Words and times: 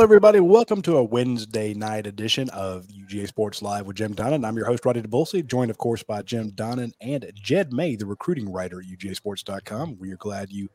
Hello, 0.00 0.06
everybody. 0.06 0.40
Welcome 0.40 0.80
to 0.82 0.96
a 0.96 1.04
Wednesday 1.04 1.74
night 1.74 2.06
edition 2.06 2.48
of 2.54 2.86
UGA 2.86 3.28
Sports 3.28 3.60
Live 3.60 3.84
with 3.84 3.96
Jim 3.96 4.14
Donnan. 4.14 4.46
I'm 4.46 4.56
your 4.56 4.64
host, 4.64 4.82
Radi 4.84 5.04
Nabulsi, 5.04 5.46
joined, 5.46 5.70
of 5.70 5.76
course, 5.76 6.02
by 6.02 6.22
Jim 6.22 6.52
Donnan 6.52 6.92
and 7.02 7.30
Jed 7.34 7.74
May, 7.74 7.96
the 7.96 8.06
recruiting 8.06 8.50
writer 8.50 8.80
at 8.80 8.86
UGASports.com. 8.86 9.98
We 9.98 10.10
are 10.10 10.16
glad 10.16 10.50
you 10.50 10.70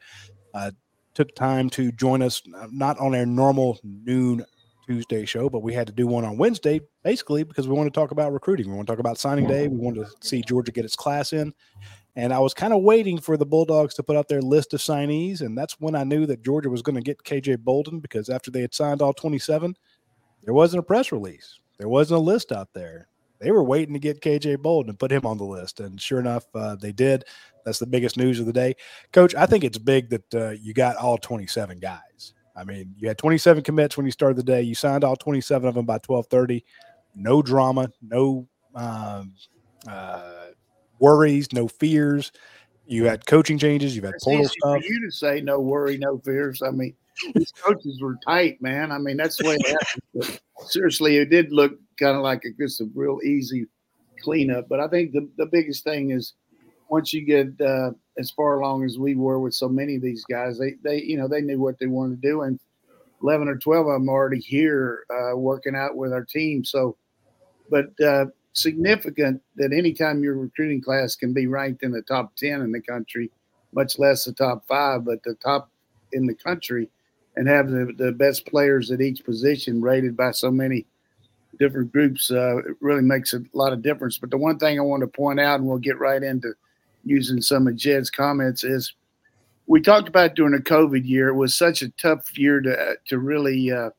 uh, 0.53 0.69
took 1.15 1.33
time 1.33 1.71
to 1.71 1.91
join 1.93 2.21
us, 2.21 2.43
not 2.69 2.99
on 2.99 3.15
our 3.15 3.25
normal 3.25 3.79
noon 3.83 4.45
Tuesday 4.85 5.25
show, 5.25 5.49
but 5.49 5.63
we 5.63 5.73
had 5.73 5.87
to 5.87 5.93
do 5.93 6.05
one 6.05 6.23
on 6.23 6.37
Wednesday, 6.37 6.79
basically 7.03 7.43
because 7.43 7.67
we 7.67 7.73
want 7.73 7.91
to 7.91 7.99
talk 7.99 8.11
about 8.11 8.31
recruiting. 8.31 8.69
We 8.69 8.75
want 8.75 8.87
to 8.87 8.93
talk 8.93 8.99
about 8.99 9.17
signing 9.17 9.47
day. 9.47 9.67
We 9.67 9.77
want 9.77 9.95
to 9.95 10.05
see 10.21 10.43
Georgia 10.43 10.71
get 10.71 10.85
its 10.85 10.95
class 10.95 11.33
in. 11.33 11.51
And 12.15 12.33
I 12.33 12.39
was 12.39 12.53
kind 12.53 12.73
of 12.73 12.81
waiting 12.81 13.19
for 13.19 13.35
the 13.35 13.45
Bulldogs 13.45 13.93
to 13.95 14.03
put 14.03 14.15
out 14.15 14.29
their 14.29 14.41
list 14.41 14.73
of 14.73 14.79
signees. 14.79 15.41
And 15.41 15.57
that's 15.57 15.79
when 15.79 15.95
I 15.95 16.03
knew 16.03 16.25
that 16.27 16.43
Georgia 16.43 16.69
was 16.69 16.81
going 16.81 16.95
to 16.95 17.01
get 17.01 17.23
KJ 17.23 17.59
Bolden 17.59 17.99
because 17.99 18.29
after 18.29 18.49
they 18.51 18.61
had 18.61 18.73
signed 18.73 19.01
all 19.01 19.13
27, 19.13 19.75
there 20.43 20.53
wasn't 20.53 20.79
a 20.79 20.83
press 20.83 21.11
release. 21.11 21.59
There 21.77 21.89
wasn't 21.89 22.19
a 22.19 22.23
list 22.23 22.51
out 22.51 22.69
there. 22.73 23.09
They 23.39 23.51
were 23.51 23.63
waiting 23.63 23.93
to 23.93 23.99
get 23.99 24.21
KJ 24.21 24.59
Bolden 24.61 24.91
and 24.91 24.99
put 24.99 25.11
him 25.11 25.25
on 25.25 25.37
the 25.37 25.43
list. 25.43 25.81
And 25.81 25.99
sure 25.99 26.19
enough, 26.19 26.45
uh, 26.55 26.75
they 26.77 26.93
did. 26.93 27.25
That's 27.65 27.79
the 27.79 27.85
biggest 27.85 28.15
news 28.15 28.39
of 28.39 28.45
the 28.45 28.53
day. 28.53 28.75
Coach, 29.11 29.35
I 29.35 29.45
think 29.45 29.63
it's 29.63 29.77
big 29.77 30.09
that 30.09 30.35
uh, 30.35 30.49
you 30.51 30.73
got 30.73 30.95
all 30.95 31.17
27 31.17 31.79
guys. 31.79 32.33
I 32.55 32.63
mean, 32.63 32.95
you 32.97 33.09
had 33.09 33.17
27 33.17 33.63
commits 33.63 33.97
when 33.97 34.05
you 34.05 34.11
started 34.11 34.37
the 34.37 34.43
day. 34.43 34.61
You 34.61 34.75
signed 34.75 35.03
all 35.03 35.17
27 35.17 35.67
of 35.67 35.75
them 35.75 35.85
by 35.85 35.95
1230. 35.95 36.63
No 37.13 37.41
drama, 37.41 37.89
no 38.01 38.47
um, 38.75 39.33
uh, 39.87 40.47
worries, 40.99 41.51
no 41.53 41.67
fears. 41.67 42.31
You 42.87 43.05
had 43.05 43.25
coaching 43.25 43.57
changes. 43.57 43.95
You've 43.95 44.05
had 44.05 44.15
It's 44.15 44.23
portal 44.23 44.47
stuff. 44.47 44.81
for 44.81 44.87
you 44.87 45.01
to 45.05 45.11
say 45.11 45.41
no 45.41 45.59
worry, 45.59 45.97
no 45.97 46.19
fears. 46.19 46.61
I 46.61 46.69
mean, 46.71 46.95
these 47.33 47.51
coaches 47.51 48.01
were 48.01 48.17
tight, 48.25 48.61
man. 48.61 48.91
I 48.91 48.97
mean, 48.97 49.17
that's 49.17 49.37
the 49.37 49.47
way 49.47 49.55
it 49.55 49.67
happened. 49.67 50.03
But 50.13 50.67
seriously, 50.67 51.17
it 51.17 51.29
did 51.29 51.51
look 51.51 51.73
kind 51.97 52.15
of 52.15 52.21
like 52.21 52.43
a, 52.45 52.51
just 52.61 52.81
a 52.81 52.89
real 52.93 53.19
easy 53.23 53.65
cleanup. 54.21 54.67
But 54.69 54.79
I 54.79 54.87
think 54.87 55.13
the, 55.13 55.27
the 55.37 55.45
biggest 55.45 55.83
thing 55.83 56.11
is 56.11 56.33
once 56.89 57.13
you 57.13 57.21
get 57.21 57.59
uh, 57.65 57.91
as 58.17 58.31
far 58.31 58.59
along 58.59 58.83
as 58.85 58.99
we 58.99 59.15
were 59.15 59.39
with 59.39 59.53
so 59.53 59.67
many 59.67 59.95
of 59.95 60.01
these 60.01 60.23
guys, 60.29 60.59
they 60.59 60.75
they 60.83 61.01
you 61.01 61.17
know 61.17 61.27
they 61.27 61.41
knew 61.41 61.59
what 61.59 61.79
they 61.79 61.87
wanted 61.87 62.21
to 62.21 62.27
do, 62.27 62.41
and 62.43 62.59
eleven 63.21 63.47
or 63.47 63.57
twelve 63.57 63.87
of 63.87 63.93
them 63.93 64.09
are 64.09 64.13
already 64.13 64.39
here 64.39 65.05
uh, 65.09 65.35
working 65.35 65.75
out 65.75 65.95
with 65.95 66.13
our 66.13 66.23
team. 66.23 66.63
So, 66.63 66.97
but 67.69 67.87
uh, 68.05 68.25
significant 68.55 69.41
that 69.57 69.73
anytime 69.73 70.23
your 70.23 70.35
recruiting 70.35 70.81
class 70.81 71.15
can 71.15 71.33
be 71.33 71.45
ranked 71.45 71.83
in 71.83 71.91
the 71.91 72.01
top 72.01 72.35
10 72.35 72.61
in 72.61 72.71
the 72.71 72.81
country, 72.81 73.29
much 73.73 73.99
less 73.99 74.23
the 74.23 74.33
top 74.33 74.65
five, 74.67 75.05
but 75.05 75.21
the 75.23 75.35
top 75.35 75.69
in 76.13 76.25
the 76.25 76.33
country, 76.33 76.89
and 77.35 77.47
have 77.47 77.69
the, 77.69 77.93
the 77.97 78.13
best 78.13 78.45
players 78.45 78.91
at 78.91 79.01
each 79.01 79.23
position 79.25 79.81
rated 79.81 80.15
by 80.15 80.31
so 80.31 80.49
many 80.49 80.85
different 81.59 81.91
groups, 81.91 82.31
uh, 82.31 82.57
it 82.59 82.77
really 82.79 83.01
makes 83.01 83.33
a 83.33 83.41
lot 83.53 83.73
of 83.73 83.81
difference. 83.81 84.17
But 84.17 84.31
the 84.31 84.37
one 84.37 84.57
thing 84.57 84.79
I 84.79 84.83
want 84.83 85.01
to 85.01 85.07
point 85.07 85.39
out, 85.39 85.59
and 85.59 85.67
we'll 85.67 85.77
get 85.77 85.99
right 85.99 86.23
into 86.23 86.53
using 87.03 87.41
some 87.41 87.67
of 87.67 87.75
Jed's 87.75 88.09
comments, 88.09 88.63
is 88.63 88.93
we 89.67 89.81
talked 89.81 90.07
about 90.07 90.35
during 90.35 90.53
the 90.53 90.59
COVID 90.59 91.05
year, 91.05 91.27
it 91.27 91.35
was 91.35 91.57
such 91.57 91.81
a 91.81 91.89
tough 91.89 92.37
year 92.37 92.61
to, 92.61 92.95
to 93.07 93.19
really 93.19 93.71
uh, 93.71 93.89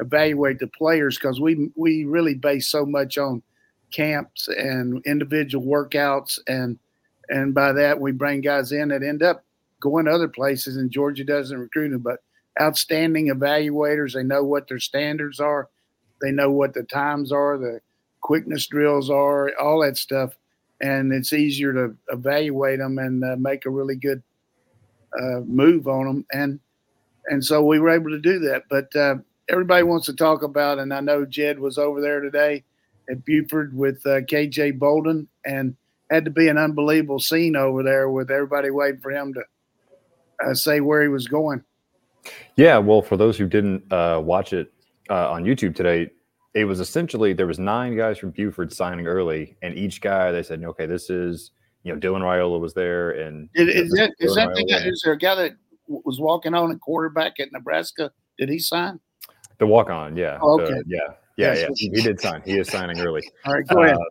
evaluate 0.00 0.58
the 0.58 0.66
players 0.66 1.16
because 1.16 1.40
we, 1.40 1.70
we 1.76 2.04
really 2.04 2.34
base 2.34 2.68
so 2.68 2.84
much 2.84 3.16
on 3.16 3.42
camps 3.92 4.48
and 4.48 5.02
individual 5.06 5.64
workouts. 5.64 6.38
And 6.48 6.78
and 7.28 7.54
by 7.54 7.72
that 7.72 8.00
we 8.00 8.12
bring 8.12 8.40
guys 8.40 8.72
in 8.72 8.88
that 8.88 9.02
end 9.02 9.22
up 9.22 9.44
going 9.80 10.06
to 10.06 10.12
other 10.12 10.28
places 10.28 10.76
and 10.76 10.90
Georgia 10.90 11.24
doesn't 11.24 11.58
recruit 11.58 11.90
them 11.90 12.00
but 12.00 12.20
outstanding 12.60 13.28
evaluators. 13.28 14.14
They 14.14 14.22
know 14.22 14.44
what 14.44 14.68
their 14.68 14.78
standards 14.78 15.40
are. 15.40 15.68
They 16.20 16.30
know 16.30 16.50
what 16.50 16.74
the 16.74 16.82
times 16.82 17.32
are 17.32 17.58
the 17.58 17.80
quickness 18.20 18.66
drills 18.66 19.10
are 19.10 19.50
all 19.60 19.82
that 19.82 19.96
stuff. 19.96 20.34
And 20.80 21.12
it's 21.12 21.32
easier 21.32 21.72
to 21.72 21.96
evaluate 22.08 22.78
them 22.78 22.98
and 22.98 23.22
uh, 23.24 23.36
make 23.38 23.66
a 23.66 23.70
really 23.70 23.96
good 23.96 24.22
uh, 25.18 25.40
move 25.40 25.86
on 25.86 26.06
them 26.06 26.26
and 26.32 26.60
and 27.26 27.44
so 27.44 27.62
we 27.62 27.78
were 27.78 27.90
able 27.90 28.10
to 28.10 28.18
do 28.18 28.40
that. 28.40 28.64
But 28.68 28.96
uh, 28.96 29.16
everybody 29.48 29.84
wants 29.84 30.06
to 30.06 30.12
talk 30.12 30.42
about 30.42 30.78
and 30.78 30.92
I 30.92 31.00
know 31.00 31.24
Jed 31.24 31.58
was 31.58 31.78
over 31.78 32.00
there 32.00 32.20
today 32.20 32.64
at 33.12 33.24
Buford 33.24 33.76
with 33.76 34.04
uh, 34.06 34.22
KJ 34.22 34.78
Bolden, 34.78 35.28
and 35.44 35.76
had 36.10 36.24
to 36.24 36.30
be 36.30 36.48
an 36.48 36.58
unbelievable 36.58 37.20
scene 37.20 37.54
over 37.54 37.82
there 37.82 38.10
with 38.10 38.30
everybody 38.30 38.70
waiting 38.70 39.00
for 39.00 39.12
him 39.12 39.32
to 39.34 39.42
uh, 40.44 40.54
say 40.54 40.80
where 40.80 41.02
he 41.02 41.08
was 41.08 41.28
going. 41.28 41.62
Yeah, 42.56 42.78
well, 42.78 43.02
for 43.02 43.16
those 43.16 43.36
who 43.36 43.46
didn't 43.46 43.90
uh, 43.92 44.20
watch 44.22 44.52
it 44.52 44.72
uh, 45.10 45.30
on 45.30 45.44
YouTube 45.44 45.74
today, 45.74 46.10
it 46.54 46.64
was 46.64 46.80
essentially 46.80 47.32
there 47.32 47.46
was 47.46 47.58
nine 47.58 47.96
guys 47.96 48.18
from 48.18 48.30
Buford 48.30 48.72
signing 48.72 49.06
early, 49.06 49.56
and 49.62 49.76
each 49.76 50.00
guy 50.00 50.32
they 50.32 50.42
said, 50.42 50.62
okay, 50.64 50.86
this 50.86 51.10
is 51.10 51.52
you 51.82 51.92
know 51.92 52.00
Dylan 52.00 52.22
Raiola 52.22 52.58
was 52.60 52.74
there, 52.74 53.12
and 53.12 53.48
Is, 53.54 53.68
is 53.68 53.90
that, 53.92 54.12
is, 54.18 54.34
that 54.34 54.54
the 54.54 54.64
guy, 54.64 54.86
is 54.86 55.02
there 55.04 55.14
a 55.14 55.18
guy 55.18 55.34
that 55.34 55.52
was 55.86 56.18
walking 56.20 56.54
on 56.54 56.72
at 56.72 56.80
quarterback 56.80 57.40
at 57.40 57.52
Nebraska? 57.52 58.10
Did 58.38 58.48
he 58.48 58.58
sign? 58.58 58.98
the 59.58 59.66
walk 59.66 59.90
on, 59.90 60.16
yeah, 60.16 60.38
Oh, 60.42 60.56
the- 60.56 60.64
okay. 60.64 60.80
Yeah, 61.36 61.54
yeah, 61.54 61.60
yeah. 61.60 61.68
He, 61.74 61.90
he 61.90 62.02
did 62.02 62.20
sign. 62.20 62.42
He 62.44 62.58
is 62.58 62.68
signing 62.68 63.00
early. 63.00 63.22
All 63.46 63.54
right, 63.54 63.66
go 63.66 63.82
ahead. 63.82 63.96
Uh, 63.96 64.04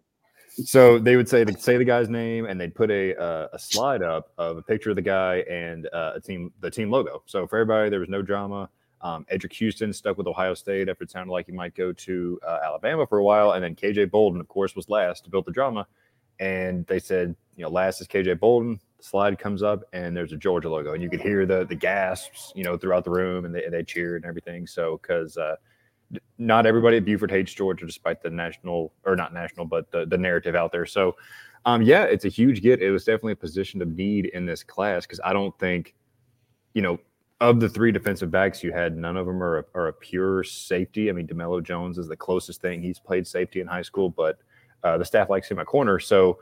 so 0.64 1.00
they 1.00 1.16
would 1.16 1.30
say 1.30 1.46
say 1.58 1.78
the 1.78 1.86
guy's 1.86 2.10
name, 2.10 2.46
and 2.46 2.60
they'd 2.60 2.76
put 2.76 2.92
a 2.92 3.20
uh, 3.20 3.48
a 3.54 3.60
slide 3.60 4.04
up 4.04 4.32
of 4.38 4.58
a 4.58 4.62
picture 4.62 4.90
of 4.90 4.96
the 4.96 5.02
guy 5.02 5.38
and 5.50 5.88
uh, 5.94 6.14
a 6.16 6.22
team 6.22 6.52
the 6.60 6.70
team 6.70 6.90
logo. 6.90 7.24
So 7.26 7.48
for 7.48 7.58
everybody, 7.58 7.90
there 7.90 8.00
was 8.00 8.10
no 8.10 8.22
drama. 8.22 8.70
Um, 9.02 9.26
Eddrick 9.32 9.54
Houston 9.54 9.92
stuck 9.94 10.18
with 10.18 10.28
Ohio 10.28 10.54
State 10.54 10.88
after 10.88 11.04
it 11.04 11.12
sounded 11.12 11.32
like 11.32 11.48
he 11.48 11.52
might 11.52 11.74
go 11.74 11.92
to 11.92 12.40
uh, 12.46 12.60
Alabama 12.64 13.08
for 13.08 13.18
a 13.18 13.24
while, 13.24 13.52
and 13.54 13.64
then 13.64 13.76
KJ 13.76 14.12
Bolden, 14.12 14.40
of 14.40 14.48
course, 14.48 14.76
was 14.76 14.90
last 14.90 15.24
to 15.24 15.30
build 15.30 15.46
the 15.46 15.52
drama. 15.52 15.88
And 16.40 16.86
they 16.88 17.00
said, 17.00 17.36
you 17.56 17.64
know, 17.64 17.70
last 17.70 18.02
is 18.02 18.08
KJ 18.08 18.40
Bolden. 18.40 18.80
The 18.98 19.04
slide 19.04 19.40
comes 19.40 19.64
up, 19.64 19.84
and 19.94 20.16
there's 20.16 20.34
a 20.34 20.38
Georgia 20.38 20.70
logo, 20.70 20.94
and 20.94 21.02
you 21.02 21.10
could 21.10 21.22
hear 21.22 21.46
the 21.46 21.66
the 21.66 21.76
gasps, 21.76 22.52
you 22.56 22.64
know, 22.64 22.78
throughout 22.78 23.04
the 23.04 23.12
room, 23.12 23.46
and 23.46 23.56
they 23.56 23.68
they 23.70 23.84
cheered 23.84 24.24
and 24.24 24.30
everything. 24.30 24.68
So 24.68 25.00
because 25.02 25.38
uh, 25.38 25.56
not 26.38 26.66
everybody 26.66 26.98
at 26.98 27.06
Buford 27.06 27.32
hates 27.32 27.54
Georgia, 27.54 27.86
despite 27.86 28.22
the 28.22 28.30
national 28.30 28.94
or 29.06 29.16
not 29.16 29.34
national, 29.34 29.66
but 29.66 29.92
the, 29.92 30.06
the 30.06 30.18
narrative 30.18 30.56
out 30.56 30.72
there. 30.72 30.86
So, 30.86 31.16
um, 31.66 31.82
yeah, 31.82 32.04
it's 32.04 32.26
a 32.26 32.30
huge 32.30 32.62
get. 32.62 32.82
It 32.82 32.92
was 32.92 33.06
definitely 33.06 33.34
a 33.34 33.38
position 33.38 33.82
of 33.82 33.96
need 33.96 34.26
in 34.28 34.46
this 34.46 34.64
class 34.64 35.06
because 35.06 35.20
I 35.24 35.34
don't 35.34 35.58
think, 35.60 35.96
you 36.74 36.82
know, 36.82 37.00
of 37.40 37.60
the 37.60 37.70
three 37.70 37.92
defensive 37.92 38.30
backs 38.30 38.64
you 38.64 38.72
had, 38.72 38.98
none 38.98 39.18
of 39.18 39.26
them 39.26 39.42
are 39.42 39.60
a, 39.60 39.66
are 39.74 39.88
a 39.88 39.94
pure 39.94 40.44
safety. 40.44 41.10
I 41.10 41.14
mean, 41.14 41.28
Demelo 41.28 41.62
Jones 41.62 41.98
is 41.98 42.08
the 42.08 42.16
closest 42.16 42.62
thing 42.62 42.82
he's 42.82 43.00
played 43.00 43.26
safety 43.26 43.62
in 43.62 43.68
high 43.68 43.82
school, 43.82 44.10
but 44.10 44.38
uh, 44.84 44.98
the 44.98 45.06
staff 45.06 45.30
likes 45.30 45.50
him 45.50 45.60
at 45.60 45.66
corner. 45.66 46.00
So, 46.00 46.40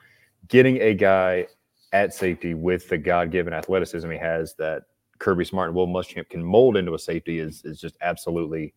getting 0.47 0.81
a 0.81 0.93
guy 0.93 1.47
at 1.93 2.13
safety 2.13 2.53
with 2.53 2.87
the 2.89 2.97
God 2.97 3.31
given 3.31 3.53
athleticism 3.53 4.09
he 4.09 4.17
has 4.17 4.53
that 4.55 4.83
Kirby 5.19 5.45
Smart 5.45 5.69
and 5.69 5.75
Will 5.75 5.87
Muschamp 5.87 6.29
can 6.29 6.43
mold 6.43 6.77
into 6.77 6.93
a 6.93 6.99
safety 6.99 7.39
is 7.39 7.61
is 7.65 7.79
just 7.79 7.95
absolutely 8.01 8.73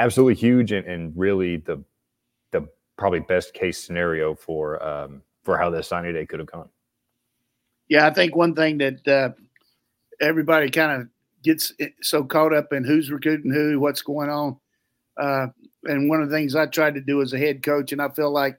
absolutely 0.00 0.34
huge 0.34 0.72
and, 0.72 0.86
and 0.86 1.12
really 1.14 1.58
the 1.58 1.84
the 2.50 2.66
probably 2.96 3.20
best 3.20 3.54
case 3.54 3.78
scenario 3.82 4.34
for 4.34 4.82
um, 4.82 5.22
for 5.44 5.58
how 5.58 5.70
this 5.70 5.88
signing 5.88 6.14
day 6.14 6.26
could 6.26 6.40
have 6.40 6.50
gone. 6.50 6.68
Yeah, 7.88 8.06
I 8.06 8.10
think 8.10 8.34
one 8.34 8.54
thing 8.54 8.78
that 8.78 9.06
uh, 9.06 9.30
everybody 10.20 10.70
kind 10.70 11.02
of 11.02 11.08
gets 11.42 11.72
so 12.02 12.24
caught 12.24 12.54
up 12.54 12.72
in 12.72 12.84
who's 12.84 13.10
recruiting 13.10 13.52
who, 13.52 13.78
what's 13.78 14.02
going 14.02 14.30
on. 14.30 14.56
Uh, 15.16 15.48
and 15.84 16.08
one 16.08 16.22
of 16.22 16.30
the 16.30 16.36
things 16.36 16.54
I 16.54 16.66
tried 16.66 16.94
to 16.94 17.00
do 17.00 17.20
as 17.20 17.32
a 17.32 17.38
head 17.38 17.62
coach, 17.62 17.92
and 17.92 18.00
I 18.00 18.08
feel 18.10 18.30
like 18.30 18.58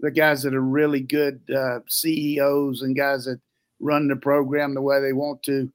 the 0.00 0.10
guys 0.10 0.42
that 0.42 0.54
are 0.54 0.60
really 0.60 1.00
good 1.00 1.40
uh, 1.54 1.80
CEOs 1.88 2.82
and 2.82 2.96
guys 2.96 3.26
that 3.26 3.40
run 3.80 4.08
the 4.08 4.16
program 4.16 4.74
the 4.74 4.82
way 4.82 5.00
they 5.00 5.12
want 5.12 5.42
to, 5.44 5.70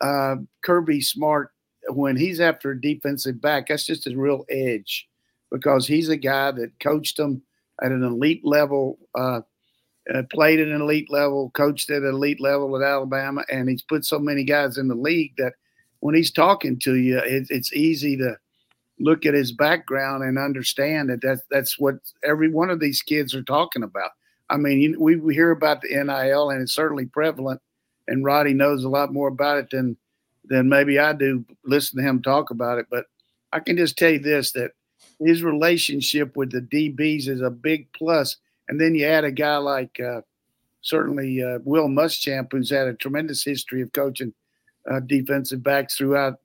uh, 0.00 0.36
Kirby 0.62 1.00
Smart, 1.00 1.50
when 1.90 2.16
he's 2.16 2.40
after 2.40 2.70
a 2.70 2.80
defensive 2.80 3.40
back, 3.40 3.68
that's 3.68 3.86
just 3.86 4.06
a 4.06 4.16
real 4.16 4.44
edge 4.48 5.08
because 5.50 5.86
he's 5.86 6.08
a 6.08 6.16
guy 6.16 6.50
that 6.52 6.78
coached 6.80 7.16
them 7.16 7.42
at 7.82 7.92
an 7.92 8.02
elite 8.02 8.44
level. 8.44 8.98
Uh, 9.14 9.40
uh, 10.14 10.22
played 10.30 10.58
at 10.58 10.68
an 10.68 10.80
elite 10.80 11.10
level, 11.10 11.50
coached 11.50 11.90
at 11.90 12.02
an 12.02 12.08
elite 12.08 12.40
level 12.40 12.74
at 12.76 12.86
Alabama, 12.86 13.44
and 13.50 13.68
he's 13.68 13.82
put 13.82 14.06
so 14.06 14.18
many 14.18 14.42
guys 14.42 14.78
in 14.78 14.88
the 14.88 14.94
league 14.94 15.34
that 15.36 15.52
when 16.00 16.14
he's 16.14 16.30
talking 16.30 16.78
to 16.78 16.94
you, 16.94 17.18
it, 17.18 17.46
it's 17.50 17.72
easy 17.74 18.16
to 18.16 18.36
look 18.98 19.26
at 19.26 19.34
his 19.34 19.52
background 19.52 20.24
and 20.24 20.38
understand 20.38 21.10
that 21.10 21.20
that's, 21.20 21.42
that's 21.50 21.78
what 21.78 21.96
every 22.24 22.50
one 22.50 22.70
of 22.70 22.80
these 22.80 23.02
kids 23.02 23.34
are 23.34 23.42
talking 23.42 23.82
about. 23.82 24.10
I 24.50 24.56
mean, 24.56 24.96
we, 24.98 25.16
we 25.16 25.34
hear 25.34 25.50
about 25.50 25.82
the 25.82 25.88
NIL, 25.88 26.50
and 26.50 26.62
it's 26.62 26.74
certainly 26.74 27.06
prevalent, 27.06 27.60
and 28.06 28.24
Radi 28.24 28.54
knows 28.54 28.84
a 28.84 28.88
lot 28.88 29.12
more 29.12 29.28
about 29.28 29.58
it 29.58 29.68
than 29.70 29.96
than 30.48 30.68
maybe 30.68 30.98
I 30.98 31.12
do. 31.12 31.44
Listen 31.64 31.98
to 31.98 32.08
him 32.08 32.22
talk 32.22 32.50
about 32.50 32.78
it, 32.78 32.86
but 32.90 33.06
I 33.52 33.60
can 33.60 33.76
just 33.76 33.96
tell 33.96 34.10
you 34.10 34.18
this: 34.18 34.52
that 34.52 34.72
his 35.20 35.42
relationship 35.42 36.36
with 36.36 36.50
the 36.50 36.60
DBs 36.60 37.28
is 37.28 37.40
a 37.40 37.50
big 37.50 37.92
plus. 37.92 38.36
And 38.68 38.80
then 38.80 38.94
you 38.94 39.06
add 39.06 39.24
a 39.24 39.32
guy 39.32 39.56
like 39.56 39.98
uh, 40.00 40.20
certainly 40.82 41.42
uh, 41.42 41.58
Will 41.64 41.88
Muschamp, 41.88 42.52
who's 42.52 42.70
had 42.70 42.88
a 42.88 42.94
tremendous 42.94 43.42
history 43.42 43.82
of 43.82 43.92
coaching 43.92 44.32
uh, 44.90 45.00
defensive 45.00 45.62
backs 45.62 45.96
throughout 45.96 46.38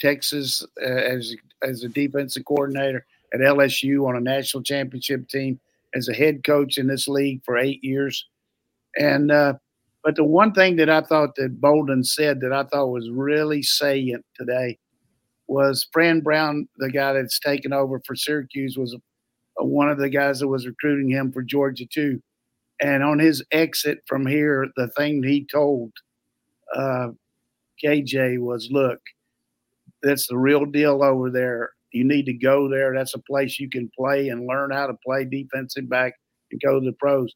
Texas 0.00 0.64
uh, 0.80 0.84
as 0.84 1.34
as 1.62 1.82
a 1.82 1.88
defensive 1.88 2.44
coordinator 2.44 3.06
at 3.32 3.40
LSU 3.40 4.06
on 4.08 4.16
a 4.16 4.20
national 4.20 4.62
championship 4.62 5.28
team 5.28 5.58
as 5.94 6.08
a 6.08 6.14
head 6.14 6.44
coach 6.44 6.78
in 6.78 6.86
this 6.86 7.08
league 7.08 7.42
for 7.44 7.58
eight 7.58 7.82
years. 7.82 8.26
And 8.96 9.30
uh, 9.30 9.54
but 10.04 10.16
the 10.16 10.24
one 10.24 10.52
thing 10.52 10.76
that 10.76 10.88
I 10.88 11.00
thought 11.00 11.34
that 11.36 11.60
Bolden 11.60 12.04
said 12.04 12.40
that 12.40 12.52
I 12.52 12.64
thought 12.64 12.88
was 12.88 13.10
really 13.10 13.62
salient 13.62 14.24
today 14.34 14.78
was 15.48 15.88
Fran 15.92 16.20
Brown, 16.20 16.68
the 16.76 16.90
guy 16.90 17.14
that's 17.14 17.40
taken 17.40 17.72
over 17.72 18.00
for 18.04 18.14
Syracuse, 18.14 18.76
was 18.76 18.96
one 19.56 19.88
of 19.88 19.98
the 19.98 20.10
guys 20.10 20.40
that 20.40 20.48
was 20.48 20.66
recruiting 20.66 21.10
him 21.10 21.32
for 21.32 21.42
Georgia 21.42 21.86
too. 21.86 22.22
And 22.80 23.02
on 23.02 23.18
his 23.18 23.44
exit 23.50 23.98
from 24.06 24.26
here, 24.26 24.68
the 24.76 24.88
thing 24.88 25.22
he 25.22 25.44
told 25.44 25.92
uh, 26.76 27.08
KJ 27.82 28.38
was, 28.38 28.68
"Look, 28.70 29.00
that's 30.02 30.28
the 30.28 30.36
real 30.36 30.64
deal 30.64 31.02
over 31.02 31.30
there. 31.30 31.70
You 31.92 32.04
need 32.04 32.26
to 32.26 32.34
go 32.34 32.68
there. 32.68 32.94
That's 32.94 33.14
a 33.14 33.22
place 33.28 33.58
you 33.58 33.68
can 33.68 33.90
play 33.98 34.28
and 34.28 34.46
learn 34.46 34.70
how 34.70 34.86
to 34.86 34.94
play 35.04 35.24
defensive 35.24 35.88
back 35.88 36.12
and 36.52 36.60
go 36.64 36.78
to 36.78 36.86
the 36.86 36.96
pros." 37.00 37.34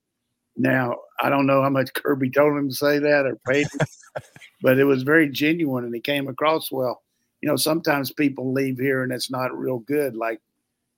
Now, 0.57 0.97
I 1.21 1.31
don't 1.31 1.47
know 1.47 1.63
how 1.63 1.71
much 1.71 1.93
Kirby 1.95 2.31
told 2.31 2.57
him 2.57 2.69
to 2.69 2.75
say 2.75 2.99
that 2.99 3.27
or 3.27 3.37
paid 3.49 3.67
him, 3.73 3.87
but 4.63 4.79
it 4.79 4.85
was 4.85 5.03
very 5.03 5.29
genuine 5.29 5.85
and 5.85 5.95
it 5.95 6.05
came 6.05 6.29
across 6.29 6.71
well. 6.71 7.03
You 7.41 7.49
know, 7.49 7.57
sometimes 7.57 8.13
people 8.13 8.53
leave 8.53 8.79
here 8.79 9.03
and 9.03 9.13
it's 9.13 9.31
not 9.31 9.57
real 9.57 9.79
good, 9.79 10.15
like 10.15 10.41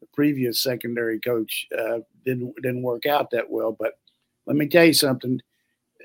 the 0.00 0.06
previous 0.12 0.62
secondary 0.62 1.20
coach 1.20 1.66
uh, 1.76 2.00
didn't 2.24 2.54
didn't 2.56 2.82
work 2.82 3.06
out 3.06 3.30
that 3.30 3.50
well. 3.50 3.72
But 3.72 3.98
let 4.46 4.56
me 4.56 4.68
tell 4.68 4.84
you 4.84 4.92
something, 4.92 5.40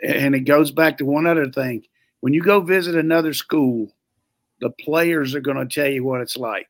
and 0.02 0.36
it 0.36 0.42
goes 0.42 0.72
back 0.72 0.98
to 0.98 1.06
one 1.06 1.28
other 1.28 1.50
thing. 1.50 1.84
When 2.22 2.34
you 2.34 2.42
go 2.42 2.62
visit 2.62 2.96
another 2.96 3.34
school, 3.34 3.94
the 4.62 4.70
players 4.70 5.36
are 5.36 5.42
going 5.42 5.58
to 5.58 5.74
tell 5.74 5.90
you 5.90 6.04
what 6.04 6.22
it's 6.22 6.38
like. 6.38 6.68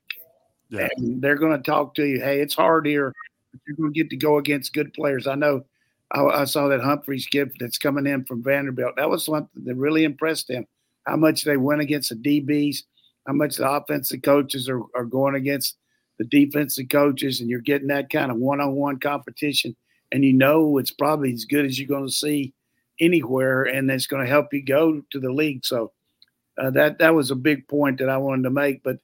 Yeah. 0.69 0.87
And 0.97 1.21
they're 1.21 1.35
going 1.35 1.57
to 1.57 1.63
talk 1.63 1.95
to 1.95 2.05
you. 2.05 2.19
Hey, 2.19 2.41
it's 2.41 2.53
hard 2.53 2.85
here. 2.85 3.13
You're 3.67 3.75
going 3.75 3.93
to 3.93 3.99
get 3.99 4.11
to 4.11 4.15
go 4.15 4.37
against 4.37 4.73
good 4.73 4.93
players. 4.93 5.25
I 5.25 5.35
know 5.35 5.65
I, 6.11 6.21
I, 6.23 6.45
saw 6.45 6.67
that 6.67 6.81
Humphreys 6.81 7.27
kid 7.27 7.51
that's 7.59 7.77
coming 7.77 8.07
in 8.07 8.25
from 8.25 8.43
Vanderbilt. 8.43 8.95
That 8.97 9.09
was 9.09 9.25
something 9.25 9.63
that 9.65 9.75
really 9.75 10.03
impressed 10.03 10.49
him. 10.49 10.65
How 11.05 11.15
much 11.15 11.43
they 11.43 11.57
went 11.57 11.81
against 11.81 12.09
the 12.09 12.15
DBs, 12.15 12.83
how 13.27 13.33
much 13.33 13.57
the 13.57 13.69
offensive 13.69 14.21
coaches 14.21 14.67
are, 14.69 14.81
are 14.95 15.05
going 15.05 15.35
against 15.35 15.77
the 16.17 16.25
defensive 16.25 16.89
coaches, 16.89 17.39
and 17.39 17.49
you're 17.49 17.61
getting 17.61 17.87
that 17.87 18.09
kind 18.09 18.31
of 18.31 18.37
one 18.37 18.59
on 18.59 18.73
one 18.73 18.99
competition. 18.99 19.75
And 20.11 20.25
you 20.25 20.33
know 20.33 20.77
it's 20.77 20.91
probably 20.91 21.31
as 21.31 21.45
good 21.45 21.65
as 21.65 21.79
you're 21.79 21.87
going 21.87 22.07
to 22.07 22.11
see 22.11 22.53
anywhere, 22.99 23.63
and 23.63 23.89
it's 23.89 24.07
going 24.07 24.23
to 24.23 24.29
help 24.29 24.53
you 24.53 24.63
go 24.63 25.01
to 25.11 25.19
the 25.19 25.31
league. 25.31 25.63
So 25.63 25.93
uh, 26.57 26.71
that 26.71 26.99
that 26.99 27.15
was 27.15 27.31
a 27.31 27.35
big 27.35 27.67
point 27.67 27.99
that 27.99 28.09
I 28.09 28.17
wanted 28.17 28.43
to 28.43 28.49
make. 28.49 28.83
But 28.83 28.97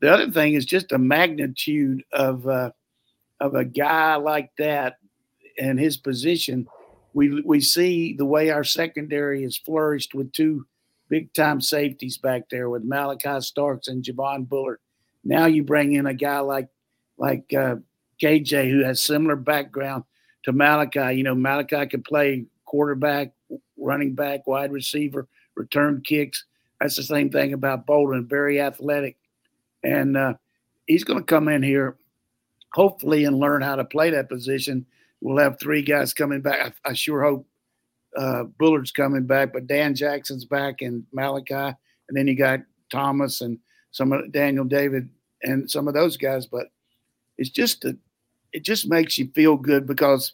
the 0.00 0.12
other 0.12 0.30
thing 0.30 0.54
is 0.54 0.64
just 0.64 0.90
the 0.90 0.98
magnitude 0.98 2.04
of 2.12 2.46
uh, 2.46 2.70
of 3.40 3.54
a 3.54 3.64
guy 3.64 4.16
like 4.16 4.50
that 4.58 4.96
and 5.58 5.78
his 5.78 5.96
position, 5.96 6.66
we 7.12 7.42
we 7.42 7.60
see 7.60 8.14
the 8.14 8.24
way 8.24 8.50
our 8.50 8.64
secondary 8.64 9.42
has 9.42 9.56
flourished 9.56 10.14
with 10.14 10.32
two 10.32 10.66
big 11.08 11.32
time 11.34 11.60
safeties 11.60 12.18
back 12.18 12.48
there 12.50 12.70
with 12.70 12.88
Malaki 12.88 13.42
Starks 13.42 13.88
and 13.88 14.04
Javon 14.04 14.48
Bullard. 14.48 14.78
Now 15.24 15.46
you 15.46 15.62
bring 15.62 15.92
in 15.92 16.06
a 16.06 16.14
guy 16.14 16.38
like 16.40 16.68
like 17.18 17.52
uh, 17.52 17.76
KJ 18.22 18.70
who 18.70 18.84
has 18.84 19.02
similar 19.02 19.36
background 19.36 20.04
to 20.44 20.52
Malaki. 20.52 21.16
You 21.16 21.24
know, 21.24 21.34
Malaki 21.34 21.90
can 21.90 22.02
play 22.02 22.46
quarterback, 22.64 23.32
running 23.76 24.14
back, 24.14 24.46
wide 24.46 24.72
receiver, 24.72 25.28
return 25.56 26.02
kicks. 26.04 26.44
That's 26.80 26.96
the 26.96 27.02
same 27.02 27.30
thing 27.30 27.52
about 27.52 27.86
Bolden, 27.86 28.26
very 28.26 28.60
athletic. 28.60 29.16
And 29.82 30.16
uh, 30.16 30.34
he's 30.86 31.04
going 31.04 31.18
to 31.18 31.24
come 31.24 31.48
in 31.48 31.62
here, 31.62 31.96
hopefully, 32.72 33.24
and 33.24 33.38
learn 33.38 33.60
how 33.60 33.76
to 33.76 33.84
play 33.84 34.10
that 34.10 34.28
position 34.28 34.86
we'll 35.20 35.38
have 35.38 35.58
three 35.58 35.82
guys 35.82 36.14
coming 36.14 36.40
back. 36.40 36.74
I, 36.84 36.90
I 36.90 36.92
sure 36.92 37.22
hope 37.22 37.46
uh, 38.16 38.44
Bullard's 38.58 38.90
coming 38.90 39.26
back, 39.26 39.52
but 39.52 39.66
Dan 39.66 39.94
Jackson's 39.94 40.44
back 40.44 40.82
and 40.82 41.04
Malaki, 41.14 41.76
and 42.08 42.16
then 42.16 42.26
you 42.26 42.36
got 42.36 42.60
Thomas 42.90 43.40
and 43.40 43.58
some 43.92 44.12
of 44.12 44.32
Daniel 44.32 44.64
David 44.64 45.08
and 45.42 45.70
some 45.70 45.88
of 45.88 45.94
those 45.94 46.16
guys. 46.16 46.46
But 46.46 46.66
it's 47.38 47.50
just 47.50 47.84
a, 47.84 47.96
it 48.52 48.64
just 48.64 48.88
makes 48.88 49.18
you 49.18 49.30
feel 49.34 49.56
good 49.56 49.86
because 49.86 50.32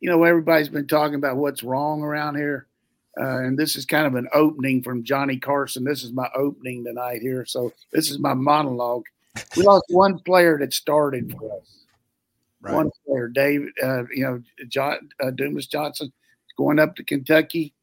you 0.00 0.08
know 0.08 0.22
everybody's 0.24 0.68
been 0.68 0.86
talking 0.86 1.16
about 1.16 1.36
what's 1.36 1.62
wrong 1.62 2.02
around 2.02 2.36
here, 2.36 2.66
uh, 3.20 3.38
and 3.38 3.58
this 3.58 3.76
is 3.76 3.84
kind 3.84 4.06
of 4.06 4.14
an 4.14 4.28
opening 4.32 4.82
from 4.82 5.04
Johnny 5.04 5.36
Carson. 5.36 5.84
This 5.84 6.04
is 6.04 6.12
my 6.12 6.28
opening 6.34 6.84
tonight 6.84 7.22
here, 7.22 7.44
so 7.44 7.72
this 7.92 8.10
is 8.10 8.18
my 8.18 8.34
monologue. 8.34 9.04
We 9.56 9.62
lost 9.62 9.84
one 9.90 10.18
player 10.20 10.58
that 10.58 10.74
started 10.74 11.32
for 11.32 11.58
us 11.58 11.79
right. 12.60 12.74
one 12.74 12.90
player, 13.06 13.28
David, 13.28 13.70
uh, 13.82 14.04
you 14.14 14.24
know, 14.24 14.42
John, 14.68 15.08
uh, 15.22 15.30
Dumas 15.30 15.66
Johnson, 15.66 16.12
going 16.56 16.78
up 16.78 16.96
to 16.96 17.04
Kentucky 17.04 17.74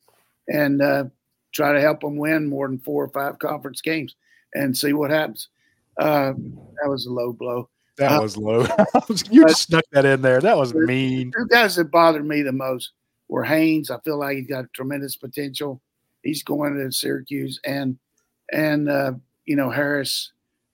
and 0.47 0.81
uh, 0.81 1.05
try 1.51 1.73
to 1.73 1.81
help 1.81 2.01
them 2.01 2.17
win 2.17 2.47
more 2.47 2.67
than 2.67 2.79
four 2.79 3.03
or 3.03 3.09
five 3.09 3.39
conference 3.39 3.81
games 3.81 4.15
and 4.53 4.77
see 4.77 4.93
what 4.93 5.11
happens. 5.11 5.49
Uh, 5.97 6.33
that 6.81 6.89
was 6.89 7.05
a 7.05 7.11
low 7.11 7.33
blow. 7.33 7.69
That 7.97 8.11
uh, 8.11 8.21
was 8.21 8.37
low. 8.37 8.61
you 9.31 9.45
just 9.47 9.63
snuck 9.63 9.83
that 9.91 10.05
in 10.05 10.21
there. 10.21 10.39
That 10.39 10.57
was 10.57 10.73
mean. 10.73 11.31
Two 11.35 11.47
guys 11.47 11.75
that 11.75 11.91
bothered 11.91 12.25
me 12.25 12.43
the 12.43 12.51
most 12.51 12.91
were 13.27 13.43
Haynes. 13.43 13.89
I 13.89 13.99
feel 14.01 14.19
like 14.19 14.37
he's 14.37 14.47
got 14.47 14.71
tremendous 14.73 15.15
potential. 15.15 15.81
He's 16.23 16.43
going 16.43 16.75
to 16.77 16.91
Syracuse 16.91 17.59
and 17.65 17.97
and 18.51 18.89
uh, 18.89 19.13
you 19.45 19.55
know 19.55 19.69
Harris 19.69 20.31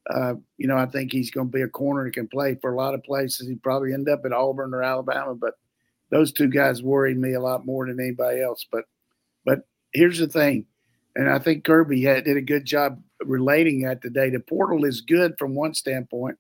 uh, 0.09 0.33
you 0.57 0.67
know, 0.67 0.77
I 0.77 0.85
think 0.85 1.11
he's 1.11 1.31
going 1.31 1.47
to 1.47 1.53
be 1.53 1.61
a 1.61 1.67
corner 1.67 2.05
that 2.05 2.13
can 2.13 2.27
play 2.27 2.57
for 2.61 2.73
a 2.73 2.77
lot 2.77 2.93
of 2.93 3.03
places. 3.03 3.47
He 3.47 3.55
probably 3.55 3.93
end 3.93 4.09
up 4.09 4.25
at 4.25 4.33
Auburn 4.33 4.73
or 4.73 4.83
Alabama, 4.83 5.35
but 5.35 5.55
those 6.09 6.31
two 6.31 6.47
guys 6.47 6.83
worried 6.83 7.17
me 7.17 7.33
a 7.33 7.39
lot 7.39 7.65
more 7.65 7.87
than 7.87 7.99
anybody 7.99 8.41
else. 8.41 8.65
But, 8.69 8.85
but 9.45 9.59
here's 9.93 10.19
the 10.19 10.27
thing, 10.27 10.65
and 11.15 11.29
I 11.29 11.39
think 11.39 11.63
Kirby 11.63 12.03
had, 12.03 12.25
did 12.25 12.37
a 12.37 12.41
good 12.41 12.65
job 12.65 13.01
relating 13.21 13.81
that 13.81 14.01
today. 14.01 14.29
The 14.29 14.39
portal 14.39 14.85
is 14.85 15.01
good 15.01 15.35
from 15.37 15.55
one 15.55 15.73
standpoint. 15.73 16.37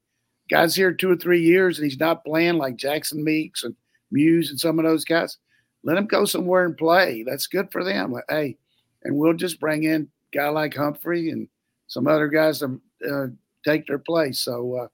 Guys 0.49 0.75
here 0.75 0.91
two 0.91 1.09
or 1.09 1.15
three 1.15 1.41
years 1.41 1.79
and 1.79 1.89
he's 1.89 1.99
not 1.99 2.25
playing 2.25 2.57
like 2.57 2.75
Jackson 2.75 3.23
Meeks 3.23 3.63
and 3.63 3.75
Muse 4.11 4.49
and 4.49 4.59
some 4.59 4.77
of 4.77 4.85
those 4.85 5.05
guys. 5.05 5.37
Let 5.83 5.97
him 5.97 6.05
go 6.05 6.25
somewhere 6.25 6.65
and 6.65 6.77
play. 6.77 7.23
That's 7.25 7.47
good 7.47 7.71
for 7.71 7.83
them. 7.83 8.13
Hey, 8.29 8.57
and 9.03 9.15
we'll 9.15 9.33
just 9.33 9.59
bring 9.59 9.83
in 9.83 10.09
guy 10.33 10.49
like 10.49 10.75
Humphrey 10.75 11.29
and 11.29 11.47
some 11.87 12.07
other 12.07 12.27
guys. 12.27 12.61
Um, 12.61 12.81
uh, 13.09 13.27
take 13.63 13.87
their 13.87 13.99
place. 13.99 14.39
So, 14.39 14.75
uh, 14.75 14.87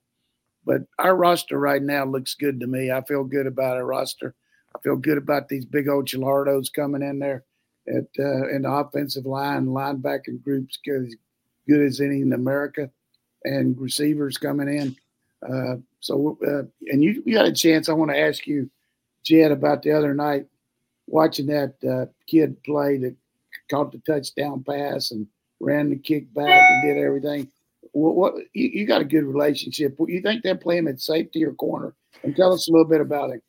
but 0.65 0.81
our 0.99 1.15
roster 1.15 1.59
right 1.59 1.81
now 1.81 2.05
looks 2.05 2.35
good 2.35 2.59
to 2.59 2.67
me. 2.67 2.91
I 2.91 3.01
feel 3.03 3.23
good 3.23 3.47
about 3.47 3.77
our 3.77 3.85
roster. 3.85 4.35
I 4.75 4.79
feel 4.79 4.95
good 4.95 5.17
about 5.17 5.49
these 5.49 5.65
big 5.65 5.88
old 5.88 6.05
Chilardos 6.05 6.71
coming 6.71 7.01
in 7.01 7.19
there 7.19 7.43
at 7.88 8.05
uh, 8.19 8.47
in 8.49 8.63
the 8.63 8.71
offensive 8.71 9.25
line, 9.25 9.65
linebacker 9.65 10.41
groups 10.43 10.77
good 10.85 11.07
as 11.07 11.15
good 11.67 11.81
as 11.81 12.01
any 12.01 12.21
in 12.21 12.33
America, 12.33 12.89
and 13.43 13.79
receivers 13.79 14.38
coming 14.38 14.67
in. 14.67 14.95
Uh, 15.41 15.77
so, 16.01 16.38
uh, 16.45 16.63
and 16.91 17.03
you, 17.03 17.23
you 17.25 17.33
got 17.35 17.47
a 17.47 17.51
chance. 17.51 17.89
I 17.89 17.93
want 17.93 18.11
to 18.11 18.19
ask 18.19 18.45
you, 18.45 18.69
Jed, 19.23 19.51
about 19.51 19.81
the 19.81 19.91
other 19.91 20.13
night 20.13 20.45
watching 21.07 21.47
that 21.47 21.75
uh, 21.83 22.11
kid 22.27 22.61
play 22.63 22.97
that 22.97 23.15
caught 23.69 23.91
the 23.91 23.99
touchdown 23.99 24.63
pass 24.63 25.11
and 25.11 25.27
ran 25.59 25.89
the 25.89 25.97
kick 25.97 26.31
back 26.33 26.47
and 26.47 26.83
did 26.83 27.03
everything 27.03 27.49
what, 27.93 28.15
what 28.15 28.34
you, 28.53 28.69
you, 28.74 28.86
got 28.86 29.01
a 29.01 29.05
good 29.05 29.24
relationship. 29.24 29.98
You 30.08 30.22
think 30.22 30.43
they 30.43 30.53
play 30.53 30.77
him 30.77 30.88
at 30.88 31.00
safety 31.00 31.43
or 31.43 31.53
corner? 31.53 31.93
And 32.24 32.36
tell 32.36 32.53
us 32.53 32.67
a 32.67 32.72
little 32.72 32.88
bit 32.88 33.01
about 33.01 33.31
him. 33.31 33.41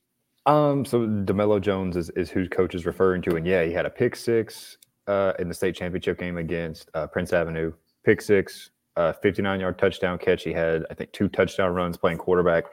Um, 0.47 0.85
so 0.85 1.01
Demelo 1.01 1.61
Jones 1.61 1.97
is, 1.97 2.11
is 2.11 2.31
who 2.31 2.49
coach 2.49 2.75
is 2.75 2.87
referring 2.87 3.23
to, 3.23 3.37
and 3.37 3.47
yeah, 3.47 3.65
he 3.65 3.73
had 3.73 3.87
a 3.87 3.91
pick 3.91 4.17
six 4.17 4.79
uh, 5.07 5.33
in 5.39 5.49
the 5.49 5.55
state 5.55 5.75
championship 5.75 6.19
game 6.19 6.39
against 6.39 6.89
uh, 6.95 7.07
Prince 7.07 7.33
Avenue. 7.33 7.73
Pick 8.05 8.23
six, 8.23 8.71
uh, 8.97 9.13
59 9.13 9.61
yard 9.61 9.79
touchdown 9.79 10.19
catch. 10.19 10.43
He 10.43 10.53
had, 10.53 10.85
I 10.91 10.95
think, 10.95 11.13
two 11.13 11.29
touchdown 11.29 11.75
runs 11.75 11.97
playing 11.97 12.19
quarterback. 12.19 12.65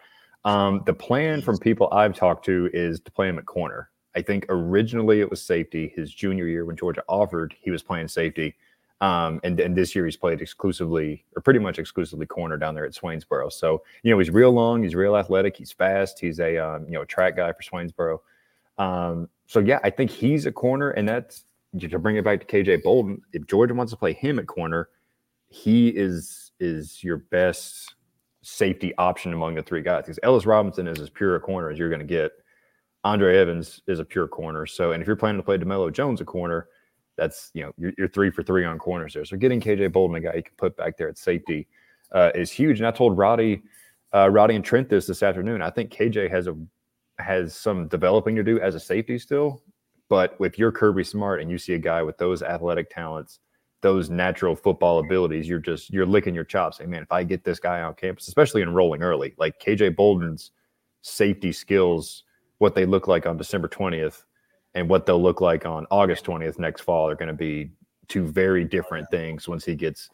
Um, 0.46 0.82
the 0.86 0.94
plan 0.94 1.42
from 1.42 1.58
people 1.58 1.90
I've 1.92 2.16
talked 2.16 2.46
to 2.46 2.70
is 2.74 3.02
to 3.02 3.12
play 3.12 3.28
him 3.28 3.38
at 3.38 3.46
corner. 3.46 3.90
I 4.16 4.22
think 4.22 4.46
originally 4.50 5.20
it 5.20 5.30
was 5.30 5.42
safety. 5.42 5.94
His 5.96 6.14
junior 6.14 6.48
year, 6.48 6.66
when 6.66 6.78
Georgia 6.78 7.04
offered, 7.08 7.54
he 7.60 7.70
was 7.70 7.84
playing 7.84 8.08
safety. 8.08 8.56
Um, 9.00 9.40
and, 9.44 9.60
and 9.60 9.76
this 9.76 9.94
year 9.96 10.06
he's 10.06 10.18
played 10.18 10.42
exclusively 10.42 11.24
or 11.36 11.42
pretty 11.42 11.60
much 11.60 11.78
exclusively 11.78 12.26
corner 12.26 12.58
down 12.58 12.74
there 12.74 12.86
at 12.86 12.94
Swainsboro. 12.94 13.52
So, 13.52 13.84
you 14.02 14.12
know, 14.12 14.18
he's 14.18 14.32
real 14.32 14.52
long, 14.52 14.82
he's 14.82 14.96
real 14.96 15.16
athletic, 15.16 15.56
he's 15.56 15.72
fast, 15.72 16.20
he's 16.20 16.40
a, 16.40 16.58
um, 16.58 16.86
you 16.86 16.94
know, 16.94 17.06
track 17.06 17.36
guy 17.36 17.54
for 17.54 17.62
Swainsboro. 17.62 18.20
Um, 18.80 19.30
so 19.46 19.60
yeah, 19.60 19.80
I 19.84 19.92
think 19.92 20.10
he's 20.10 20.46
a 20.48 20.52
corner 20.52 20.92
and 20.92 21.08
that's 21.08 21.46
to 21.80 22.00
bring 22.00 22.16
it 22.16 22.24
back 22.24 22.40
to 22.40 22.46
KJ 22.48 22.82
Bolden. 22.82 23.22
If 23.34 23.46
Georgia 23.46 23.76
wants 23.76 23.92
to 23.92 23.98
play 23.98 24.14
him 24.14 24.40
at 24.40 24.48
corner, 24.48 24.90
he 25.48 25.90
is, 25.90 26.52
is 26.60 27.04
your 27.04 27.18
best 27.18 27.94
safety 28.42 28.96
option 28.98 29.34
among 29.34 29.56
the 29.56 29.62
three 29.62 29.84
guys 29.84 30.04
because 30.04 30.20
Ellis 30.24 30.46
Robinson 30.46 30.88
is 30.88 31.00
as 31.00 31.10
pure 31.10 31.36
a 31.36 31.40
corner 31.40 31.70
as 31.70 31.78
you're 31.78 31.90
going 31.90 32.00
to 32.00 32.06
get. 32.06 32.32
Andre 33.04 33.38
Evans 33.38 33.82
is 33.88 34.00
a 34.00 34.06
pure 34.06 34.28
corner. 34.28 34.66
So, 34.66 34.92
and 34.92 35.02
if 35.02 35.08
you're 35.08 35.16
planning 35.16 35.40
to 35.40 35.46
play 35.46 35.58
DeMelo 35.58 35.94
Jones 35.94 36.20
a 36.20 36.26
corner, 36.26 36.68
that's 37.18 37.52
you 37.54 37.64
know 37.64 37.74
you're, 37.78 37.92
you're, 37.98 38.08
three 38.08 38.32
for 38.32 38.44
three 38.44 38.64
on 38.64 38.78
corners 38.78 39.14
there. 39.14 39.26
So 39.26 39.36
getting 39.36 39.60
KJ 39.60 39.92
Bolden, 39.92 40.16
a 40.18 40.22
guy 40.22 40.36
you 40.36 40.44
can 40.44 40.54
put 40.58 40.78
back 40.78 40.98
there 40.98 41.10
at 41.10 41.18
safety, 41.18 41.68
uh, 42.12 42.32
is 42.34 42.52
huge. 42.52 42.80
And 42.80 42.88
I 42.88 42.92
told 42.92 43.18
Radi, 43.18 43.62
uh, 44.14 44.26
Radi 44.26 44.56
and 44.56 44.64
Trent 44.64 44.90
this 44.90 45.08
this 45.08 45.24
afternoon. 45.24 45.62
I 45.62 45.70
think 45.70 45.92
KJ 45.92 46.30
has 46.30 46.48
a 46.48 46.56
has 47.20 47.56
some 47.56 47.88
developing 47.88 48.36
to 48.36 48.44
do 48.44 48.60
as 48.60 48.76
a 48.76 48.80
safety 48.80 49.18
still, 49.18 49.62
but 50.08 50.40
with 50.40 50.58
you're 50.60 50.72
Kirby 50.72 51.04
Smart 51.04 51.42
and 51.42 51.50
you 51.50 51.58
see 51.58 51.74
a 51.74 51.80
guy 51.80 52.04
with 52.04 52.18
those 52.18 52.44
athletic 52.44 52.90
talents, 52.92 53.40
those 53.82 54.10
natural 54.10 54.56
football 54.56 55.00
abilities, 55.00 55.50
you're 55.50 55.60
just 55.60 55.92
you're 55.92 56.06
licking 56.06 56.36
your 56.36 56.44
chops. 56.44 56.78
Saying, 56.78 56.90
man, 56.90 57.04
if 57.04 57.12
I 57.12 57.24
get 57.24 57.44
this 57.44 57.60
guy 57.60 57.82
on 57.82 57.96
campus, 57.96 58.28
especially 58.28 58.62
enrolling 58.62 59.02
early, 59.02 59.34
like 59.38 59.60
KJ 59.60 59.96
Bolden's 59.96 60.52
safety 61.02 61.52
skills, 61.52 62.24
what 62.60 62.76
they 62.76 62.86
look 62.86 63.08
like 63.08 63.26
on 63.26 63.38
December 63.38 63.68
20th 63.68 64.24
and 64.78 64.88
what 64.88 65.08
they'll 65.08 65.22
look 65.22 65.42
like 65.42 65.66
on 65.66 65.88
August 65.90 66.24
20th 66.26 66.60
next 66.60 66.82
fall 66.82 67.10
are 67.10 67.16
going 67.16 67.28
to 67.28 67.34
be 67.34 67.72
two 68.08 68.28
very 68.28 68.64
different 68.64 69.10
things 69.10 69.48
once 69.48 69.66
he 69.66 69.74
gets 69.74 70.12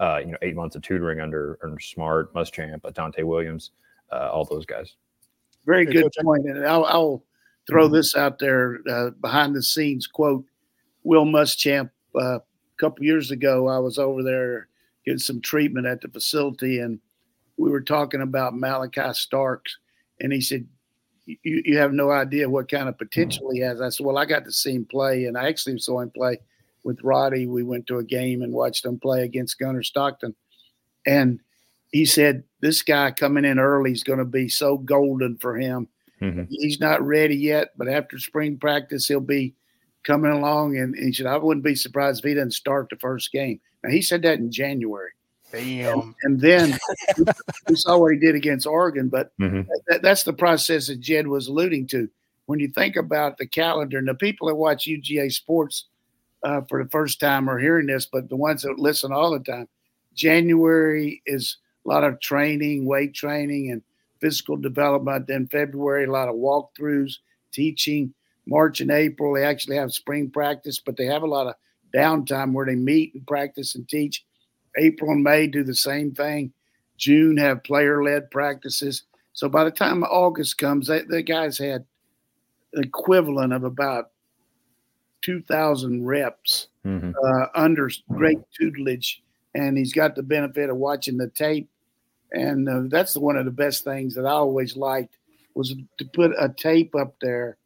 uh, 0.00 0.20
you 0.24 0.32
know, 0.32 0.38
eight 0.40 0.54
months 0.54 0.74
of 0.74 0.80
tutoring 0.80 1.20
under, 1.20 1.58
under 1.62 1.78
Smart, 1.78 2.32
Muschamp, 2.32 2.80
Donte 2.80 3.22
Williams, 3.24 3.72
uh, 4.10 4.30
all 4.32 4.46
those 4.46 4.64
guys. 4.64 4.94
Very 5.66 5.84
good 5.84 6.10
point. 6.22 6.46
And 6.46 6.66
I'll, 6.66 6.86
I'll 6.86 7.24
throw 7.68 7.84
mm-hmm. 7.84 7.94
this 7.94 8.16
out 8.16 8.38
there 8.38 8.78
uh, 8.90 9.10
behind 9.20 9.54
the 9.54 9.62
scenes 9.62 10.06
quote 10.06 10.46
Will 11.04 11.26
Muschamp. 11.26 11.90
Uh, 12.18 12.36
a 12.38 12.42
couple 12.78 13.04
years 13.04 13.30
ago, 13.30 13.68
I 13.68 13.78
was 13.78 13.98
over 13.98 14.22
there 14.22 14.68
getting 15.04 15.18
some 15.18 15.42
treatment 15.42 15.86
at 15.86 16.00
the 16.00 16.08
facility, 16.08 16.78
and 16.78 17.00
we 17.58 17.68
were 17.68 17.82
talking 17.82 18.22
about 18.22 18.54
Malaki 18.54 19.14
Starks, 19.14 19.76
and 20.20 20.32
he 20.32 20.40
said, 20.40 20.66
you, 21.26 21.62
you 21.64 21.78
have 21.78 21.92
no 21.92 22.10
idea 22.10 22.48
what 22.48 22.70
kind 22.70 22.88
of 22.88 22.98
potential 22.98 23.50
he 23.52 23.60
has. 23.60 23.80
I 23.80 23.88
said, 23.88 24.06
Well, 24.06 24.18
I 24.18 24.24
got 24.24 24.44
to 24.44 24.52
see 24.52 24.74
him 24.74 24.84
play, 24.84 25.24
and 25.24 25.36
I 25.36 25.48
actually 25.48 25.78
saw 25.78 26.00
him 26.00 26.10
play 26.10 26.38
with 26.84 27.02
Radi. 27.02 27.48
We 27.48 27.62
went 27.62 27.86
to 27.88 27.98
a 27.98 28.04
game 28.04 28.42
and 28.42 28.52
watched 28.52 28.84
him 28.84 28.98
play 28.98 29.24
against 29.24 29.58
Gunnar 29.58 29.82
Stockton. 29.82 30.34
And 31.04 31.40
he 31.92 32.06
said, 32.06 32.44
This 32.60 32.82
guy 32.82 33.10
coming 33.10 33.44
in 33.44 33.58
early 33.58 33.92
is 33.92 34.04
going 34.04 34.20
to 34.20 34.24
be 34.24 34.48
so 34.48 34.78
golden 34.78 35.36
for 35.36 35.56
him. 35.56 35.88
Mm-hmm. 36.22 36.44
He's 36.48 36.80
not 36.80 37.02
ready 37.02 37.36
yet, 37.36 37.72
but 37.76 37.88
after 37.88 38.18
spring 38.18 38.56
practice, 38.56 39.06
he'll 39.06 39.20
be 39.20 39.54
coming 40.04 40.30
along. 40.30 40.78
And, 40.78 40.94
he 40.96 41.12
said, 41.12 41.26
I 41.26 41.36
wouldn't 41.36 41.64
be 41.64 41.74
surprised 41.74 42.24
if 42.24 42.28
he 42.28 42.34
doesn't 42.34 42.52
start 42.52 42.88
the 42.88 42.96
first 42.96 43.32
game. 43.32 43.60
Now, 43.82 43.90
he 43.90 44.00
said 44.00 44.22
that 44.22 44.38
in 44.38 44.50
January. 44.50 45.10
Damn. 45.52 46.00
And, 46.00 46.14
and 46.22 46.40
then 46.40 46.78
we 47.68 47.76
saw 47.76 47.98
what 47.98 48.12
he 48.12 48.18
did 48.18 48.34
against 48.34 48.66
Oregon, 48.66 49.08
but 49.08 49.32
mm-hmm. 49.38 49.62
that, 49.88 50.02
that's 50.02 50.24
the 50.24 50.32
process 50.32 50.88
that 50.88 51.00
Jed 51.00 51.26
was 51.26 51.46
alluding 51.48 51.86
to. 51.88 52.08
When 52.46 52.60
you 52.60 52.68
think 52.68 52.96
about 52.96 53.38
the 53.38 53.46
calendar 53.46 53.98
and 53.98 54.08
the 54.08 54.14
people 54.14 54.48
that 54.48 54.54
watch 54.54 54.86
UGA 54.86 55.32
sports 55.32 55.86
uh, 56.42 56.60
for 56.68 56.82
the 56.82 56.90
first 56.90 57.20
time 57.20 57.48
are 57.48 57.58
hearing 57.58 57.86
this, 57.86 58.06
but 58.06 58.28
the 58.28 58.36
ones 58.36 58.62
that 58.62 58.78
listen 58.78 59.12
all 59.12 59.32
the 59.32 59.40
time, 59.40 59.68
January 60.14 61.22
is 61.26 61.58
a 61.84 61.88
lot 61.88 62.04
of 62.04 62.20
training, 62.20 62.86
weight 62.86 63.14
training, 63.14 63.70
and 63.70 63.82
physical 64.20 64.56
development. 64.56 65.26
Then 65.26 65.48
February, 65.48 66.04
a 66.04 66.12
lot 66.12 66.28
of 66.28 66.36
walkthroughs, 66.36 67.18
teaching. 67.52 68.12
March 68.46 68.80
and 68.80 68.90
April, 68.90 69.34
they 69.34 69.44
actually 69.44 69.76
have 69.76 69.92
spring 69.92 70.30
practice, 70.30 70.78
but 70.78 70.96
they 70.96 71.06
have 71.06 71.22
a 71.22 71.26
lot 71.26 71.48
of 71.48 71.54
downtime 71.92 72.52
where 72.52 72.66
they 72.66 72.76
meet 72.76 73.14
and 73.14 73.26
practice 73.26 73.74
and 73.74 73.88
teach. 73.88 74.24
April 74.78 75.10
and 75.10 75.22
May 75.22 75.46
do 75.46 75.64
the 75.64 75.74
same 75.74 76.12
thing. 76.12 76.52
June 76.96 77.36
have 77.36 77.64
player 77.64 78.02
led 78.02 78.30
practices. 78.30 79.02
So 79.32 79.48
by 79.48 79.64
the 79.64 79.70
time 79.70 80.02
August 80.04 80.58
comes, 80.58 80.86
they, 80.86 81.02
the 81.02 81.22
guys 81.22 81.58
had 81.58 81.84
equivalent 82.72 83.52
of 83.52 83.64
about 83.64 84.10
2,000 85.22 86.06
reps 86.06 86.68
mm-hmm. 86.84 87.10
uh, 87.10 87.46
under 87.54 87.90
great 88.12 88.38
tutelage. 88.58 89.22
And 89.54 89.76
he's 89.76 89.92
got 89.92 90.14
the 90.14 90.22
benefit 90.22 90.70
of 90.70 90.76
watching 90.76 91.16
the 91.16 91.28
tape. 91.28 91.68
And 92.32 92.68
uh, 92.68 92.82
that's 92.88 93.16
one 93.16 93.36
of 93.36 93.44
the 93.44 93.50
best 93.50 93.84
things 93.84 94.14
that 94.14 94.26
I 94.26 94.32
always 94.32 94.76
liked 94.76 95.16
was 95.54 95.74
to 95.98 96.04
put 96.04 96.32
a 96.38 96.50
tape 96.50 96.94
up 96.94 97.14
there 97.20 97.56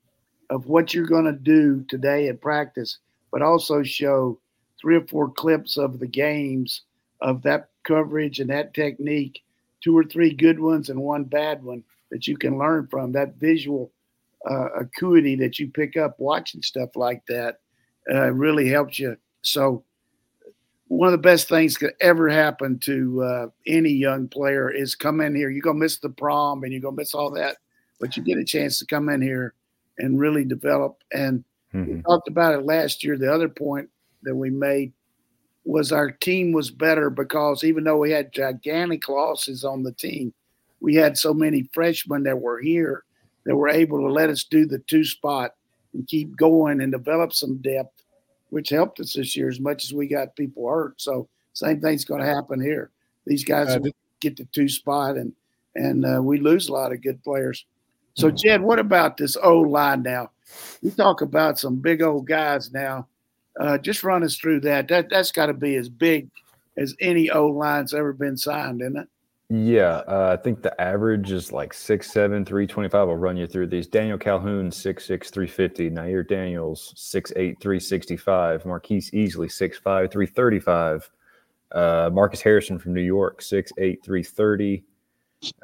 of 0.49 0.67
what 0.67 0.95
you're 0.95 1.07
going 1.07 1.25
to 1.25 1.33
do 1.33 1.85
today 1.89 2.29
at 2.29 2.41
practice, 2.41 2.99
but 3.33 3.43
also 3.43 3.83
show 3.83 4.39
three 4.81 4.97
or 4.97 5.07
four 5.07 5.31
clips 5.31 5.77
of 5.77 5.99
the 5.99 6.07
games 6.07 6.83
of 7.21 7.43
that 7.43 7.69
coverage 7.85 8.41
and 8.41 8.51
that 8.51 8.75
technique, 8.75 9.43
two 9.83 9.97
or 9.97 10.05
three 10.05 10.33
good 10.33 10.61
ones 10.61 10.89
and 10.89 11.01
one 11.01 11.25
bad 11.25 11.63
one 11.63 11.83
that 12.11 12.27
you 12.27 12.37
can 12.37 12.59
learn 12.59 12.87
from. 12.89 13.13
That 13.13 13.37
visual 13.37 13.93
uh, 14.49 14.69
acuity 14.81 15.37
that 15.37 15.59
you 15.59 15.69
pick 15.69 15.97
up 15.97 16.19
watching 16.19 16.63
stuff 16.63 16.97
like 16.97 17.23
that 17.29 17.61
uh, 18.13 18.33
really 18.33 18.69
helps 18.69 18.99
you. 18.99 19.17
So, 19.43 19.85
one 20.89 21.07
of 21.07 21.13
the 21.13 21.19
best 21.19 21.49
things 21.49 21.77
could 21.77 21.93
ever 22.01 22.29
happen 22.29 22.79
to 22.81 23.23
uh, 23.23 23.47
any 23.67 23.91
young 23.91 24.27
player 24.27 24.71
is 24.71 24.97
come 24.97 25.21
in 25.21 25.37
here. 25.37 25.49
You're 25.49 25.63
gonna 25.63 25.79
miss 25.79 25.99
the 25.99 26.11
prom 26.11 26.65
and 26.65 26.73
you're 26.73 26.83
gonna 26.83 26.97
miss 26.97 27.15
all 27.15 27.31
that, 27.33 27.59
but 28.01 28.17
you 28.17 28.25
get 28.25 28.39
a 28.39 28.45
chance 28.45 28.79
to 28.79 28.87
come 28.87 29.09
in 29.09 29.23
here 29.23 29.55
and 29.99 30.19
really 30.19 30.45
develop. 30.45 31.03
And 31.13 31.45
mm-hmm. 31.73 31.97
we 31.97 32.03
talked 32.03 32.29
about 32.29 32.55
it 32.55 32.65
last 32.65 33.05
year. 33.05 33.17
The 33.17 33.33
other 33.33 33.49
point 33.49 33.89
that 34.23 34.35
we 34.35 34.51
made 34.51 34.93
was 35.71 35.93
our 35.93 36.11
team 36.11 36.53
was 36.53 36.71
better 36.71 37.11
because 37.11 37.63
even 37.63 37.85
though 37.85 37.97
we 37.97 38.11
had 38.11 38.33
gigantic 38.33 39.09
losses 39.09 39.65
on 39.65 39.85
the 39.85 39.93
team, 39.93 40.35
we 40.81 40.97
had 40.97 41.17
so 41.17 41.33
many 41.33 41.69
freshmen 41.73 42.25
that 42.25 42.41
were 42.41 42.61
here 42.61 43.05
that 43.45 43.55
were 43.55 43.69
able 43.69 43.99
to 43.99 44.13
let 44.13 44.31
us 44.31 44.43
do 44.43 44.67
the 44.67 44.81
two 44.81 45.05
spot 45.05 45.55
and 45.95 46.09
keep 46.09 46.37
going 46.37 46.81
and 46.81 46.91
develop 46.91 47.33
some 47.33 47.59
depth, 47.59 48.03
which 48.51 48.71
helped 48.71 48.99
us 48.99 49.15
this 49.15 49.37
year 49.37 49.49
as 49.49 49.61
much 49.61 49.85
as 49.85 49.95
we 49.95 50.09
got 50.09 50.35
people 50.35 50.69
hurt. 50.69 51.01
So 51.01 51.29
same 51.53 51.81
thing's 51.81 52.05
going 52.05 52.21
to 52.21 52.27
happen 52.27 52.61
here. 52.61 52.91
These 53.27 53.45
guys 53.45 53.69
uh, 53.69 53.81
get 54.21 54.37
the 54.37 54.47
two 54.47 54.69
spot 54.69 55.17
and 55.17 55.33
and 55.77 56.05
uh, 56.05 56.21
we 56.21 56.41
lose 56.41 56.69
a 56.69 56.73
lot 56.73 56.93
of 56.93 57.01
good 57.01 57.23
players. 57.23 57.65
So 58.15 58.27
mm-hmm. 58.27 58.37
Jed, 58.37 58.63
what 58.63 58.81
about 58.81 59.17
this 59.17 59.37
old 59.37 59.69
line 59.69 60.03
now? 60.03 60.33
We 60.83 60.91
talk 60.91 61.23
about 61.23 61.61
some 61.61 61.77
big 61.77 62.03
old 62.03 62.27
guys 62.27 62.73
now 62.73 63.07
uh, 63.61 63.79
just 63.79 64.03
run 64.03 64.25
us 64.25 64.37
through 64.37 64.61
that. 64.61 64.89
That 64.89 65.11
that's 65.11 65.33
got 65.33 65.47
to 65.47 65.55
be 65.55 65.77
as 65.77 65.89
big 65.89 66.29
as 66.77 66.95
any 67.01 67.31
O 67.31 67.47
line's 67.47 67.95
ever 67.95 68.13
been 68.13 68.37
signed, 68.37 68.81
isn't 68.81 68.97
it? 68.97 69.09
Yeah, 69.53 70.03
uh, 70.07 70.37
I 70.39 70.43
think 70.43 70.63
the 70.63 70.81
average 70.81 71.33
is 71.33 71.53
like 71.53 71.75
six 71.75 72.11
seven 72.11 72.45
three 72.45 72.67
twenty 72.67 72.89
five. 72.89 73.09
I'll 73.09 73.17
run 73.17 73.37
you 73.37 73.47
through 73.47 73.67
these. 73.67 73.87
Daniel 73.87 74.17
Calhoun 74.17 74.71
six 74.71 75.05
six 75.05 75.29
three 75.29 75.49
fifty. 75.49 75.91
Nyier 75.91 76.27
Daniels 76.27 76.95
six 76.97 77.33
eight 77.37 77.61
three 77.61 77.81
sixty 77.81 78.17
five. 78.17 78.65
Marquise 78.65 79.11
Easley 79.11 79.51
six 79.51 79.77
five 79.77 80.11
three 80.11 80.27
thirty 80.27 80.61
five. 80.61 81.11
Uh, 81.73 82.11
Marcus 82.13 82.41
Harrison 82.41 82.79
from 82.79 82.95
New 82.95 83.03
York 83.03 83.43
six 83.43 83.73
eight 83.79 84.03
three 84.05 84.23
thirty. 84.23 84.85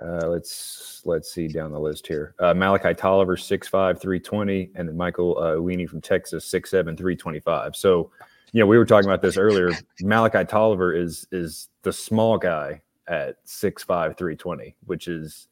Uh, 0.02 0.26
let's 0.28 1.02
let's 1.04 1.30
see 1.30 1.48
down 1.48 1.70
the 1.70 1.78
list 1.78 2.06
here. 2.06 2.34
Uh, 2.38 2.54
Malachi 2.54 2.94
Tolliver, 2.94 3.36
6'5", 3.36 4.00
320, 4.00 4.70
and 4.74 4.88
then 4.88 4.96
Michael 4.96 5.38
uh, 5.38 5.86
from 5.86 6.00
Texas, 6.00 6.50
6'7", 6.50 6.70
325. 6.70 7.76
So, 7.76 8.10
you 8.52 8.60
know, 8.60 8.66
we 8.66 8.78
were 8.78 8.86
talking 8.86 9.08
about 9.08 9.22
this 9.22 9.36
earlier. 9.36 9.72
Malachi 10.00 10.44
Tolliver 10.44 10.94
is 10.94 11.26
is 11.30 11.68
the 11.82 11.92
small 11.92 12.38
guy 12.38 12.80
at 13.06 13.44
6'5", 13.44 13.86
320, 13.86 14.76
which 14.86 15.08
is, 15.08 15.48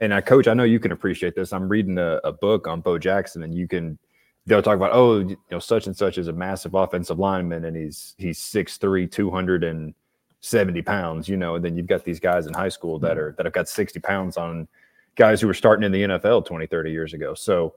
and 0.00 0.12
I 0.12 0.20
coach, 0.20 0.48
I 0.48 0.54
know 0.54 0.64
you 0.64 0.80
can 0.80 0.92
appreciate 0.92 1.34
this. 1.34 1.52
I'm 1.52 1.68
reading 1.68 1.98
a, 1.98 2.20
a 2.24 2.32
book 2.32 2.66
on 2.66 2.80
Bo 2.80 2.98
Jackson, 2.98 3.44
and 3.44 3.54
you 3.54 3.68
can 3.68 3.98
they'll 4.46 4.62
talk 4.62 4.76
about 4.76 4.92
oh, 4.92 5.20
you 5.20 5.36
know, 5.52 5.60
such 5.60 5.86
and 5.86 5.96
such 5.96 6.18
is 6.18 6.26
a 6.26 6.32
massive 6.32 6.74
offensive 6.74 7.20
lineman, 7.20 7.64
and 7.64 7.76
he's 7.76 8.14
he's 8.18 8.40
6'3", 8.40 9.10
200 9.10 9.62
and 9.62 9.94
70 10.40 10.82
pounds, 10.82 11.28
you 11.28 11.36
know, 11.36 11.56
and 11.56 11.64
then 11.64 11.76
you've 11.76 11.86
got 11.86 12.04
these 12.04 12.20
guys 12.20 12.46
in 12.46 12.54
high 12.54 12.68
school 12.68 12.98
that 13.00 13.12
mm-hmm. 13.12 13.20
are 13.20 13.34
that 13.36 13.46
have 13.46 13.52
got 13.52 13.68
60 13.68 13.98
pounds 14.00 14.36
on 14.36 14.68
guys 15.16 15.40
who 15.40 15.46
were 15.46 15.54
starting 15.54 15.84
in 15.84 15.92
the 15.92 16.02
NFL 16.02 16.46
20, 16.46 16.66
30 16.66 16.90
years 16.90 17.14
ago. 17.14 17.34
So 17.34 17.74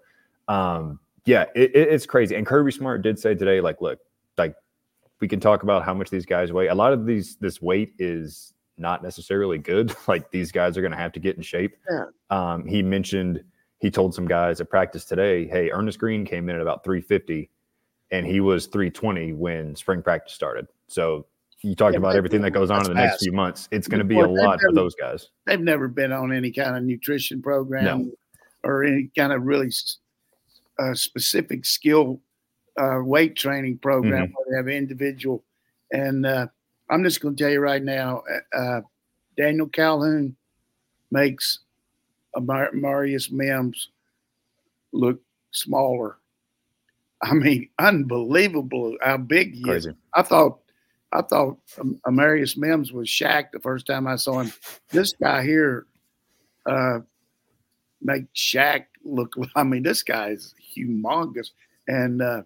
um 0.47 0.99
yeah, 1.25 1.45
it, 1.55 1.75
it, 1.75 1.87
it's 1.89 2.05
crazy. 2.05 2.35
And 2.35 2.45
Kirby 2.45 2.71
Smart 2.71 3.03
did 3.03 3.19
say 3.19 3.35
today, 3.35 3.61
like, 3.61 3.79
look, 3.79 3.99
like 4.37 4.55
we 5.19 5.27
can 5.27 5.39
talk 5.39 5.63
about 5.63 5.83
how 5.83 5.93
much 5.93 6.09
these 6.09 6.25
guys 6.25 6.51
weigh. 6.51 6.67
A 6.67 6.75
lot 6.75 6.93
of 6.93 7.05
these 7.05 7.35
this 7.37 7.61
weight 7.61 7.93
is 7.99 8.53
not 8.77 9.03
necessarily 9.03 9.57
good. 9.57 9.93
Like 10.07 10.31
these 10.31 10.51
guys 10.51 10.77
are 10.77 10.81
gonna 10.81 10.97
have 10.97 11.13
to 11.13 11.19
get 11.19 11.37
in 11.37 11.41
shape. 11.41 11.77
Yeah. 11.89 12.05
Um, 12.29 12.65
he 12.65 12.81
mentioned 12.81 13.43
he 13.79 13.89
told 13.89 14.13
some 14.13 14.27
guys 14.27 14.61
at 14.61 14.69
practice 14.69 15.05
today, 15.05 15.47
hey, 15.47 15.71
Earnest 15.71 15.99
Greene 15.99 16.25
came 16.25 16.49
in 16.49 16.55
at 16.55 16.61
about 16.61 16.83
350 16.83 17.49
and 18.11 18.27
he 18.27 18.39
was 18.39 18.67
320 18.67 19.33
when 19.33 19.75
spring 19.75 20.03
practice 20.03 20.33
started. 20.33 20.67
So 20.87 21.25
you 21.63 21.75
talked 21.75 21.93
yeah, 21.93 21.99
about 21.99 22.15
everything 22.15 22.41
that 22.41 22.51
goes 22.51 22.71
on 22.71 22.81
in 22.81 22.87
the 22.87 22.93
next 22.93 23.23
few 23.23 23.31
months. 23.31 23.67
It's 23.71 23.87
going 23.87 23.99
to 23.99 24.05
be 24.05 24.19
a 24.19 24.27
lot 24.27 24.59
never, 24.59 24.69
for 24.69 24.73
those 24.73 24.95
guys. 24.95 25.29
They've 25.45 25.59
never 25.59 25.87
been 25.87 26.11
on 26.11 26.33
any 26.33 26.51
kind 26.51 26.75
of 26.75 26.83
nutrition 26.83 27.41
program 27.41 27.83
no. 27.85 28.11
or 28.63 28.83
any 28.83 29.09
kind 29.15 29.31
of 29.31 29.43
really 29.43 29.71
uh, 30.79 30.93
specific 30.93 31.65
skill 31.65 32.19
uh, 32.79 32.99
weight 33.03 33.35
training 33.35 33.77
program 33.77 34.27
mm-hmm. 34.27 34.33
where 34.33 34.45
they 34.49 34.57
have 34.57 34.67
individual. 34.75 35.43
And 35.91 36.25
uh, 36.25 36.47
I'm 36.89 37.03
just 37.03 37.21
going 37.21 37.35
to 37.35 37.43
tell 37.43 37.51
you 37.51 37.59
right 37.59 37.83
now, 37.83 38.23
uh, 38.53 38.57
uh, 38.57 38.81
Daniel 39.37 39.67
Calhoun 39.67 40.35
makes 41.11 41.59
Mar- 42.35 42.71
Marius 42.73 43.29
Mims 43.29 43.89
look 44.93 45.21
smaller. 45.51 46.17
I 47.21 47.33
mean, 47.33 47.69
unbelievable 47.77 48.97
how 49.01 49.17
big 49.17 49.53
he 49.53 49.61
Crazy. 49.61 49.89
is. 49.89 49.95
I 50.15 50.23
thought 50.23 50.60
I 51.13 51.21
thought 51.21 51.57
um, 51.79 51.99
Amarius 52.05 52.57
Mims 52.57 52.91
was 52.91 53.07
Shaq 53.07 53.51
the 53.51 53.59
first 53.59 53.85
time 53.85 54.07
I 54.07 54.15
saw 54.15 54.39
him. 54.39 54.51
This 54.89 55.13
guy 55.13 55.43
here 55.43 55.87
uh, 56.65 56.99
make 58.01 58.31
Shaq 58.33 58.85
look. 59.03 59.35
I 59.55 59.63
mean, 59.63 59.83
this 59.83 60.03
guy 60.03 60.29
is 60.29 60.53
humongous. 60.75 61.49
And 61.87 62.21
uh, 62.21 62.43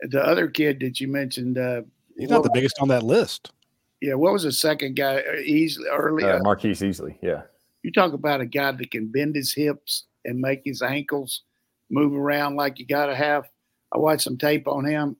the 0.00 0.24
other 0.24 0.48
kid 0.48 0.80
that 0.80 1.00
you 1.00 1.08
mentioned, 1.08 1.58
uh, 1.58 1.82
he's 2.16 2.30
not 2.30 2.42
the 2.42 2.50
biggest 2.52 2.80
on 2.80 2.88
that 2.88 3.02
list. 3.02 3.52
Yeah, 4.00 4.14
what 4.14 4.32
was 4.32 4.44
the 4.44 4.52
second 4.52 4.94
guy? 4.96 5.22
Easily 5.44 5.88
early. 5.88 6.24
Uh, 6.24 6.38
Marquise 6.42 6.80
Easley. 6.80 7.16
Yeah. 7.20 7.42
You 7.82 7.92
talk 7.92 8.12
about 8.12 8.40
a 8.40 8.46
guy 8.46 8.72
that 8.72 8.90
can 8.90 9.08
bend 9.08 9.34
his 9.34 9.52
hips 9.52 10.04
and 10.24 10.38
make 10.38 10.62
his 10.64 10.82
ankles 10.82 11.42
move 11.90 12.14
around 12.14 12.56
like 12.56 12.78
you 12.78 12.86
got 12.86 13.06
to 13.06 13.14
have. 13.14 13.48
I 13.92 13.98
watched 13.98 14.22
some 14.22 14.36
tape 14.36 14.68
on 14.68 14.84
him. 14.84 15.16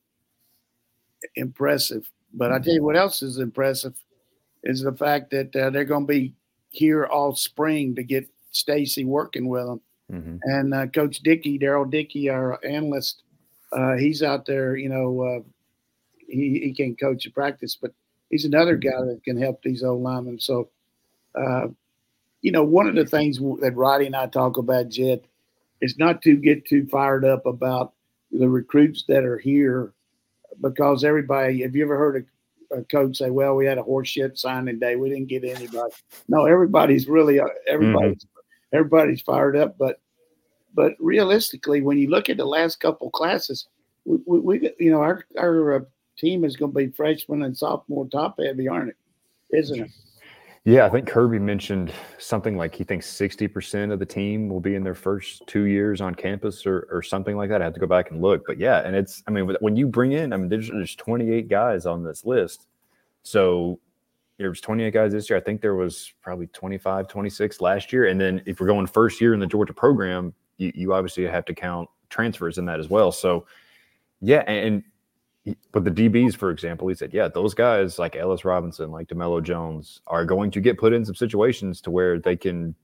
Impressive. 1.35 2.09
But 2.35 2.53
I 2.53 2.59
tell 2.59 2.75
you 2.75 2.83
what 2.83 2.97
else 2.97 3.23
is 3.23 3.39
impressive 3.39 3.95
is 4.63 4.83
the 4.83 4.93
fact 4.93 5.31
that 5.31 5.55
uh, 5.57 5.71
they're 5.71 5.85
going 5.85 6.07
to 6.07 6.13
be 6.13 6.35
here 6.71 7.07
all 7.07 7.35
spring 7.35 7.95
to 7.95 8.03
get 8.03 8.29
Stacy 8.51 9.05
working 9.05 9.49
with 9.49 9.67
them. 9.67 9.81
Mm-hmm. 10.13 10.37
And 10.43 10.75
uh, 10.75 10.87
Coach 10.87 11.21
Dickey, 11.21 11.59
Daryl 11.59 11.91
Dickey, 11.91 12.31
our 12.31 12.59
analyst, 12.65 13.23
uh, 13.73 13.95
he's 13.95 14.23
out 14.23 14.47
there. 14.47 14.77
You 14.77 14.89
know, 14.89 15.23
uh, 15.23 15.41
he 16.27 16.61
he 16.61 16.75
can 16.75 16.97
coach 16.97 17.27
a 17.27 17.31
practice, 17.31 17.77
but 17.77 17.93
he's 18.31 18.45
another 18.45 18.77
guy 18.77 19.01
that 19.07 19.21
can 19.25 19.41
help 19.41 19.63
these 19.63 19.83
old 19.83 20.03
linemen. 20.03 20.41
So, 20.41 20.71
uh, 21.35 21.69
you 22.41 22.53
know, 22.53 22.65
one 22.65 22.87
of 22.87 22.95
the 22.95 23.05
things 23.05 23.39
that 23.39 23.75
Radi 23.75 24.07
and 24.07 24.17
I 24.17 24.27
talk 24.27 24.57
about, 24.57 24.89
Jed, 24.89 25.23
is 25.81 25.99
not 25.99 26.23
to 26.23 26.37
get 26.37 26.67
too 26.67 26.87
fired 26.87 27.25
up 27.25 27.45
about 27.47 27.93
the 28.33 28.49
recruits 28.49 29.05
that 29.09 29.25
are 29.25 29.39
here 29.39 29.93
because 30.61 31.05
everybody, 31.05 31.63
have 31.63 31.75
you 31.75 31.85
ever 31.85 31.97
heard 31.97 32.27
a, 32.73 32.79
a 32.79 32.85
coach 32.85 33.17
say, 33.17 33.31
well, 33.31 33.55
we 33.55 33.67
had 33.67 33.79
a 33.79 33.83
horseshit 33.83 34.39
signing 34.39 34.79
day. 34.79 34.97
We 34.97 35.09
didn't 35.09 35.29
get 35.29 35.45
anybody. 35.45 35.93
No, 36.29 36.47
everybody's 36.47 37.09
really, 37.09 37.41
uh, 37.41 37.47
everybody's, 37.67 38.25
mm-hmm. 38.25 38.77
everybody's 38.77 39.23
fired 39.23 39.57
up. 39.57 39.79
But, 39.79 40.01
but 40.75 40.93
realistically, 40.99 41.81
when 41.81 41.99
you 41.99 42.11
look 42.11 42.29
at 42.29 42.37
the 42.37 42.45
last 42.45 42.81
couple 42.81 43.11
classes, 43.11 43.69
we, 44.05 44.19
we, 44.27 44.41
we 44.41 44.73
you 44.79 44.91
know, 44.91 45.01
our, 45.01 45.25
our 45.39 45.77
uh, 45.77 45.81
team 46.19 46.45
is 46.45 46.57
going 46.57 46.73
to 46.73 46.77
be 46.77 46.89
freshman 46.89 47.43
and 47.43 47.57
sophomore 47.57 48.07
top 48.09 48.39
heavy, 48.39 48.69
aren't 48.69 48.91
it? 48.91 48.97
Isn't 49.51 49.81
it? 49.85 49.91
Yeah, 50.69 50.85
I 50.85 50.91
think 50.91 51.09
Kirby 51.09 51.39
mentioned 51.39 51.95
something 52.19 52.55
like 52.59 52.75
he 52.75 52.85
thinks 52.85 53.07
60% 53.07 53.91
of 53.91 53.99
the 53.99 54.05
team 54.05 54.51
will 54.51 54.61
be 54.61 54.75
in 54.75 54.85
their 54.85 54.95
first 54.95 55.47
two 55.47 55.63
years 55.63 56.03
on 56.03 56.15
campus 56.15 56.67
or, 56.67 56.87
or 56.91 57.03
something 57.03 57.39
like 57.39 57.49
that. 57.49 57.63
I 57.63 57.65
have 57.65 57.73
to 57.73 57.81
go 57.81 57.87
back 57.87 58.11
and 58.11 58.21
look. 58.21 58.47
But 58.47 58.59
yeah, 58.59 58.81
and 58.81 58.95
it's, 58.95 59.23
I 59.27 59.31
mean, 59.31 59.57
when 59.61 59.77
you 59.77 59.87
bring 59.87 60.13
in, 60.13 60.31
I 60.31 60.37
mean, 60.37 60.51
there's, 60.51 60.69
there's 60.69 60.95
28 60.95 61.49
guys 61.49 61.87
on 61.87 62.05
this 62.05 62.27
list. 62.27 62.67
So 63.23 63.81
there 64.37 64.51
was 64.51 64.61
28 64.61 64.93
guys 64.93 65.13
this 65.13 65.31
year. 65.31 65.39
I 65.39 65.43
think 65.43 65.63
there 65.63 65.75
was 65.75 66.13
probably 66.21 66.49
25, 66.49 67.09
26 67.09 67.63
last 67.63 67.91
year. 67.91 68.05
And 68.05 68.21
then 68.21 68.43
if 68.45 68.61
we're 68.61 68.67
going 68.67 68.87
first 68.87 69.23
year 69.23 69.33
in 69.33 69.41
the 69.41 69.47
Georgia 69.47 69.73
program, 69.73 70.35
you, 70.59 70.71
you 70.75 70.93
obviously 70.93 71.25
have 71.25 71.47
to 71.47 71.55
count 71.55 71.89
transfers 72.11 72.59
in 72.59 72.67
that 72.67 72.79
as 72.79 72.91
well. 72.91 73.11
So 73.11 73.47
yeah, 74.21 74.41
and 74.41 74.83
but 75.73 75.85
the 75.85 75.91
DBs, 75.91 76.37
for 76.37 76.51
example, 76.51 76.89
he 76.89 76.95
said, 76.95 77.13
yeah, 77.13 77.29
those 77.29 77.55
guys 77.55 77.99
like 77.99 78.17
Ellis 78.17 78.45
Robinson, 78.45 78.91
like 78.91 79.09
DeMello 79.09 79.43
Jones, 79.43 80.01
are 80.07 80.25
going 80.25 80.51
to 80.53 80.61
get 80.61 80.79
put 80.79 80.93
in 80.93 81.05
some 81.05 81.15
situations 81.15 81.81
to 81.83 81.91
where 81.91 82.19
they 82.19 82.37
can 82.37 82.75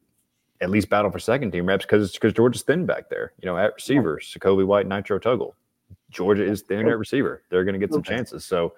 at 0.61 0.71
least 0.71 0.89
battle 0.89 1.11
for 1.11 1.19
second 1.19 1.51
team 1.51 1.67
reps 1.67 1.85
because 1.85 2.13
because 2.13 2.33
Georgia's 2.33 2.63
thin 2.63 2.87
back 2.87 3.09
there. 3.09 3.33
You 3.41 3.47
know, 3.47 3.57
at 3.57 3.75
receiver, 3.75 4.19
Jacoby 4.19 4.65
White, 4.65 4.87
Nitro 4.87 5.19
Tuggle. 5.19 5.53
Georgia 6.11 6.45
is 6.45 6.63
thin 6.63 6.89
at 6.89 6.99
receiver. 6.99 7.43
They're 7.51 7.65
going 7.65 7.79
to 7.79 7.79
get 7.79 7.93
some 7.93 8.03
chances. 8.03 8.45
So, 8.45 8.75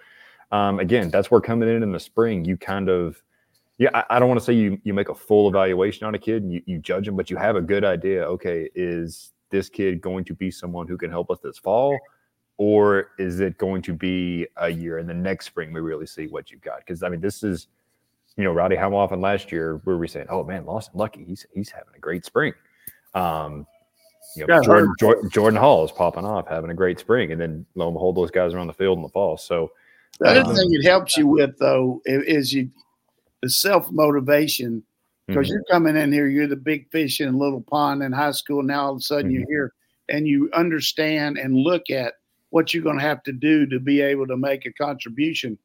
um, 0.53 0.81
again, 0.81 1.11
that's 1.11 1.31
where 1.31 1.41
coming 1.41 1.69
in 1.69 1.83
in 1.83 1.93
the 1.93 2.01
spring, 2.01 2.45
you 2.45 2.57
kind 2.57 2.89
of, 2.89 3.23
yeah, 3.79 3.91
I, 3.93 4.17
I 4.17 4.19
don't 4.19 4.29
want 4.29 4.41
to 4.41 4.45
say 4.45 4.55
you 4.55 4.81
you 4.85 4.95
make 4.95 5.11
a 5.11 5.15
full 5.15 5.49
evaluation 5.49 6.07
on 6.07 6.15
a 6.15 6.19
kid 6.19 6.43
and 6.43 6.53
you, 6.53 6.63
you 6.67 6.79
judge 6.79 7.07
him, 7.07 7.15
but 7.15 7.31
you 7.31 7.37
have 7.37 7.57
a 7.57 7.61
good 7.61 7.85
idea. 7.85 8.23
Okay, 8.25 8.71
is 8.75 9.33
this 9.51 9.69
kid 9.69 10.01
going 10.01 10.25
to 10.25 10.35
be 10.35 10.51
someone 10.51 10.89
who 10.89 10.97
can 10.97 11.11
help 11.11 11.31
us 11.31 11.39
this 11.43 11.59
fall? 11.59 11.99
Or 12.59 13.11
is 13.19 13.41
it 13.41 13.59
going 13.59 13.83
to 13.83 13.93
be 13.93 14.47
a 14.57 14.69
year 14.69 14.99
and 14.99 15.09
the 15.09 15.15
next 15.15 15.47
spring 15.47 15.73
we 15.73 15.81
really 15.81 16.07
see 16.07 16.27
what 16.27 16.51
you've 16.51 16.63
got? 16.63 16.79
Because 16.79 17.03
I 17.03 17.09
mean, 17.09 17.21
this 17.21 17.43
is, 17.43 17.69
you 18.37 18.45
know, 18.45 18.53
Rowdy, 18.53 18.77
how 18.77 18.95
often 18.95 19.21
last 19.21 19.53
year 19.53 19.81
were 19.85 19.99
we 19.99 20.09
saying, 20.09 20.27
"Oh 20.31 20.45
man, 20.45 20.65
Lawson 20.65 20.93
Luckie, 20.95 21.25
he's 21.25 21.47
he's 21.53 21.71
having 21.71 21.95
a 21.95 21.99
great 21.99 22.25
spring." 22.25 22.55
Um, 23.15 23.67
you 24.35 24.47
know, 24.47 24.57
yeah, 24.57 24.61
Jordan, 24.63 24.93
Jordan, 24.99 25.31
Jordan, 25.31 25.59
Hall 25.59 25.85
is 25.85 25.93
popping 25.93 26.25
off, 26.25 26.49
having 26.49 26.71
a 26.71 26.75
great 26.75 26.99
spring, 26.99 27.33
and 27.33 27.41
then 27.41 27.67
lo 27.75 27.89
and 27.89 27.95
behold, 27.95 28.17
those 28.17 28.31
guys 28.31 28.53
are 28.55 28.59
on 28.59 28.67
the 28.67 28.73
field 28.73 28.99
in 28.99 29.03
the 29.03 29.09
fall. 29.09 29.37
So 29.37 29.71
the 30.21 30.29
other 30.29 30.51
um, 30.51 30.57
thing 30.57 30.69
it 30.71 30.85
helps 30.85 31.17
you 31.17 31.27
with 31.27 31.59
though 31.59 32.01
is 32.05 32.53
you 32.53 32.71
the 33.43 33.51
self 33.51 33.91
motivation 33.91 34.83
because 35.27 35.47
mm-hmm. 35.47 35.55
you're 35.55 35.65
coming 35.71 35.97
in 35.97 36.13
here, 36.13 36.29
you're 36.29 36.47
the 36.47 36.57
big 36.57 36.91
fish 36.91 37.21
in 37.21 37.29
a 37.29 37.37
little 37.37 37.61
pond 37.63 38.03
in 38.03 38.13
high 38.13 38.31
school. 38.31 38.63
Now 38.63 38.87
all 38.87 38.93
of 38.93 38.99
a 38.99 39.01
sudden 39.01 39.31
mm-hmm. 39.31 39.41
you're 39.41 39.49
here 39.49 39.75
and 40.09 40.27
you 40.27 40.51
understand 40.55 41.39
and 41.39 41.55
look 41.55 41.91
at 41.91 42.15
what 42.51 42.73
you're 42.73 42.83
going 42.83 42.99
to 42.99 43.05
have 43.05 43.23
to 43.25 43.33
do 43.33 43.67
to 43.67 43.81
be 43.81 44.01
able 44.01 44.27
to 44.27 44.37
make 44.37 44.67
a 44.67 44.73
contribution. 44.73 45.59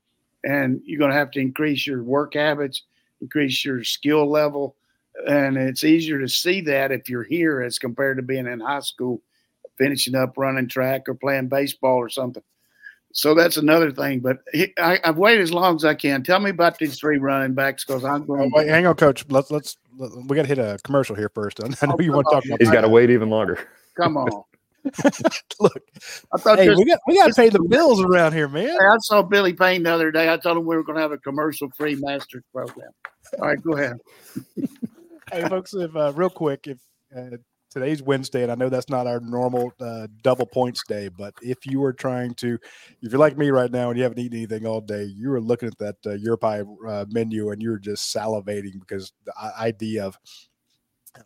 And 0.44 0.82
you're 0.86 1.00
going 1.00 1.12
to 1.12 1.18
have 1.18 1.32
to 1.32 1.40
increase 1.40 1.86
your 1.86 2.04
work 2.04 2.34
habits, 2.34 2.84
increase 3.22 3.64
your 3.64 3.84
skill 3.84 4.30
level. 4.30 4.76
And 5.28 5.58
it's 5.58 5.84
easier 5.84 6.20
to 6.20 6.28
see 6.28 6.62
that 6.62 6.92
if 6.92 7.10
you're 7.10 7.24
here 7.24 7.62
as 7.62 7.78
compared 7.78 8.18
to 8.18 8.24
being 8.24 8.48
in 8.48 8.60
high 8.60 8.80
school, 8.80 9.22
finishing 9.78 10.16
up 10.16 10.38
running 10.38 10.68
track 10.68 11.08
or 11.08 11.14
playing 11.14 11.48
baseball 11.48 11.98
or 11.98 12.10
something. 12.10 12.44
So 13.14 13.36
that's 13.36 13.58
another 13.58 13.92
thing. 13.92 14.20
But 14.20 14.40
I, 14.80 15.00
have 15.04 15.18
waited 15.18 15.42
as 15.42 15.54
long 15.54 15.76
as 15.76 15.86
I 15.86 15.94
can. 15.94 16.24
Tell 16.24 16.40
me 16.40 16.50
about 16.50 16.78
these 16.78 16.98
three 16.98 17.18
running 17.18 17.54
backs 17.54 17.84
because 17.84 18.06
I'm 18.06 18.26
going. 18.26 18.52
Oh, 18.54 18.58
wait, 18.58 18.70
hang 18.70 18.86
on, 18.86 18.96
coach. 18.96 19.26
Let's 19.30 19.52
let's 19.52 19.78
we 19.98 20.36
got 20.36 20.44
to 20.44 20.48
hit 20.48 20.60
a 20.60 20.78
commercial 20.84 21.16
here 21.16 21.30
first. 21.30 21.62
I 21.82 21.86
know 21.88 21.96
oh, 22.00 22.02
you 22.02 22.14
want 22.14 22.28
to 22.30 22.36
talk 22.36 22.46
about. 22.46 22.62
He's 22.62 22.72
got 22.72 22.82
to 22.82 22.90
wait 22.90 23.10
even 23.10 23.30
longer. 23.30 23.68
Come 23.98 24.18
on. 24.18 24.44
Look, 25.60 25.84
I 26.34 26.38
thought 26.38 26.60
hey, 26.60 26.70
we 26.70 26.86
got 26.86 27.00
we 27.08 27.16
got 27.16 27.28
to 27.28 27.34
pay 27.34 27.50
the 27.50 27.62
bills 27.62 28.02
around 28.02 28.34
here, 28.34 28.48
man. 28.48 28.70
I 28.70 28.96
saw 29.00 29.22
Billy 29.22 29.54
Payne 29.54 29.84
the 29.84 29.94
other 29.94 30.12
day. 30.12 30.32
I 30.32 30.38
told 30.38 30.58
him 30.58 30.66
we 30.66 30.76
were 30.76 30.84
going 30.84 30.96
to 30.96 31.02
have 31.02 31.12
a 31.12 31.18
commercial 31.18 31.70
free 31.78 31.96
masters 31.96 32.44
program. 32.54 32.92
All 33.40 33.48
right, 33.48 33.62
go 33.62 33.74
ahead. 33.74 33.98
hey, 35.32 35.48
folks, 35.48 35.74
if 35.74 35.96
uh, 35.96 36.14
real 36.16 36.30
quick, 36.30 36.68
if 36.68 36.80
uh, 37.16 37.38
today's 37.72 38.04
Wednesday, 38.04 38.44
and 38.44 38.52
I 38.52 38.56
know 38.56 38.70
that's 38.70 38.90
not 38.90 39.08
our 39.08 39.20
normal 39.20 39.72
uh, 39.80 40.08
double 40.24 40.46
points 40.46 40.84
day, 40.88 41.10
but 41.10 41.34
if 41.42 41.66
you 41.66 41.84
are 41.84 41.94
trying 41.94 42.34
to, 42.36 42.58
if 43.02 43.12
you're 43.12 43.20
like 43.20 43.38
me 43.38 43.50
right 43.50 43.72
now 43.72 43.90
and 43.90 43.98
you 43.98 44.04
haven't 44.04 44.20
eaten 44.20 44.38
anything 44.38 44.66
all 44.66 44.82
day, 44.82 45.04
you 45.04 45.32
are 45.32 45.42
looking 45.42 45.68
at 45.68 45.78
that 45.78 45.96
uh, 46.06 46.14
Your 46.16 46.38
Pie 46.38 46.64
uh, 46.88 47.06
menu 47.10 47.52
and 47.52 47.62
you're 47.62 47.80
just 47.80 48.14
salivating 48.14 48.80
because 48.80 49.14
the 49.26 49.34
idea 49.58 50.06
of 50.06 50.18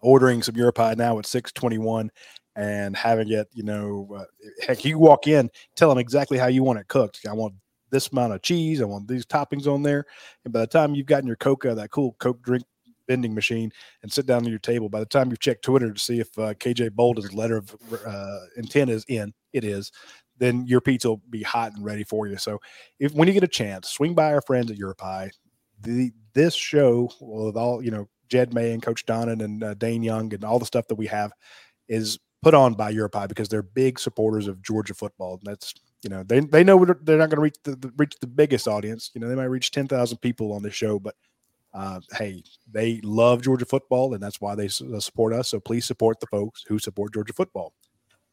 ordering 0.01 0.41
some 0.41 0.55
Your 0.55 0.71
Pie 0.71 0.95
now 0.95 1.19
at 1.19 1.25
621 1.25 2.11
and 2.55 2.95
having 2.95 3.31
it, 3.31 3.47
you 3.53 3.63
know, 3.63 4.07
uh, 4.15 4.23
heck, 4.65 4.85
you 4.85 4.97
walk 4.97 5.27
in, 5.27 5.49
tell 5.75 5.89
them 5.89 5.97
exactly 5.97 6.37
how 6.37 6.47
you 6.47 6.63
want 6.63 6.79
it 6.79 6.87
cooked. 6.87 7.19
I 7.29 7.33
want 7.33 7.55
this 7.91 8.09
amount 8.09 8.33
of 8.33 8.41
cheese. 8.41 8.81
I 8.81 8.85
want 8.85 9.07
these 9.07 9.25
toppings 9.25 9.67
on 9.67 9.83
there. 9.83 10.05
And 10.43 10.53
by 10.53 10.61
the 10.61 10.67
time 10.67 10.95
you've 10.95 11.05
gotten 11.05 11.27
your 11.27 11.35
Coca, 11.35 11.75
that 11.75 11.91
cool 11.91 12.15
Coke 12.19 12.41
drink 12.41 12.63
vending 13.07 13.35
machine, 13.35 13.71
and 14.01 14.11
sit 14.11 14.25
down 14.25 14.43
at 14.43 14.49
your 14.49 14.59
table, 14.59 14.89
by 14.89 14.99
the 14.99 15.05
time 15.05 15.29
you've 15.29 15.39
checked 15.39 15.63
Twitter 15.63 15.93
to 15.93 15.99
see 15.99 16.19
if 16.19 16.37
uh, 16.39 16.53
KJ 16.55 16.91
Bolden's 16.91 17.33
letter 17.33 17.57
of 17.57 17.75
uh, 18.05 18.39
intent 18.57 18.89
is 18.89 19.05
in, 19.07 19.31
it 19.53 19.63
is, 19.63 19.91
then 20.37 20.65
your 20.65 20.81
pizza 20.81 21.09
will 21.09 21.21
be 21.29 21.43
hot 21.43 21.73
and 21.73 21.85
ready 21.85 22.03
for 22.03 22.27
you. 22.27 22.37
So 22.37 22.59
if 22.99 23.13
when 23.13 23.27
you 23.27 23.33
get 23.33 23.43
a 23.43 23.47
chance, 23.47 23.89
swing 23.89 24.15
by 24.15 24.33
our 24.33 24.41
friends 24.41 24.71
at 24.71 24.77
Your 24.77 24.93
Pie. 24.93 25.31
The 25.81 26.11
this 26.33 26.55
show 26.55 27.11
with 27.19 27.57
all 27.57 27.83
you 27.83 27.91
know, 27.91 28.07
Jed 28.29 28.53
May 28.53 28.71
and 28.71 28.81
Coach 28.81 29.05
Donnan 29.05 29.41
and 29.41 29.63
uh, 29.63 29.73
Dayne 29.75 30.03
Young 30.03 30.33
and 30.33 30.43
all 30.43 30.59
the 30.59 30.65
stuff 30.65 30.87
that 30.87 30.95
we 30.95 31.07
have 31.07 31.31
is 31.87 32.19
put 32.41 32.53
on 32.53 32.73
by 32.73 32.89
Your 32.89 33.09
Pie 33.09 33.27
because 33.27 33.49
they're 33.49 33.63
big 33.63 33.99
supporters 33.99 34.47
of 34.47 34.61
Georgia 34.61 34.93
football. 34.93 35.33
And 35.33 35.41
that's 35.43 35.73
you 36.03 36.09
know 36.09 36.23
they 36.23 36.41
they 36.41 36.63
know 36.63 36.85
they're 36.85 37.17
not 37.17 37.29
going 37.29 37.37
to 37.37 37.41
reach 37.41 37.57
the, 37.63 37.75
the, 37.75 37.91
reach 37.97 38.15
the 38.21 38.27
biggest 38.27 38.67
audience. 38.67 39.11
You 39.13 39.21
know 39.21 39.27
they 39.27 39.35
might 39.35 39.45
reach 39.45 39.71
ten 39.71 39.87
thousand 39.87 40.17
people 40.19 40.53
on 40.53 40.63
this 40.63 40.75
show, 40.75 40.99
but 40.99 41.15
uh, 41.73 41.99
hey, 42.13 42.43
they 42.71 43.01
love 43.03 43.41
Georgia 43.41 43.65
football, 43.65 44.13
and 44.13 44.23
that's 44.23 44.39
why 44.39 44.55
they 44.55 44.67
uh, 44.67 44.99
support 44.99 45.33
us. 45.33 45.49
So 45.49 45.59
please 45.59 45.85
support 45.85 46.19
the 46.19 46.27
folks 46.27 46.63
who 46.67 46.79
support 46.79 47.13
Georgia 47.13 47.33
football. 47.33 47.73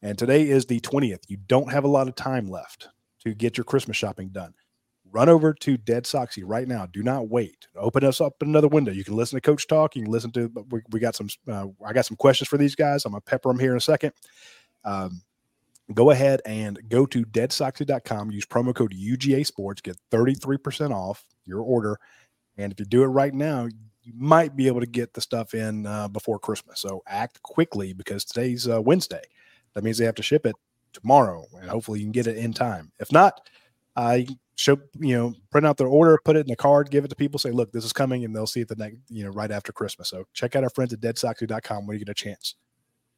And 0.02 0.18
today 0.18 0.48
is 0.48 0.66
the 0.66 0.80
twentieth. 0.80 1.20
You 1.28 1.38
don't 1.46 1.72
have 1.72 1.84
a 1.84 1.88
lot 1.88 2.08
of 2.08 2.14
time 2.14 2.48
left 2.48 2.88
to 3.24 3.34
get 3.34 3.56
your 3.56 3.64
Christmas 3.64 3.96
shopping 3.96 4.28
done 4.28 4.52
run 5.12 5.28
over 5.28 5.52
to 5.52 5.76
Dead 5.76 6.04
Soxy 6.04 6.42
right 6.44 6.66
now. 6.66 6.86
Do 6.86 7.02
not 7.02 7.28
wait. 7.28 7.68
Open 7.76 8.04
us 8.04 8.20
up 8.20 8.34
another 8.40 8.68
window. 8.68 8.90
You 8.90 9.04
can 9.04 9.14
listen 9.14 9.36
to 9.36 9.40
Coach 9.40 9.66
talk. 9.66 9.94
You 9.94 10.02
can 10.02 10.12
listen 10.12 10.32
to. 10.32 10.50
We, 10.70 10.80
we 10.90 11.00
got 11.00 11.14
some. 11.14 11.28
Uh, 11.46 11.66
I 11.84 11.92
got 11.92 12.06
some 12.06 12.16
questions 12.16 12.48
for 12.48 12.56
these 12.56 12.74
guys. 12.74 13.04
I'm 13.04 13.12
gonna 13.12 13.20
pepper 13.20 13.50
them 13.50 13.58
here 13.58 13.72
in 13.72 13.76
a 13.76 13.80
second. 13.80 14.12
Um, 14.84 15.22
go 15.94 16.10
ahead 16.10 16.40
and 16.46 16.80
go 16.88 17.06
to 17.06 17.24
deadsoxy.com. 17.24 18.30
Use 18.30 18.46
promo 18.46 18.74
code 18.74 18.94
UGA 18.94 19.46
Sports. 19.46 19.80
Get 19.80 19.96
33% 20.10 20.90
off 20.90 21.24
your 21.44 21.60
order. 21.60 21.98
And 22.56 22.72
if 22.72 22.80
you 22.80 22.86
do 22.86 23.02
it 23.02 23.06
right 23.06 23.34
now, 23.34 23.68
you 24.02 24.12
might 24.16 24.56
be 24.56 24.66
able 24.66 24.80
to 24.80 24.86
get 24.86 25.14
the 25.14 25.20
stuff 25.20 25.54
in 25.54 25.86
uh, 25.86 26.08
before 26.08 26.38
Christmas. 26.38 26.80
So 26.80 27.02
act 27.06 27.42
quickly 27.42 27.92
because 27.92 28.24
today's 28.24 28.68
uh, 28.68 28.80
Wednesday. 28.82 29.22
That 29.74 29.84
means 29.84 29.98
they 29.98 30.04
have 30.04 30.16
to 30.16 30.22
ship 30.22 30.44
it 30.44 30.56
tomorrow, 30.92 31.46
and 31.58 31.70
hopefully 31.70 32.00
you 32.00 32.04
can 32.04 32.12
get 32.12 32.26
it 32.26 32.36
in 32.36 32.52
time. 32.52 32.92
If 33.00 33.10
not, 33.10 33.48
uh, 33.96 34.18
show 34.56 34.78
you 34.98 35.16
know 35.16 35.34
print 35.50 35.66
out 35.66 35.76
their 35.76 35.86
order, 35.86 36.18
put 36.24 36.36
it 36.36 36.40
in 36.40 36.46
the 36.48 36.56
card, 36.56 36.90
give 36.90 37.04
it 37.04 37.08
to 37.08 37.16
people, 37.16 37.38
say, 37.38 37.50
look, 37.50 37.72
this 37.72 37.84
is 37.84 37.92
coming, 37.92 38.24
and 38.24 38.34
they'll 38.34 38.46
see 38.46 38.60
it 38.60 38.68
the 38.68 38.76
next 38.76 38.96
you 39.08 39.24
know 39.24 39.30
right 39.30 39.50
after 39.50 39.72
Christmas. 39.72 40.08
So 40.08 40.24
check 40.32 40.56
out 40.56 40.64
our 40.64 40.70
friends 40.70 40.92
at 40.92 41.00
deadsoxy.com 41.00 41.86
when 41.86 41.98
you 41.98 42.04
get 42.04 42.10
a 42.10 42.14
chance. 42.14 42.54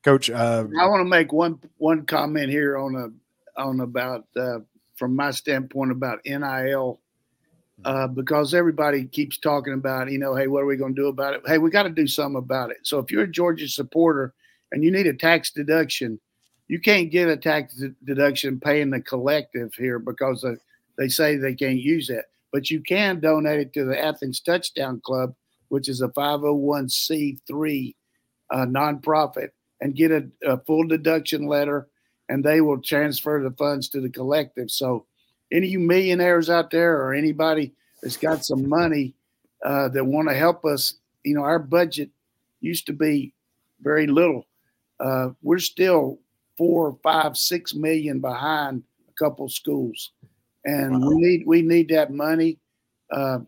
Coach, 0.02 0.30
uh, 0.30 0.64
I 0.78 0.86
want 0.86 1.00
to 1.00 1.08
make 1.08 1.32
one 1.32 1.58
one 1.78 2.04
comment 2.06 2.50
here 2.50 2.76
on 2.76 2.94
a 2.96 3.60
on 3.60 3.80
about 3.80 4.26
uh, 4.36 4.58
from 4.96 5.16
my 5.16 5.30
standpoint 5.30 5.92
about 5.92 6.20
NIL 6.24 7.00
uh, 7.84 8.06
because 8.06 8.54
everybody 8.54 9.04
keeps 9.04 9.38
talking 9.38 9.72
about, 9.72 10.10
you 10.10 10.18
know, 10.18 10.34
hey, 10.34 10.46
what 10.46 10.62
are 10.62 10.66
we 10.66 10.76
going 10.76 10.94
to 10.94 11.02
do 11.02 11.08
about 11.08 11.34
it? 11.34 11.42
Hey, 11.46 11.58
we 11.58 11.70
got 11.70 11.82
to 11.84 11.90
do 11.90 12.06
something 12.06 12.38
about 12.38 12.70
it. 12.70 12.78
So 12.82 12.98
if 12.98 13.10
you're 13.10 13.24
a 13.24 13.30
Georgia 13.30 13.68
supporter 13.68 14.32
and 14.72 14.84
you 14.84 14.90
need 14.90 15.06
a 15.06 15.14
tax 15.14 15.50
deduction, 15.50 16.20
you 16.68 16.80
can't 16.80 17.10
get 17.10 17.28
a 17.28 17.36
tax 17.36 17.82
deduction 18.04 18.58
paying 18.58 18.90
the 18.90 19.00
collective 19.00 19.74
here 19.74 19.98
because 19.98 20.44
they 20.96 21.08
say 21.08 21.36
they 21.36 21.54
can't 21.54 21.78
use 21.78 22.10
it. 22.10 22.24
But 22.52 22.70
you 22.70 22.80
can 22.80 23.20
donate 23.20 23.60
it 23.60 23.72
to 23.74 23.84
the 23.84 24.00
Athens 24.00 24.40
Touchdown 24.40 25.00
Club, 25.04 25.34
which 25.68 25.88
is 25.88 26.00
a 26.00 26.08
501c3 26.08 27.94
uh, 28.50 28.56
nonprofit, 28.66 29.48
and 29.80 29.96
get 29.96 30.12
a, 30.12 30.28
a 30.46 30.58
full 30.58 30.86
deduction 30.86 31.46
letter, 31.46 31.88
and 32.28 32.44
they 32.44 32.60
will 32.60 32.80
transfer 32.80 33.42
the 33.42 33.54
funds 33.56 33.88
to 33.88 34.00
the 34.00 34.08
collective. 34.08 34.70
So 34.70 35.06
any 35.52 35.68
you 35.68 35.80
millionaires 35.80 36.48
out 36.48 36.70
there 36.70 36.96
or 37.02 37.12
anybody 37.12 37.72
that's 38.02 38.16
got 38.16 38.44
some 38.44 38.68
money 38.68 39.14
uh, 39.64 39.88
that 39.88 40.04
want 40.04 40.28
to 40.28 40.34
help 40.34 40.64
us, 40.64 40.94
you 41.24 41.34
know, 41.34 41.42
our 41.42 41.58
budget 41.58 42.10
used 42.60 42.86
to 42.86 42.92
be 42.92 43.34
very 43.80 44.06
little. 44.06 44.46
Uh, 45.00 45.30
we're 45.42 45.58
still 45.58 46.18
four, 46.56 46.98
five, 47.02 47.36
six 47.36 47.74
million 47.74 48.20
behind 48.20 48.82
a 49.08 49.12
couple 49.24 49.48
schools, 49.48 50.12
and 50.64 51.00
wow. 51.00 51.08
we 51.08 51.14
need 51.16 51.46
we 51.46 51.62
need 51.62 51.88
that 51.90 52.12
money. 52.12 52.58
Uh, 53.10 53.40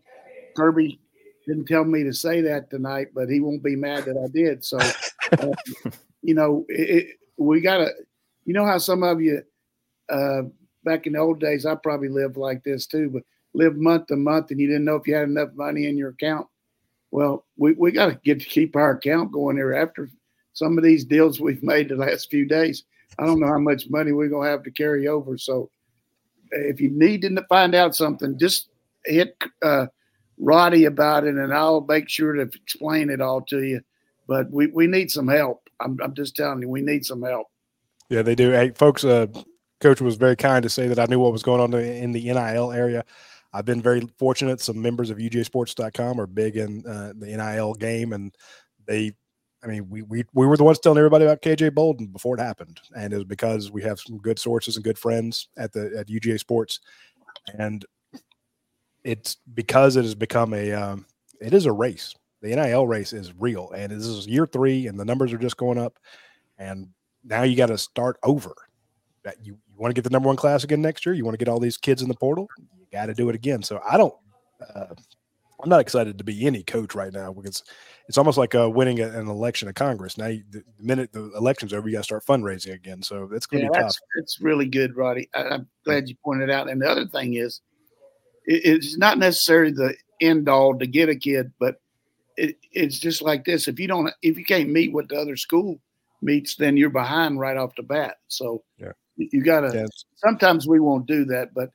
Kirby 0.55 0.99
didn't 1.45 1.65
tell 1.65 1.85
me 1.85 2.03
to 2.03 2.13
say 2.13 2.41
that 2.41 2.69
tonight, 2.69 3.07
but 3.13 3.29
he 3.29 3.39
won't 3.39 3.63
be 3.63 3.75
mad 3.75 4.05
that 4.05 4.17
I 4.17 4.27
did. 4.31 4.63
So, 4.63 4.77
uh, 5.39 5.51
you 6.21 6.33
know, 6.33 6.65
it, 6.69 6.89
it, 6.89 7.07
we 7.37 7.61
got 7.61 7.77
to. 7.77 7.91
You 8.45 8.53
know 8.53 8.65
how 8.65 8.77
some 8.77 9.03
of 9.03 9.21
you 9.21 9.43
uh, 10.09 10.43
back 10.83 11.05
in 11.05 11.13
the 11.13 11.19
old 11.19 11.39
days, 11.39 11.65
I 11.65 11.75
probably 11.75 12.09
lived 12.09 12.37
like 12.37 12.63
this 12.63 12.87
too, 12.87 13.09
but 13.09 13.23
lived 13.53 13.77
month 13.77 14.07
to 14.07 14.15
month 14.15 14.51
and 14.51 14.59
you 14.59 14.67
didn't 14.67 14.85
know 14.85 14.95
if 14.95 15.07
you 15.07 15.15
had 15.15 15.27
enough 15.27 15.49
money 15.53 15.87
in 15.87 15.97
your 15.97 16.09
account. 16.09 16.47
Well, 17.11 17.45
we, 17.57 17.73
we 17.73 17.91
got 17.91 18.07
to 18.07 18.19
get 18.23 18.39
to 18.39 18.45
keep 18.45 18.75
our 18.75 18.91
account 18.91 19.31
going 19.31 19.57
here 19.57 19.73
after 19.73 20.09
some 20.53 20.77
of 20.77 20.83
these 20.83 21.05
deals 21.05 21.39
we've 21.39 21.63
made 21.63 21.89
the 21.89 21.95
last 21.95 22.29
few 22.29 22.45
days. 22.45 22.83
I 23.19 23.25
don't 23.25 23.39
know 23.39 23.47
how 23.47 23.59
much 23.59 23.89
money 23.89 24.11
we're 24.11 24.29
to 24.29 24.41
have 24.41 24.63
to 24.63 24.71
carry 24.71 25.07
over. 25.07 25.37
So 25.37 25.69
if 26.51 26.79
you 26.79 26.89
need 26.91 27.21
to 27.21 27.45
find 27.49 27.75
out 27.75 27.95
something, 27.95 28.37
just 28.37 28.69
hit 29.05 29.35
uh, 29.63 29.87
Radi 30.41 30.87
about 30.87 31.25
it 31.25 31.35
and 31.35 31.53
I'll 31.53 31.81
make 31.81 32.09
sure 32.09 32.33
to 32.33 32.41
explain 32.41 33.09
it 33.09 33.21
all 33.21 33.41
to 33.41 33.63
you. 33.63 33.81
But 34.27 34.51
we, 34.51 34.67
we 34.67 34.87
need 34.87 35.09
some 35.09 35.27
help. 35.27 35.69
I'm, 35.79 35.97
I'm 36.03 36.13
just 36.13 36.35
telling 36.35 36.61
you, 36.61 36.69
we 36.69 36.81
need 36.81 37.05
some 37.05 37.21
help. 37.21 37.47
Yeah, 38.09 38.21
they 38.21 38.35
do. 38.35 38.51
Hey, 38.51 38.71
folks, 38.71 39.03
uh, 39.03 39.27
coach 39.81 40.01
was 40.01 40.15
very 40.15 40.35
kind 40.35 40.63
to 40.63 40.69
say 40.69 40.87
that 40.87 40.99
I 40.99 41.05
knew 41.05 41.19
what 41.19 41.31
was 41.31 41.43
going 41.43 41.61
on 41.61 41.73
in 41.73 42.11
the 42.11 42.23
NIL 42.23 42.71
area. 42.71 43.03
I've 43.53 43.65
been 43.65 43.81
very 43.81 44.07
fortunate. 44.17 44.61
Some 44.61 44.81
members 44.81 45.09
of 45.09 45.17
UGAsports.com 45.17 46.19
are 46.19 46.27
big 46.27 46.57
in 46.57 46.85
uh, 46.85 47.13
the 47.17 47.27
NIL 47.27 47.73
game, 47.73 48.13
and 48.13 48.35
they, 48.85 49.13
I 49.63 49.67
mean, 49.67 49.89
we, 49.89 50.03
we 50.03 50.23
we 50.33 50.45
were 50.45 50.57
the 50.57 50.63
ones 50.63 50.79
telling 50.79 50.99
everybody 50.99 51.25
about 51.25 51.41
KJ 51.41 51.73
Bolden 51.73 52.07
before 52.07 52.37
it 52.37 52.41
happened, 52.41 52.79
and 52.95 53.11
it 53.11 53.15
was 53.15 53.25
because 53.25 53.71
we 53.71 53.81
have 53.83 53.99
some 53.99 54.17
good 54.19 54.37
sources 54.37 54.75
and 54.75 54.83
good 54.83 54.97
friends 54.97 55.49
at 55.57 55.73
the 55.73 55.97
at 55.97 56.07
UGA 56.07 56.39
Sports, 56.39 56.79
and 57.57 57.83
it's 59.03 59.37
because 59.53 59.95
it 59.95 60.03
has 60.03 60.15
become 60.15 60.53
a 60.53 60.71
um, 60.73 61.05
it 61.41 61.53
is 61.53 61.65
a 61.65 61.71
race. 61.71 62.13
The 62.41 62.55
NIL 62.55 62.85
race 62.85 63.13
is 63.13 63.33
real, 63.39 63.71
and 63.71 63.91
this 63.91 64.05
is 64.05 64.27
year 64.27 64.45
three, 64.45 64.87
and 64.87 64.99
the 64.99 65.05
numbers 65.05 65.33
are 65.33 65.39
just 65.39 65.57
going 65.57 65.79
up, 65.79 65.97
and 66.59 66.89
now 67.23 67.43
you 67.43 67.55
got 67.55 67.67
to 67.67 67.77
start 67.77 68.17
over 68.23 68.53
that 69.23 69.43
you, 69.43 69.57
you 69.67 69.77
want 69.77 69.93
to 69.93 69.99
get 69.99 70.03
the 70.03 70.11
number 70.11 70.27
one 70.27 70.35
class 70.35 70.63
again 70.63 70.81
next 70.81 71.05
year. 71.05 71.13
You 71.13 71.25
want 71.25 71.33
to 71.33 71.43
get 71.43 71.51
all 71.51 71.59
these 71.59 71.77
kids 71.77 72.01
in 72.01 72.07
the 72.07 72.15
portal. 72.15 72.47
You 72.57 72.85
got 72.91 73.07
to 73.07 73.13
do 73.13 73.27
it 73.29 73.35
again. 73.35 73.63
So 73.63 73.81
I 73.87 73.97
don't. 73.97 74.13
Uh, 74.73 74.93
I'm 75.61 75.69
not 75.69 75.81
excited 75.81 76.17
to 76.17 76.23
be 76.23 76.45
any 76.45 76.63
coach 76.63 76.93
right 76.93 77.11
now 77.11 77.33
because 77.33 77.63
it's 78.07 78.17
almost 78.17 78.37
like 78.37 78.53
uh, 78.53 78.69
winning 78.69 78.99
an 78.99 79.27
election 79.27 79.67
of 79.67 79.75
Congress. 79.75 80.17
Now, 80.17 80.27
you, 80.27 80.43
the 80.51 80.63
minute 80.79 81.11
the 81.11 81.31
election's 81.35 81.73
over, 81.73 81.87
you 81.87 81.93
got 81.95 81.99
to 81.99 82.03
start 82.03 82.25
fundraising 82.25 82.73
again. 82.73 83.01
So 83.01 83.29
it's 83.31 83.47
going 83.47 83.65
to 83.65 83.69
yeah, 83.73 83.79
be 83.79 83.83
tough. 83.83 83.95
It's 84.17 84.39
really 84.39 84.67
good, 84.67 84.95
Radi. 84.95 85.27
I, 85.33 85.55
am 85.55 85.67
glad 85.83 86.07
you 86.07 86.15
pointed 86.23 86.51
out. 86.51 86.69
And 86.69 86.81
the 86.81 86.89
other 86.89 87.07
thing 87.07 87.33
is, 87.33 87.61
it, 88.45 88.61
it's 88.65 88.97
not 88.97 89.17
necessarily 89.17 89.71
the 89.71 89.95
end 90.21 90.47
all 90.47 90.77
to 90.77 90.85
get 90.85 91.09
a 91.09 91.15
kid, 91.15 91.51
but 91.59 91.81
it, 92.37 92.57
it's 92.71 92.99
just 92.99 93.23
like 93.23 93.43
this. 93.43 93.67
If 93.67 93.79
you 93.79 93.87
don't, 93.87 94.13
if 94.21 94.37
you 94.37 94.45
can't 94.45 94.69
meet 94.69 94.93
what 94.93 95.09
the 95.09 95.19
other 95.19 95.35
school 95.35 95.79
meets, 96.21 96.55
then 96.55 96.77
you're 96.77 96.91
behind 96.91 97.39
right 97.39 97.57
off 97.57 97.75
the 97.75 97.83
bat. 97.83 98.17
So 98.27 98.63
yeah. 98.77 98.91
You 99.17 99.43
got 99.43 99.61
to. 99.61 99.71
Yes. 99.73 100.05
Sometimes 100.15 100.67
we 100.67 100.79
won't 100.79 101.07
do 101.07 101.25
that, 101.25 101.53
but 101.53 101.71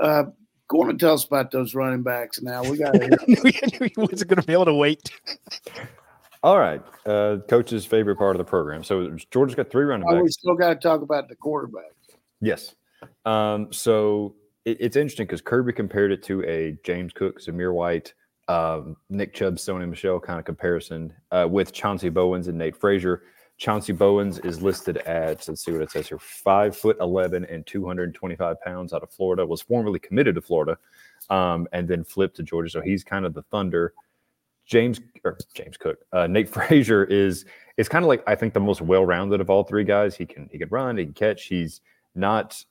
uh, 0.00 0.24
go 0.68 0.82
on 0.82 0.90
and 0.90 1.00
tell 1.00 1.14
us 1.14 1.24
about 1.24 1.50
those 1.50 1.74
running 1.74 2.02
backs. 2.02 2.42
Now 2.42 2.62
we 2.62 2.78
got. 2.78 2.94
he 3.26 3.92
wasn't 3.96 4.28
going 4.28 4.40
to 4.40 4.46
be 4.46 4.52
able 4.52 4.66
to 4.66 4.74
wait. 4.74 5.10
All 6.42 6.58
right, 6.58 6.82
uh, 7.06 7.38
coach's 7.48 7.86
favorite 7.86 8.16
part 8.16 8.36
of 8.36 8.38
the 8.38 8.44
program. 8.44 8.84
So 8.84 9.16
Georgia's 9.30 9.56
got 9.56 9.70
three 9.70 9.84
running 9.84 10.06
backs. 10.06 10.16
Oh, 10.18 10.22
we 10.22 10.30
still 10.30 10.54
got 10.54 10.68
to 10.68 10.76
talk 10.76 11.02
about 11.02 11.28
the 11.28 11.36
quarterback. 11.36 11.92
Yes. 12.40 12.74
Um, 13.24 13.72
so 13.72 14.34
it, 14.64 14.76
it's 14.80 14.96
interesting 14.96 15.26
because 15.26 15.40
Kirby 15.40 15.72
compared 15.72 16.12
it 16.12 16.22
to 16.24 16.44
a 16.44 16.76
James 16.84 17.12
Cook, 17.12 17.40
Zamir 17.40 17.72
White, 17.72 18.14
um, 18.48 18.96
Nick 19.08 19.34
Chubb, 19.34 19.56
Sony 19.56 19.88
Michel 19.88 20.20
kind 20.20 20.38
of 20.38 20.44
comparison 20.44 21.12
uh, 21.30 21.48
with 21.50 21.72
Chauncey 21.72 22.10
Bowens 22.10 22.48
and 22.48 22.58
Nate 22.58 22.76
Frazier. 22.76 23.22
Chauncey 23.58 23.92
Bowens 23.92 24.38
is 24.40 24.60
listed 24.60 24.98
at, 24.98 25.48
let's 25.48 25.64
see 25.64 25.72
what 25.72 25.80
it 25.80 25.90
says 25.90 26.08
here, 26.08 26.18
five 26.18 26.76
foot 26.76 26.98
11 27.00 27.46
and 27.46 27.66
225 27.66 28.60
pounds 28.60 28.92
out 28.92 29.02
of 29.02 29.10
Florida, 29.10 29.46
was 29.46 29.62
formerly 29.62 29.98
committed 29.98 30.34
to 30.34 30.42
Florida 30.42 30.76
um, 31.30 31.66
and 31.72 31.88
then 31.88 32.04
flipped 32.04 32.36
to 32.36 32.42
Georgia. 32.42 32.68
So 32.68 32.80
he's 32.82 33.02
kind 33.02 33.24
of 33.24 33.32
the 33.32 33.42
Thunder. 33.42 33.94
James 34.66 35.00
or 35.24 35.38
James 35.54 35.76
Cook, 35.76 35.98
uh, 36.12 36.26
Nate 36.26 36.48
Frazier 36.52 37.04
is 37.04 37.44
is 37.76 37.88
kind 37.88 38.04
of 38.04 38.08
like 38.08 38.22
I 38.26 38.34
think 38.34 38.52
the 38.52 38.60
most 38.60 38.80
well-rounded 38.80 39.40
of 39.40 39.48
all 39.48 39.62
three 39.62 39.84
guys. 39.84 40.16
He 40.16 40.26
can 40.26 40.48
he 40.50 40.58
can 40.58 40.68
run, 40.70 40.96
he 40.96 41.04
can 41.04 41.14
catch. 41.14 41.44
He's 41.44 41.82
not, 42.16 42.62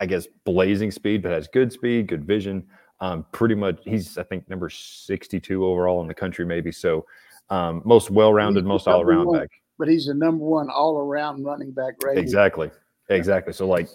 I 0.00 0.06
guess, 0.06 0.26
blazing 0.44 0.90
speed, 0.90 1.22
but 1.22 1.30
has 1.30 1.46
good 1.46 1.70
speed, 1.70 2.06
good 2.06 2.24
vision. 2.24 2.66
Um, 3.00 3.26
pretty 3.32 3.54
much, 3.54 3.80
he's 3.84 4.16
I 4.16 4.22
think 4.22 4.48
number 4.48 4.70
62 4.70 5.66
overall 5.66 6.00
in 6.00 6.08
the 6.08 6.14
country, 6.14 6.46
maybe. 6.46 6.72
So 6.72 7.04
um, 7.50 7.82
most 7.84 8.10
well-rounded, 8.10 8.64
most 8.64 8.88
all-around 8.88 9.30
back 9.30 9.50
but 9.78 9.88
he's 9.88 10.06
the 10.06 10.14
number 10.14 10.44
one 10.44 10.68
all 10.70 10.98
around 10.98 11.44
running 11.44 11.72
back 11.72 11.94
rating. 12.02 12.22
Exactly. 12.22 12.70
Exactly. 13.08 13.52
So 13.52 13.66
like 13.66 13.88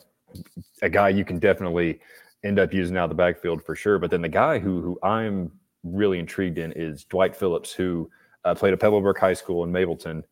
a 0.81 0.89
guy 0.89 1.09
you 1.09 1.25
can 1.25 1.39
definitely 1.39 1.99
end 2.43 2.59
up 2.59 2.73
using 2.73 2.97
out 2.97 3.05
of 3.05 3.09
the 3.09 3.15
backfield 3.15 3.63
for 3.63 3.75
sure. 3.75 3.99
But 3.99 4.11
then 4.11 4.21
the 4.21 4.29
guy 4.29 4.59
who 4.59 4.81
who 4.81 4.99
I'm 5.03 5.51
really 5.83 6.19
intrigued 6.19 6.57
in 6.57 6.71
is 6.73 7.05
Dwight 7.05 7.35
Phillips, 7.35 7.71
who 7.73 8.09
uh, 8.45 8.55
played 8.55 8.73
at 8.73 8.79
Pebblebrook 8.79 9.17
High 9.17 9.33
School 9.33 9.63
in 9.63 9.71
Mableton. 9.71 10.23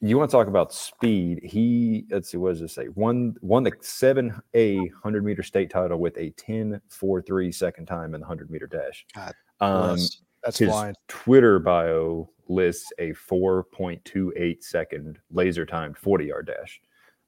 You 0.00 0.16
want 0.16 0.30
to 0.30 0.36
talk 0.36 0.46
about 0.46 0.72
speed? 0.72 1.40
He 1.42 2.06
let's 2.10 2.30
see, 2.30 2.36
what 2.36 2.50
does 2.50 2.62
it 2.62 2.70
say? 2.70 2.88
Won 2.94 3.34
won 3.40 3.64
the 3.64 3.72
seven 3.80 4.40
A 4.54 4.88
hundred 5.02 5.24
meter 5.24 5.42
state 5.42 5.70
title 5.70 5.98
with 5.98 6.16
a 6.18 6.30
10 6.30 6.80
4 6.88 7.22
3 7.22 7.52
second 7.52 7.86
time 7.86 8.14
in 8.14 8.20
the 8.20 8.26
hundred 8.26 8.50
meter 8.50 8.68
dash. 8.68 9.04
God, 9.14 9.34
um, 9.60 9.98
that's 10.44 10.58
his 10.58 10.70
fine. 10.70 10.94
Twitter 11.08 11.58
bio 11.58 12.30
lists 12.48 12.92
a 12.98 13.12
4.28 13.12 14.62
second 14.62 15.18
laser 15.30 15.66
timed 15.66 15.96
40 15.96 16.24
yard 16.26 16.46
dash. 16.46 16.80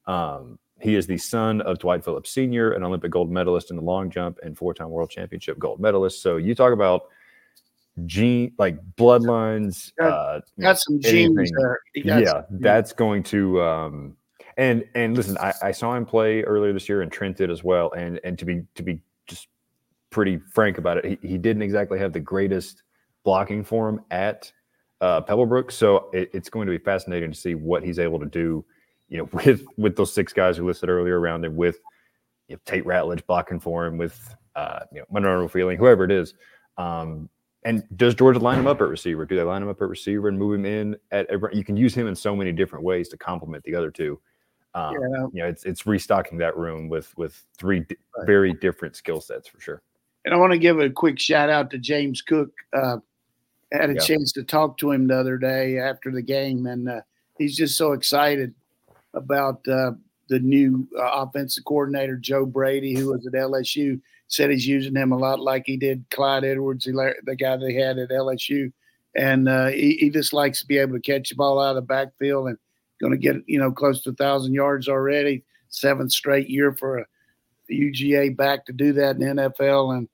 Um, 0.06 0.58
he 0.80 0.94
is 0.94 1.06
the 1.06 1.18
son 1.18 1.60
of 1.60 1.78
Dwight 1.78 2.04
Phillips 2.04 2.30
Sr., 2.30 2.72
an 2.72 2.82
Olympic 2.82 3.10
gold 3.10 3.30
medalist 3.30 3.70
in 3.70 3.76
the 3.76 3.82
long 3.82 4.10
jump 4.10 4.38
and 4.42 4.56
four 4.56 4.72
time 4.74 4.90
world 4.90 5.10
championship 5.10 5.58
gold 5.58 5.78
medalist. 5.78 6.22
So 6.22 6.36
you 6.36 6.54
talk 6.54 6.72
about 6.72 7.02
gene 8.06 8.52
like 8.58 8.78
bloodlines. 8.96 9.92
Got, 9.96 10.12
uh, 10.12 10.40
got 10.58 10.78
some 10.78 11.00
genes 11.00 11.50
there. 11.56 11.80
yeah, 11.94 12.24
some, 12.24 12.44
that's 12.50 12.92
going 12.92 13.22
to. 13.24 13.62
Um, 13.62 14.16
and 14.56 14.84
and 14.94 15.16
listen, 15.16 15.36
I, 15.38 15.52
I 15.62 15.72
saw 15.72 15.94
him 15.94 16.06
play 16.06 16.42
earlier 16.42 16.72
this 16.72 16.88
year, 16.88 17.02
and 17.02 17.12
Trent 17.12 17.36
did 17.36 17.50
as 17.50 17.62
well. 17.62 17.92
And 17.92 18.20
and 18.24 18.38
to 18.38 18.44
be 18.44 18.62
to 18.74 18.82
be 18.82 19.00
just 19.26 19.48
pretty 20.10 20.38
frank 20.38 20.78
about 20.78 20.98
it, 20.98 21.04
he, 21.22 21.28
he 21.28 21.38
didn't 21.38 21.62
exactly 21.62 21.98
have 21.98 22.12
the 22.12 22.20
greatest 22.20 22.82
blocking 23.22 23.62
for 23.62 23.88
him 23.88 24.00
at 24.10 24.50
uh, 25.00 25.22
Pebblebrook. 25.22 25.70
So 25.70 26.10
it, 26.12 26.30
it's 26.32 26.48
going 26.48 26.66
to 26.66 26.70
be 26.70 26.82
fascinating 26.82 27.32
to 27.32 27.38
see 27.38 27.54
what 27.54 27.82
he's 27.82 27.98
able 27.98 28.18
to 28.20 28.26
do, 28.26 28.64
you 29.08 29.18
know, 29.18 29.24
with 29.44 29.64
with 29.76 29.96
those 29.96 30.12
six 30.12 30.32
guys 30.32 30.56
who 30.56 30.66
listed 30.66 30.88
earlier 30.88 31.18
around 31.18 31.44
him, 31.44 31.56
with 31.56 31.80
you 32.48 32.56
know, 32.56 32.60
Tate 32.64 32.84
Ratledge 32.84 33.26
blocking 33.26 33.60
for 33.60 33.86
him, 33.86 33.98
with 33.98 34.34
uh, 34.56 34.80
you 34.92 35.00
know, 35.00 35.06
Monroe 35.10 35.48
Freeling, 35.48 35.78
whoever 35.78 36.04
it 36.04 36.10
is. 36.10 36.34
Um, 36.76 37.28
and 37.62 37.84
does 37.96 38.14
Georgia 38.14 38.38
line 38.38 38.58
him 38.58 38.66
up 38.66 38.80
at 38.80 38.88
receiver? 38.88 39.26
Do 39.26 39.36
they 39.36 39.42
line 39.42 39.62
him 39.62 39.68
up 39.68 39.82
at 39.82 39.88
receiver 39.88 40.28
and 40.28 40.38
move 40.38 40.54
him 40.54 40.64
in 40.64 40.96
at? 41.10 41.26
Every, 41.26 41.54
you 41.54 41.64
can 41.64 41.76
use 41.76 41.94
him 41.94 42.06
in 42.06 42.14
so 42.14 42.34
many 42.34 42.52
different 42.52 42.84
ways 42.84 43.08
to 43.10 43.18
complement 43.18 43.64
the 43.64 43.74
other 43.74 43.90
two. 43.90 44.18
Um, 44.74 44.94
yeah. 44.94 45.26
You 45.32 45.42
know, 45.42 45.46
it's 45.48 45.64
it's 45.64 45.86
restocking 45.86 46.38
that 46.38 46.56
room 46.56 46.88
with 46.88 47.16
with 47.18 47.44
three 47.58 47.80
d- 47.80 47.96
right. 48.16 48.26
very 48.26 48.54
different 48.54 48.96
skill 48.96 49.20
sets 49.20 49.46
for 49.48 49.60
sure. 49.60 49.82
And 50.24 50.34
I 50.34 50.38
want 50.38 50.52
to 50.52 50.58
give 50.58 50.78
a 50.78 50.88
quick 50.88 51.18
shout 51.18 51.50
out 51.50 51.70
to 51.70 51.78
James 51.78 52.22
Cook. 52.22 52.50
Uh, 52.72 52.98
had 53.72 53.90
a 53.90 53.94
yeah. 53.94 54.00
chance 54.00 54.32
to 54.32 54.42
talk 54.42 54.78
to 54.78 54.90
him 54.90 55.06
the 55.06 55.18
other 55.18 55.38
day 55.38 55.78
after 55.78 56.10
the 56.10 56.22
game, 56.22 56.66
and 56.66 56.88
uh, 56.88 57.00
he's 57.38 57.56
just 57.56 57.76
so 57.76 57.92
excited 57.92 58.54
about 59.14 59.66
uh, 59.68 59.92
the 60.28 60.40
new 60.40 60.88
uh, 60.98 61.10
offensive 61.14 61.64
coordinator 61.64 62.16
Joe 62.16 62.46
Brady, 62.46 62.94
who 62.94 63.12
was 63.12 63.26
at 63.26 63.32
LSU. 63.32 64.00
Said 64.28 64.50
he's 64.50 64.66
using 64.66 64.94
him 64.94 65.10
a 65.10 65.18
lot 65.18 65.40
like 65.40 65.64
he 65.66 65.76
did 65.76 66.04
Clyde 66.10 66.44
Edwards, 66.44 66.84
the 66.84 67.36
guy 67.36 67.56
they 67.56 67.74
had 67.74 67.98
at 67.98 68.10
LSU, 68.10 68.72
and 69.16 69.48
uh, 69.48 69.66
he, 69.66 69.96
he, 69.96 70.08
just 70.08 70.32
likes 70.32 70.60
to 70.60 70.66
be 70.66 70.78
able 70.78 70.94
to 70.94 71.00
catch 71.00 71.30
the 71.30 71.34
ball 71.34 71.60
out 71.60 71.70
of 71.70 71.76
the 71.76 71.82
backfield 71.82 72.46
and 72.46 72.58
going 73.00 73.10
to 73.10 73.18
get 73.18 73.36
you 73.46 73.58
know 73.58 73.72
close 73.72 74.02
to 74.02 74.10
a 74.10 74.14
thousand 74.14 74.54
yards 74.54 74.88
already, 74.88 75.42
seventh 75.68 76.12
straight 76.12 76.48
year 76.48 76.72
for 76.72 76.98
a 76.98 77.06
UGA 77.68 78.36
back 78.36 78.66
to 78.66 78.72
do 78.72 78.92
that 78.92 79.16
in 79.16 79.36
the 79.36 79.42
NFL, 79.42 79.96
and 79.96 80.08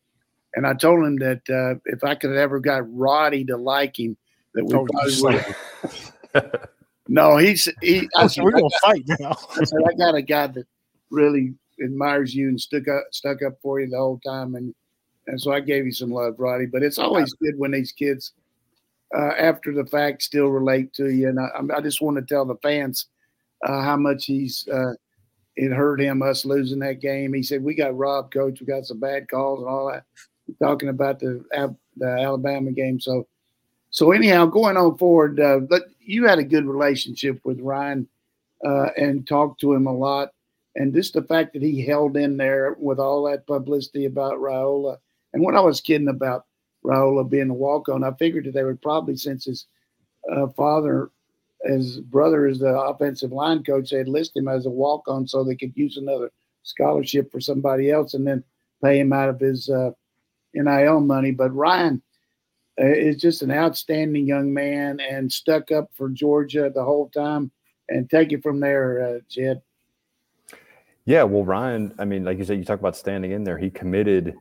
and 0.57 0.67
I 0.67 0.75
told 0.75 1.05
him 1.05 1.17
that 1.19 1.43
uh, 1.49 1.79
if 1.85 2.03
I 2.03 2.15
could 2.15 2.31
have 2.31 2.39
ever 2.39 2.59
got 2.59 2.83
Radi 2.85 3.47
to 3.47 3.57
like 3.57 3.99
him, 3.99 4.17
that 4.55 4.65
we 4.65 4.75
oh, 4.75 4.87
probably 4.87 5.45
would. 6.35 6.61
No, 7.09 7.37
he's 7.37 7.69
he. 7.83 8.09
I 8.17 8.27
said, 8.27 8.43
we're 8.43 8.51
gonna 8.51 8.69
fight 8.83 9.05
now. 9.21 9.37
I 9.61 9.65
said 9.65 9.79
I 9.87 9.95
got 9.95 10.15
a 10.15 10.23
guy 10.23 10.49
that 10.49 10.67
really 11.11 11.55
admires 11.83 12.35
you 12.35 12.49
and 12.49 12.61
stuck 12.61 12.89
up 12.89 13.05
stuck 13.13 13.43
up 13.43 13.55
for 13.63 13.81
you 13.81 13.89
the 13.89 13.97
whole 13.97 14.19
time, 14.27 14.57
and 14.57 14.75
and 15.27 15.41
so 15.41 15.53
I 15.53 15.61
gave 15.61 15.85
you 15.85 15.93
some 15.93 16.11
love, 16.11 16.35
Radi. 16.37 16.71
But 16.71 16.83
it's 16.83 16.99
always 16.99 17.33
good 17.35 17.57
when 17.59 17.71
these 17.71 17.93
kids, 17.93 18.33
uh, 19.17 19.33
after 19.39 19.73
the 19.73 19.87
fact, 19.87 20.23
still 20.23 20.49
relate 20.49 20.93
to 20.95 21.11
you. 21.11 21.29
And 21.29 21.39
I, 21.39 21.77
I 21.77 21.81
just 21.81 22.01
want 22.01 22.17
to 22.17 22.23
tell 22.23 22.45
the 22.45 22.57
fans 22.57 23.07
uh, 23.65 23.83
how 23.83 23.97
much 23.97 24.25
he's. 24.25 24.67
Uh, 24.67 24.95
it 25.59 25.73
hurt 25.73 25.99
him 26.03 26.21
us 26.21 26.45
losing 26.45 26.81
that 26.81 27.01
game. 27.01 27.33
He 27.33 27.43
said 27.43 27.63
we 27.63 27.75
got 27.75 27.97
robbed, 27.97 28.35
coach. 28.35 28.61
We 28.61 28.67
got 28.67 28.85
some 28.85 29.01
bad 29.01 29.27
calls 29.27 29.61
and 29.61 29.69
all 29.71 29.91
that. 29.91 30.05
Talking 30.63 30.89
about 30.89 31.19
the 31.19 31.45
the 31.97 32.07
Alabama 32.07 32.71
game, 32.73 33.01
so 33.01 33.27
so 33.91 34.13
anyhow, 34.13 34.47
going 34.47 34.77
on 34.77 34.99
forward, 34.99 35.41
uh, 35.41 35.59
but 35.59 35.85
you 36.01 36.27
had 36.27 36.39
a 36.39 36.45
good 36.45 36.67
relationship 36.67 37.41
with 37.45 37.61
Ryan 37.61 38.07
uh, 38.65 38.89
and 38.97 39.27
talked 39.27 39.61
to 39.61 39.73
him 39.73 39.87
a 39.87 39.93
lot, 39.93 40.33
and 40.75 40.95
just 40.95 41.15
the 41.15 41.23
fact 41.23 41.55
that 41.55 41.63
he 41.63 41.85
held 41.85 42.17
in 42.17 42.37
there 42.37 42.77
with 42.79 42.99
all 42.99 43.25
that 43.25 43.47
publicity 43.47 44.05
about 44.05 44.35
Raiola. 44.35 44.99
And 45.33 45.43
when 45.43 45.57
I 45.57 45.61
was 45.61 45.81
kidding 45.81 46.09
about 46.09 46.45
Raiola 46.85 47.29
being 47.29 47.51
a 47.51 47.55
walk 47.55 47.89
on, 47.89 48.05
I 48.05 48.13
figured 48.13 48.45
that 48.45 48.55
they 48.55 48.65
would 48.65 48.83
probably, 48.83 49.17
since 49.17 49.47
his 49.47 49.67
uh, 50.31 50.49
father, 50.49 51.11
his 51.65 51.99
brother 52.01 52.47
is 52.47 52.59
the 52.59 52.79
offensive 52.79 53.33
line 53.33 53.65
coach, 53.65 53.91
they'd 53.91 54.09
list 54.09 54.37
him 54.37 54.49
as 54.49 54.67
a 54.67 54.71
walk 54.71 55.09
on 55.09 55.27
so 55.27 55.43
they 55.43 55.57
could 55.57 55.77
use 55.77 55.97
another 55.97 56.31
scholarship 56.63 57.31
for 57.33 57.41
somebody 57.41 57.91
else 57.91 58.15
and 58.15 58.27
then 58.27 58.45
pay 58.83 58.99
him 59.01 59.13
out 59.13 59.29
of 59.29 59.41
his 59.41 59.69
uh, 59.69 59.91
NIL 60.57 61.01
money. 61.01 61.31
But 61.31 61.55
Ryan 61.55 62.03
uh, 62.81 62.87
is 62.87 63.17
just 63.17 63.43
an 63.43 63.51
outstanding 63.51 64.27
young 64.27 64.53
man 64.53 65.01
and 65.01 65.33
stuck 65.33 65.71
up 65.71 65.91
for 65.95 66.09
Georgia 66.09 66.71
the 66.75 66.85
whole 66.85 67.09
time. 67.11 67.51
And 67.89 68.11
take 68.11 68.33
it 68.33 68.43
from 68.43 68.59
there, 68.59 69.07
uh, 69.07 69.21
Jed. 69.29 69.63
Yeah, 71.05 71.23
well, 71.23 71.45
Ryan, 71.45 71.95
I 72.01 72.05
mean, 72.05 72.25
like 72.25 72.37
you 72.37 72.45
said, 72.45 72.59
you 72.59 72.65
talk 72.65 72.81
about 72.81 72.97
standing 72.97 73.31
in 73.31 73.45
there. 73.45 73.57
He 73.57 73.71
committed, 73.71 74.35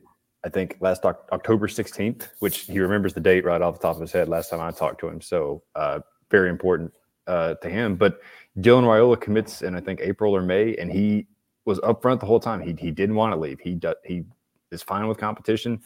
I 0.44 0.48
think, 0.48 0.76
last 0.80 1.04
October 1.04 1.68
16th, 1.68 2.30
which 2.40 2.62
he 2.62 2.80
remembers 2.80 3.14
the 3.14 3.20
date 3.20 3.44
right 3.44 3.62
off 3.62 3.78
the 3.78 3.86
top 3.86 3.94
of 3.94 4.00
his 4.00 4.10
head 4.10 4.28
last 4.28 4.50
time 4.50 4.60
I 4.60 4.72
talked 4.72 4.98
to 5.00 5.08
him. 5.08 5.20
So, 5.20 5.62
uh, 5.76 6.00
very 6.28 6.50
important 6.50 6.92
uh, 7.28 7.54
to 7.54 7.68
him. 7.68 7.94
But 7.94 8.20
Dylan 8.58 8.82
Raiola 8.82 9.20
commits 9.20 9.62
in, 9.62 9.76
I 9.76 9.80
think, 9.80 10.00
April 10.02 10.34
or 10.34 10.42
May, 10.42 10.74
and 10.76 10.90
he 10.90 11.26
was 11.64 11.78
upfront 11.80 12.20
the 12.20 12.26
whole 12.26 12.40
time. 12.40 12.60
He, 12.60 12.74
he 12.78 12.90
didn't 12.90 13.14
want 13.14 13.32
to 13.32 13.38
leave. 13.38 13.60
He, 13.60 13.78
he 14.04 14.24
is 14.70 14.82
fine 14.82 15.06
with 15.06 15.18
competition. 15.18 15.80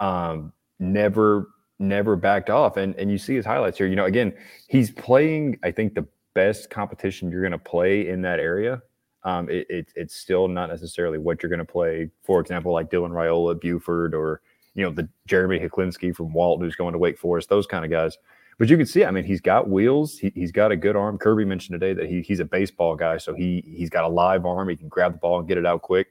Um, 0.00 0.52
never 0.78 1.48
never 1.78 2.16
backed 2.16 2.50
off. 2.50 2.76
And 2.76 2.94
and 2.96 3.10
you 3.10 3.18
see 3.18 3.34
his 3.34 3.46
highlights 3.46 3.78
here. 3.78 3.86
You 3.86 3.96
know, 3.96 4.04
again, 4.04 4.34
he's 4.68 4.90
playing. 4.90 5.58
I 5.62 5.70
think 5.70 5.94
the 5.94 6.06
best 6.34 6.70
competition 6.70 7.30
you're 7.30 7.40
going 7.40 7.52
to 7.52 7.58
play 7.58 8.08
in 8.08 8.22
that 8.22 8.40
area. 8.40 8.82
Um, 9.22 9.48
it, 9.48 9.66
it, 9.70 9.88
it's 9.94 10.14
still 10.14 10.48
not 10.48 10.68
necessarily 10.68 11.16
what 11.16 11.42
you're 11.42 11.48
going 11.48 11.58
to 11.58 11.64
play. 11.64 12.10
For 12.24 12.40
example, 12.40 12.72
like 12.72 12.90
Dylan 12.90 13.10
Raiola, 13.10 13.58
Buford, 13.58 14.14
or 14.14 14.42
you 14.74 14.84
know 14.84 14.90
the 14.90 15.08
Jeremy 15.26 15.58
Hecklinski 15.58 16.14
from 16.14 16.32
Walton, 16.32 16.64
who's 16.64 16.76
going 16.76 16.92
to 16.92 16.98
Wake 16.98 17.18
Forest. 17.18 17.48
Those 17.48 17.66
kind 17.66 17.84
of 17.84 17.90
guys. 17.90 18.18
But 18.56 18.68
you 18.68 18.76
can 18.76 18.86
see, 18.86 19.04
I 19.04 19.10
mean, 19.10 19.24
he's 19.24 19.40
got 19.40 19.68
wheels. 19.68 20.16
He, 20.16 20.32
has 20.40 20.52
got 20.52 20.70
a 20.70 20.76
good 20.76 20.94
arm. 20.94 21.18
Kirby 21.18 21.44
mentioned 21.44 21.80
today 21.80 21.92
that 21.92 22.08
he, 22.08 22.22
he's 22.22 22.38
a 22.38 22.44
baseball 22.44 22.94
guy, 22.94 23.18
so 23.18 23.34
he 23.34 23.64
he's 23.66 23.90
got 23.90 24.04
a 24.04 24.08
live 24.08 24.46
arm. 24.46 24.68
He 24.68 24.76
can 24.76 24.88
grab 24.88 25.12
the 25.12 25.18
ball 25.18 25.38
and 25.38 25.48
get 25.48 25.58
it 25.58 25.66
out 25.66 25.82
quick. 25.82 26.08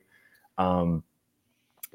Um, 0.58 1.04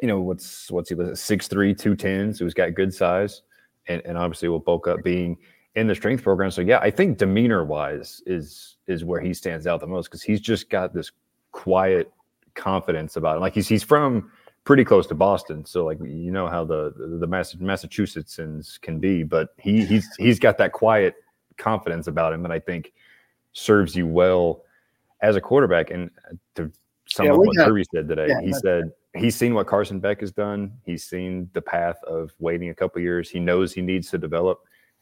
you 0.00 0.08
know 0.08 0.20
what's 0.20 0.70
what's 0.70 0.90
he 0.90 0.96
six 1.14 1.48
three 1.48 1.74
two 1.74 1.94
ten, 1.94 2.32
so 2.32 2.44
he's 2.44 2.54
got 2.54 2.74
good 2.74 2.92
size 2.94 3.42
and, 3.88 4.02
and 4.04 4.16
obviously 4.16 4.48
will 4.48 4.58
bulk 4.58 4.86
up 4.86 5.02
being 5.02 5.36
in 5.74 5.86
the 5.86 5.94
strength 5.94 6.22
program. 6.22 6.50
So 6.50 6.60
yeah, 6.60 6.78
I 6.78 6.90
think 6.90 7.18
demeanor 7.18 7.64
wise 7.64 8.22
is 8.26 8.76
is 8.86 9.04
where 9.04 9.20
he 9.20 9.34
stands 9.34 9.66
out 9.66 9.80
the 9.80 9.86
most 9.86 10.08
because 10.08 10.22
he's 10.22 10.40
just 10.40 10.70
got 10.70 10.94
this 10.94 11.10
quiet 11.52 12.12
confidence 12.54 13.16
about 13.16 13.36
him. 13.36 13.42
Like 13.42 13.54
he's 13.54 13.68
he's 13.68 13.82
from 13.82 14.30
pretty 14.64 14.84
close 14.84 15.06
to 15.08 15.14
Boston, 15.14 15.64
so 15.64 15.84
like 15.84 15.98
you 16.00 16.30
know 16.30 16.48
how 16.48 16.64
the 16.64 16.92
the, 16.96 17.26
Massachusettsans 17.26 18.80
can 18.80 18.98
be, 18.98 19.22
but 19.22 19.50
he 19.58 19.84
he's 19.84 20.08
he's 20.16 20.38
got 20.38 20.58
that 20.58 20.72
quiet 20.72 21.16
confidence 21.56 22.06
about 22.06 22.32
him 22.32 22.42
that 22.42 22.52
I 22.52 22.58
think 22.58 22.92
serves 23.52 23.94
you 23.96 24.06
well 24.06 24.62
as 25.22 25.36
a 25.36 25.40
quarterback. 25.40 25.90
And 25.90 26.10
uh, 26.30 26.34
to 26.56 26.72
some 27.06 27.26
yeah, 27.26 27.32
of 27.32 27.38
what 27.38 27.56
Kirby 27.56 27.84
said 27.94 28.08
today, 28.08 28.28
yeah, 28.28 28.40
he 28.40 28.52
said 28.52 28.92
he's 29.18 29.36
seen 29.36 29.54
what 29.54 29.66
Carson 29.66 30.00
Beck 30.00 30.20
has 30.20 30.32
done. 30.32 30.72
He's 30.84 31.04
seen 31.04 31.50
the 31.52 31.62
path 31.62 31.96
of 32.04 32.32
waiting 32.38 32.70
a 32.70 32.74
couple 32.74 33.00
years. 33.02 33.30
He 33.30 33.40
knows 33.40 33.72
he 33.72 33.82
needs 33.82 34.10
to 34.10 34.18
develop 34.18 34.60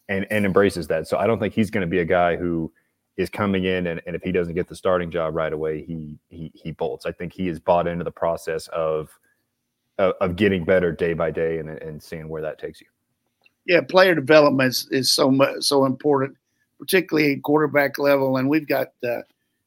and, 0.09 0.27
and 0.31 0.45
embraces 0.45 0.87
that. 0.89 1.09
So 1.09 1.19
I 1.19 1.27
don't 1.27 1.39
think 1.39 1.55
he's 1.55 1.71
going 1.71 1.83
to 1.83 1.91
be 1.91 2.01
a 2.01 2.05
guy 2.05 2.37
who 2.37 2.73
is 3.17 3.31
coming 3.31 3.65
in 3.65 3.87
and, 3.87 4.01
and 4.07 4.15
if 4.15 4.23
he 4.23 4.33
doesn't 4.33 4.55
get 4.55 4.69
the 4.69 4.77
starting 4.77 5.11
job 5.11 5.35
right 5.35 5.53
away, 5.53 5.83
he 5.83 6.19
he 6.29 6.53
he 6.55 6.71
bolts. 6.71 7.07
I 7.07 7.13
think 7.13 7.33
he 7.33 7.49
is 7.49 7.59
bought 7.59 7.87
into 7.87 8.05
the 8.05 8.11
process 8.11 8.69
of 8.69 9.19
of, 9.99 10.15
of 10.21 10.37
getting 10.37 10.65
better 10.65 10.93
day 10.93 11.15
by 11.15 11.31
day 11.31 11.59
and, 11.59 11.71
and 11.71 12.03
seeing 12.03 12.29
where 12.29 12.43
that 12.43 12.59
takes 12.59 12.81
you. 12.81 12.87
Yeah, 13.67 13.81
player 13.81 14.15
development 14.15 14.69
is, 14.69 14.89
is 14.91 15.11
so 15.11 15.31
much 15.31 15.63
so 15.63 15.87
important, 15.87 16.37
particularly 16.79 17.33
at 17.33 17.43
quarterback 17.43 17.99
level. 17.99 18.37
And 18.37 18.49
we've 18.49 18.69
got 18.69 18.89
uh, 19.03 19.23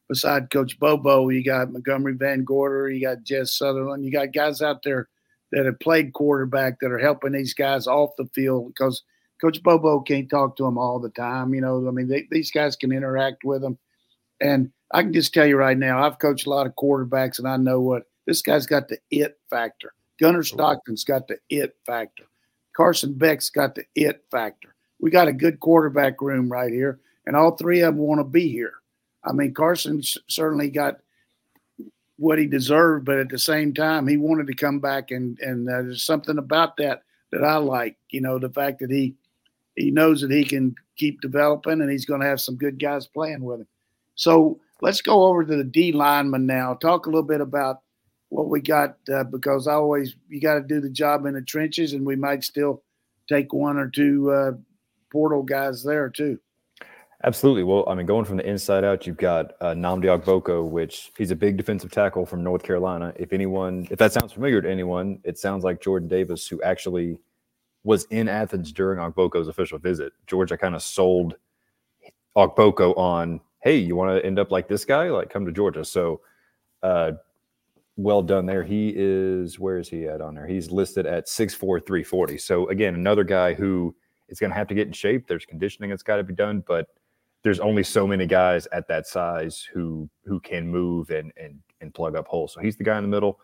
beside 0.09 0.49
Coach 0.49 0.77
Bobo, 0.79 1.29
you 1.29 1.43
got 1.43 1.71
Montgomery 1.71 2.15
Van 2.15 2.43
Gorder, 2.43 2.89
you 2.89 3.01
got 3.05 3.23
Jess 3.23 3.55
Sutherland, 3.55 4.03
you 4.03 4.11
got 4.11 4.33
guys 4.33 4.61
out 4.61 4.81
there 4.83 5.07
that 5.51 5.65
have 5.65 5.79
played 5.79 6.13
quarterback 6.13 6.79
that 6.79 6.91
are 6.91 6.99
helping 6.99 7.31
these 7.31 7.53
guys 7.53 7.87
off 7.87 8.15
the 8.17 8.27
field 8.33 8.67
because 8.67 9.03
Coach 9.39 9.63
Bobo 9.63 10.01
can't 10.01 10.29
talk 10.29 10.57
to 10.57 10.63
them 10.63 10.77
all 10.77 10.99
the 10.99 11.09
time. 11.09 11.53
You 11.53 11.61
know, 11.61 11.87
I 11.87 11.91
mean, 11.91 12.07
they, 12.07 12.27
these 12.29 12.51
guys 12.51 12.75
can 12.75 12.91
interact 12.91 13.43
with 13.43 13.61
them. 13.61 13.77
And 14.41 14.71
I 14.91 15.03
can 15.03 15.13
just 15.13 15.33
tell 15.33 15.45
you 15.45 15.57
right 15.57 15.77
now, 15.77 16.03
I've 16.03 16.19
coached 16.19 16.47
a 16.47 16.49
lot 16.49 16.67
of 16.67 16.75
quarterbacks, 16.75 17.39
and 17.39 17.47
I 17.47 17.57
know 17.57 17.79
what 17.79 18.03
this 18.25 18.41
guy's 18.41 18.65
got 18.65 18.87
the 18.87 18.97
it 19.11 19.37
factor. 19.49 19.93
Gunnar 20.19 20.43
Stockton's 20.43 21.03
got 21.03 21.27
the 21.27 21.37
it 21.49 21.75
factor. 21.85 22.25
Carson 22.75 23.13
Beck's 23.13 23.49
got 23.49 23.75
the 23.75 23.85
it 23.95 24.23
factor. 24.31 24.75
We 24.99 25.11
got 25.11 25.27
a 25.27 25.33
good 25.33 25.59
quarterback 25.59 26.21
room 26.21 26.51
right 26.51 26.71
here, 26.71 26.99
and 27.25 27.35
all 27.35 27.55
three 27.55 27.81
of 27.81 27.95
them 27.95 28.03
want 28.03 28.19
to 28.19 28.25
be 28.25 28.49
here. 28.49 28.73
I 29.23 29.33
mean, 29.33 29.53
Carson 29.53 30.01
certainly 30.27 30.69
got 30.69 30.99
what 32.17 32.37
he 32.37 32.47
deserved, 32.47 33.05
but 33.05 33.17
at 33.17 33.29
the 33.29 33.39
same 33.39 33.73
time, 33.73 34.07
he 34.07 34.17
wanted 34.17 34.47
to 34.47 34.55
come 34.55 34.79
back, 34.79 35.11
and 35.11 35.39
and 35.39 35.67
uh, 35.69 35.83
there's 35.83 36.03
something 36.03 36.37
about 36.37 36.77
that 36.77 37.03
that 37.31 37.43
I 37.43 37.57
like. 37.57 37.97
You 38.09 38.21
know, 38.21 38.39
the 38.39 38.49
fact 38.49 38.79
that 38.79 38.91
he 38.91 39.15
he 39.75 39.91
knows 39.91 40.21
that 40.21 40.31
he 40.31 40.43
can 40.43 40.75
keep 40.97 41.21
developing, 41.21 41.81
and 41.81 41.89
he's 41.89 42.05
going 42.05 42.21
to 42.21 42.27
have 42.27 42.41
some 42.41 42.55
good 42.55 42.79
guys 42.79 43.07
playing 43.07 43.43
with 43.43 43.61
him. 43.61 43.67
So 44.15 44.59
let's 44.81 45.01
go 45.01 45.25
over 45.25 45.45
to 45.45 45.55
the 45.55 45.63
D 45.63 45.91
lineman 45.91 46.45
now. 46.45 46.73
Talk 46.73 47.05
a 47.05 47.09
little 47.09 47.23
bit 47.23 47.41
about 47.41 47.81
what 48.29 48.49
we 48.49 48.61
got 48.61 48.97
uh, 49.11 49.23
because 49.23 49.67
I 49.67 49.73
always 49.73 50.15
you 50.27 50.41
got 50.41 50.55
to 50.55 50.61
do 50.61 50.81
the 50.81 50.89
job 50.89 51.25
in 51.25 51.33
the 51.33 51.41
trenches, 51.41 51.93
and 51.93 52.05
we 52.05 52.15
might 52.15 52.43
still 52.43 52.83
take 53.27 53.53
one 53.53 53.77
or 53.77 53.87
two 53.87 54.31
uh, 54.31 54.51
portal 55.11 55.43
guys 55.43 55.83
there 55.83 56.09
too. 56.09 56.39
Absolutely. 57.23 57.63
Well, 57.63 57.83
I 57.87 57.95
mean, 57.95 58.05
going 58.05 58.23
from 58.23 58.37
the 58.37 58.47
inside 58.47 58.85
out, 58.85 59.05
you've 59.05 59.17
got 59.17 59.51
uh, 59.59 59.73
Nnamdi 59.73 60.05
Ogboko, 60.05 60.69
which 60.69 61.11
he's 61.17 61.31
a 61.31 61.35
big 61.35 61.57
defensive 61.57 61.91
tackle 61.91 62.25
from 62.25 62.43
North 62.43 62.63
Carolina. 62.63 63.13
If 63.17 63.33
anyone, 63.33 63.87
if 63.91 63.99
that 63.99 64.13
sounds 64.13 64.31
familiar 64.31 64.61
to 64.61 64.69
anyone, 64.71 65.19
it 65.25 65.37
sounds 65.37 65.65
like 65.65 65.81
Jordan 65.81 66.07
Davis, 66.07 66.47
who 66.47 66.61
actually 66.61 67.17
was 67.83 68.05
in 68.05 68.29
Athens 68.29 68.71
during 68.71 68.99
Ogboko's 68.99 69.49
official 69.49 69.79
visit. 69.79 70.13
Georgia 70.27 70.57
kind 70.57 70.75
of 70.75 70.81
sold 70.81 71.35
Ogboko 72.37 72.97
on, 72.97 73.41
hey, 73.63 73.75
you 73.75 73.97
want 73.97 74.17
to 74.17 74.25
end 74.25 74.39
up 74.39 74.49
like 74.49 74.69
this 74.69 74.85
guy? 74.85 75.09
Like, 75.09 75.29
come 75.29 75.45
to 75.45 75.51
Georgia. 75.51 75.83
So, 75.83 76.21
uh, 76.83 77.13
well 77.97 78.21
done 78.21 78.45
there. 78.45 78.63
He 78.63 78.93
is, 78.95 79.59
where 79.59 79.77
is 79.77 79.89
he 79.89 80.07
at 80.07 80.21
on 80.21 80.35
there? 80.35 80.47
He's 80.47 80.71
listed 80.71 81.05
at 81.05 81.27
6'4, 81.27 81.85
340. 81.85 82.37
So, 82.37 82.69
again, 82.69 82.95
another 82.95 83.25
guy 83.25 83.53
who 83.53 83.93
is 84.29 84.39
going 84.39 84.51
to 84.51 84.55
have 84.57 84.67
to 84.67 84.73
get 84.75 84.87
in 84.87 84.93
shape. 84.93 85.27
There's 85.27 85.45
conditioning 85.45 85.89
that's 85.89 86.03
got 86.03 86.15
to 86.17 86.23
be 86.23 86.33
done, 86.33 86.63
but 86.65 86.87
there's 87.43 87.59
only 87.59 87.83
so 87.83 88.05
many 88.05 88.25
guys 88.25 88.67
at 88.71 88.87
that 88.87 89.07
size 89.07 89.67
who 89.73 90.09
who 90.25 90.39
can 90.39 90.67
move 90.67 91.09
and 91.09 91.31
and 91.37 91.59
and 91.81 91.93
plug 91.93 92.15
up 92.15 92.27
holes. 92.27 92.53
So 92.53 92.59
he's 92.59 92.75
the 92.75 92.83
guy 92.83 92.97
in 92.97 93.03
the 93.03 93.09
middle. 93.09 93.39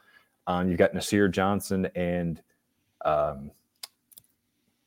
Um, 0.47 0.69
you've 0.69 0.77
got 0.77 0.93
Nasir 0.93 1.27
Johnson 1.27 1.87
and 1.95 2.41
um, 3.05 3.51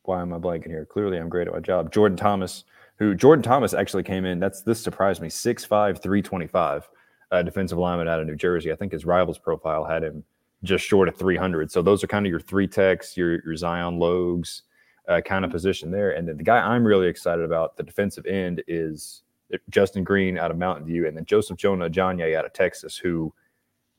why 0.03 0.21
am 0.21 0.33
I 0.33 0.38
blanking 0.38 0.68
here? 0.68 0.85
Clearly, 0.85 1.18
I'm 1.18 1.29
great 1.29 1.49
at 1.49 1.55
my 1.55 1.61
job. 1.61 1.92
Jordan 1.92 2.16
Thomas, 2.16 2.64
who 2.99 3.14
Jordan 3.14 3.42
Thomas 3.42 3.75
actually 3.75 4.03
came 4.03 4.25
in. 4.25 4.38
That's 4.38 4.62
this 4.62 4.81
surprised 4.81 5.21
me. 5.21 5.29
6'5", 5.29 5.68
325, 5.68 6.88
uh, 7.31 7.42
defensive 7.42 7.79
lineman 7.79 8.09
out 8.09 8.21
of 8.21 8.27
New 8.27 8.37
Jersey. 8.37 8.73
I 8.73 8.77
think 8.77 8.92
his 8.92 9.05
rivals 9.05 9.38
profile 9.38 9.85
had 9.85 10.03
him 10.03 10.25
just 10.62 10.85
short 10.85 11.09
of 11.09 11.16
300. 11.16 11.71
So 11.71 11.83
those 11.83 12.03
are 12.03 12.09
kind 12.09 12.27
of 12.27 12.31
your 12.31 12.40
three 12.40 12.66
techs, 12.66 13.16
your 13.16 13.42
your 13.44 13.57
Zion 13.57 13.99
Logues 13.99 14.62
uh, 15.09 15.21
kind 15.21 15.44
of 15.44 15.51
position 15.51 15.90
there. 15.90 16.12
And 16.12 16.29
then 16.29 16.37
the 16.37 16.42
guy 16.42 16.59
I'm 16.59 16.85
really 16.85 17.09
excited 17.09 17.44
about, 17.44 17.77
the 17.77 17.83
defensive 17.83 18.27
end, 18.27 18.62
is 18.68 19.23
Justin 19.71 20.05
Green 20.05 20.38
out 20.38 20.51
of 20.51 20.59
Mountain 20.59 20.87
View, 20.87 21.07
and 21.07 21.16
then 21.16 21.25
Joseph 21.25 21.57
Jonah 21.57 21.88
Ajonye 21.88 22.37
out 22.37 22.44
of 22.44 22.53
Texas, 22.53 22.97
who 22.97 23.33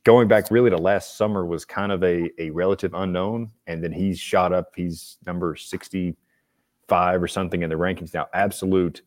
going 0.04 0.28
back 0.28 0.50
really 0.52 0.70
to 0.70 0.78
last 0.78 1.18
summer 1.18 1.46
was 1.46 1.66
kind 1.66 1.92
of 1.92 2.04
a, 2.04 2.30
a 2.42 2.50
relative 2.52 2.94
unknown. 2.94 3.52
And 3.68 3.84
then 3.84 3.92
he's 3.92 4.20
shot 4.20 4.54
up. 4.54 4.74
He's 4.76 5.18
number 5.26 5.56
65 5.56 7.24
or 7.24 7.28
something 7.28 7.64
in 7.64 7.70
the 7.70 7.76
rankings 7.76 8.14
now. 8.14 8.28
Absolute 8.34 9.02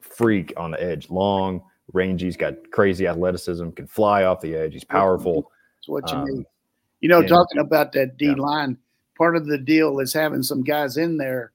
freak 0.00 0.52
on 0.56 0.72
the 0.72 0.82
edge. 0.82 1.10
Long, 1.10 1.62
rangy. 1.92 2.26
He's 2.26 2.36
got 2.36 2.54
crazy 2.70 3.06
athleticism, 3.06 3.70
can 3.70 3.86
fly 3.86 4.24
off 4.24 4.40
the 4.40 4.54
edge. 4.54 4.72
He's 4.72 4.84
powerful. 4.84 5.50
That's 5.78 5.88
what 5.88 6.10
you 6.10 6.18
um, 6.18 6.24
need. 6.26 6.46
You 7.00 7.08
know, 7.08 7.20
and, 7.20 7.28
talking 7.28 7.60
about 7.60 7.92
that 7.92 8.16
D 8.16 8.26
yeah. 8.26 8.34
line, 8.34 8.78
part 9.16 9.36
of 9.36 9.46
the 9.46 9.58
deal 9.58 9.98
is 10.00 10.12
having 10.12 10.42
some 10.42 10.62
guys 10.62 10.96
in 10.96 11.16
there 11.16 11.52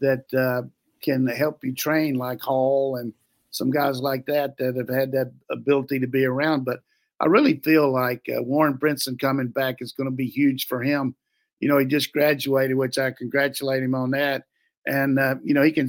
that 0.00 0.24
uh, 0.34 0.62
can 1.02 1.26
help 1.26 1.64
you 1.64 1.74
train, 1.74 2.14
like 2.16 2.40
Hall 2.40 2.96
and 2.96 3.12
some 3.50 3.70
guys 3.70 4.00
like 4.00 4.26
that 4.26 4.56
that 4.56 4.76
have 4.76 4.88
had 4.88 5.12
that 5.12 5.32
ability 5.50 6.00
to 6.00 6.06
be 6.06 6.24
around. 6.24 6.64
But 6.64 6.80
I 7.20 7.26
really 7.26 7.60
feel 7.60 7.92
like 7.92 8.26
uh, 8.28 8.42
Warren 8.42 8.76
Brinson 8.76 9.18
coming 9.18 9.48
back 9.48 9.76
is 9.80 9.92
going 9.92 10.10
to 10.10 10.16
be 10.16 10.26
huge 10.26 10.66
for 10.66 10.82
him. 10.82 11.14
You 11.60 11.68
know, 11.68 11.78
he 11.78 11.86
just 11.86 12.12
graduated, 12.12 12.76
which 12.76 12.98
I 12.98 13.12
congratulate 13.12 13.82
him 13.82 13.94
on 13.94 14.10
that. 14.10 14.44
And 14.86 15.18
uh, 15.18 15.36
you 15.42 15.54
know, 15.54 15.62
he 15.62 15.72
can 15.72 15.88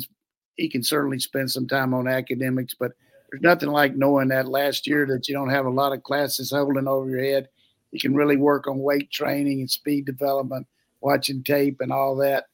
he 0.56 0.70
can 0.70 0.84
certainly 0.84 1.20
spend 1.20 1.52
some 1.52 1.68
time 1.68 1.94
on 1.94 2.08
academics, 2.08 2.74
but 2.74 2.94
there's 3.30 3.42
nothing 3.42 3.70
like 3.70 3.96
knowing 3.96 4.30
that 4.30 4.48
last 4.48 4.88
year 4.88 5.06
that 5.08 5.28
you 5.28 5.34
don't 5.34 5.50
have 5.50 5.66
a 5.66 5.70
lot 5.70 5.92
of 5.92 6.04
classes 6.04 6.52
holding 6.52 6.88
over 6.88 7.10
your 7.10 7.24
head. 7.24 7.50
You 7.92 8.00
can 8.00 8.16
really 8.16 8.38
work 8.38 8.68
on 8.68 8.80
weight 8.80 9.12
training 9.12 9.60
and 9.60 9.70
speed 9.70 10.06
development, 10.06 10.68
watching 11.06 11.44
tape 11.44 11.78
and 11.80 11.92
all 11.92 12.16
that. 12.18 12.46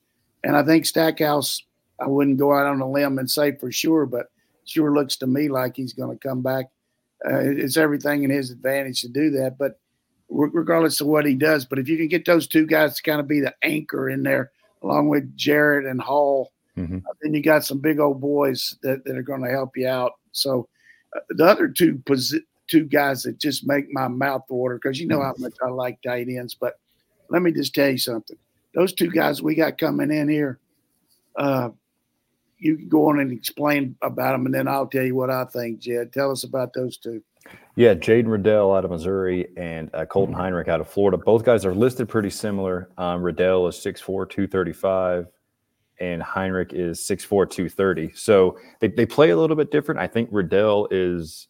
And 0.44 0.56
I 0.56 0.64
think 0.64 0.86
Stackhouse, 0.86 1.64
I 2.00 2.08
wouldn't 2.08 2.38
go 2.38 2.54
out 2.54 2.68
on 2.68 2.82
a 2.82 2.90
limb 2.90 3.18
and 3.18 3.30
say 3.30 3.54
for 3.54 3.72
sure, 3.72 4.06
but 4.06 4.28
sure 4.66 4.94
looks 4.94 5.16
to 5.18 5.28
me 5.28 5.50
like 5.50 5.76
he's 5.76 5.94
going 5.94 6.18
to 6.18 6.28
come 6.28 6.42
back 6.42 6.68
uh, 7.26 7.40
it's 7.40 7.78
everything 7.78 8.24
in 8.24 8.30
his 8.30 8.52
advantage 8.52 9.02
to 9.02 9.10
do 9.10 9.30
that. 9.32 9.58
But 9.58 9.80
regardless 10.30 11.02
of 11.02 11.08
what 11.08 11.26
he 11.26 11.36
does, 11.36 11.66
but 11.66 11.80
if 11.80 11.90
you 11.90 11.98
can 11.98 12.08
get 12.08 12.26
those 12.26 12.48
two 12.48 12.66
guys 12.66 12.96
to 12.96 13.04
kind 13.04 13.20
of 13.20 13.28
be 13.28 13.40
the 13.40 13.54
anchor 13.64 14.10
in 14.10 14.24
there, 14.24 14.52
along 14.82 15.10
with 15.10 15.36
Jarrett 15.36 15.86
and 15.86 16.02
Hall, 16.02 16.52
mm-hmm. 16.78 16.98
uh, 16.98 17.14
then 17.22 17.34
you 17.34 17.44
got 17.44 17.66
some 17.66 17.80
big 17.80 18.00
old 18.00 18.22
boys 18.22 18.78
that, 18.82 19.04
that 19.06 19.18
are 19.18 19.24
going 19.24 19.44
to 19.44 19.52
help 19.52 19.78
you 19.78 19.88
out. 19.88 20.14
So 20.32 20.68
uh, 21.16 21.20
the 21.30 21.46
other 21.46 21.68
two 21.68 21.96
posi- 22.06 22.44
two 22.68 22.86
guys 22.86 23.24
that 23.24 23.40
just 23.40 23.68
make 23.68 23.86
my 23.92 24.08
mouth 24.08 24.44
water 24.50 24.80
because 24.82 25.00
you 25.00 25.08
know 25.08 25.22
how 25.22 25.36
much 25.38 25.54
I 25.64 25.70
like 25.70 26.02
tight 26.02 26.28
ends. 26.30 26.56
But 26.56 26.76
let 27.32 27.42
me 27.42 27.52
just 27.52 27.74
tell 27.74 27.90
you 27.90 27.98
something: 27.98 28.38
those 28.76 28.94
two 28.94 29.10
guys 29.10 29.42
we 29.42 29.56
got 29.56 29.78
coming 29.78 30.12
in 30.12 30.30
here, 30.30 30.60
uh, 31.36 31.70
you 32.60 32.78
can 32.78 32.90
go 32.90 33.10
on 33.10 33.20
and 33.20 33.32
explain 33.32 33.96
about 34.02 34.34
them, 34.34 34.46
and 34.46 34.54
then 34.54 34.68
I'll 34.68 34.88
tell 34.88 35.04
you 35.04 35.16
what 35.16 35.32
I 35.32 35.46
think. 35.46 35.80
Jed, 35.80 36.14
tell 36.14 36.32
us 36.32 36.44
about 36.44 36.74
those 36.74 36.98
two. 36.98 37.24
Yeah, 37.76 37.96
Jaden 37.96 38.28
Reddell 38.28 38.76
out 38.76 38.86
of 38.86 38.92
Missouri 38.92 39.48
and 39.58 39.90
uh, 39.94 40.06
Colton 40.06 40.36
Heinrich 40.36 40.68
out 40.68 40.82
of 40.82 40.88
Florida. 40.88 41.18
Both 41.18 41.44
guys 41.44 41.66
are 41.66 41.74
listed 41.74 42.08
pretty 42.08 42.30
similar. 42.30 42.90
Um, 42.98 43.24
Reddell 43.24 43.68
is 43.68 43.76
6'4", 43.78 44.30
235, 44.30 45.28
and 46.00 46.22
Heinrich 46.22 46.74
is 46.74 47.00
6'4", 47.00 47.50
230. 47.50 48.12
So 48.14 48.60
they, 48.80 48.90
they 48.90 49.06
play 49.06 49.32
a 49.32 49.38
little 49.38 49.56
bit 49.56 49.72
different. 49.72 50.00
I 50.00 50.08
think 50.08 50.30
Riddell 50.32 50.88
is 50.92 51.48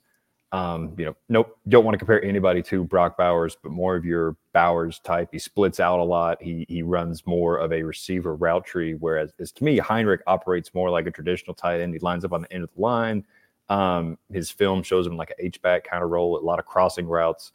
um, 0.53 0.93
you 0.97 1.05
know, 1.05 1.15
nope, 1.29 1.57
don't 1.69 1.85
want 1.85 1.93
to 1.93 1.97
compare 1.97 2.23
anybody 2.23 2.61
to 2.63 2.83
Brock 2.83 3.17
Bowers, 3.17 3.55
but 3.61 3.71
more 3.71 3.95
of 3.95 4.03
your 4.03 4.35
Bowers 4.53 4.99
type. 4.99 5.29
He 5.31 5.39
splits 5.39 5.79
out 5.79 5.99
a 5.99 6.03
lot. 6.03 6.41
He 6.41 6.65
he 6.67 6.81
runs 6.81 7.25
more 7.25 7.57
of 7.57 7.71
a 7.71 7.83
receiver 7.83 8.35
route 8.35 8.65
tree, 8.65 8.95
whereas 8.95 9.31
as 9.39 9.53
to 9.53 9.63
me, 9.63 9.77
Heinrich 9.77 10.21
operates 10.27 10.73
more 10.73 10.89
like 10.89 11.07
a 11.07 11.11
traditional 11.11 11.53
tight 11.53 11.79
end. 11.79 11.93
He 11.93 11.99
lines 11.99 12.25
up 12.25 12.33
on 12.33 12.41
the 12.41 12.51
end 12.53 12.63
of 12.63 12.69
the 12.75 12.81
line. 12.81 13.25
Um, 13.69 14.17
his 14.33 14.49
film 14.51 14.83
shows 14.83 15.07
him 15.07 15.15
like 15.15 15.29
an 15.29 15.37
H 15.39 15.61
back 15.61 15.85
kind 15.85 16.03
of 16.03 16.09
role, 16.09 16.37
a 16.37 16.41
lot 16.41 16.59
of 16.59 16.65
crossing 16.65 17.07
routes, 17.07 17.53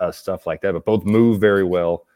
uh, 0.00 0.12
stuff 0.12 0.46
like 0.46 0.60
that. 0.60 0.74
But 0.74 0.84
both 0.84 1.04
move 1.04 1.40
very 1.40 1.64
well. 1.64 2.06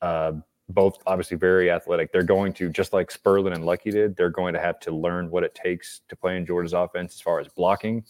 Uh, 0.00 0.34
both 0.68 0.98
obviously 1.08 1.36
very 1.36 1.72
athletic. 1.72 2.12
They're 2.12 2.22
going 2.22 2.52
to 2.54 2.68
just 2.68 2.92
like 2.92 3.10
Spurlin 3.10 3.52
and 3.52 3.66
Luckie 3.66 3.90
did. 3.90 4.16
They're 4.16 4.30
going 4.30 4.54
to 4.54 4.60
have 4.60 4.78
to 4.80 4.92
learn 4.92 5.28
what 5.28 5.42
it 5.42 5.56
takes 5.56 6.02
to 6.08 6.14
play 6.14 6.36
in 6.36 6.46
Georgia's 6.46 6.72
offense 6.72 7.14
as 7.14 7.20
far 7.20 7.40
as 7.40 7.48
blocking 7.48 8.04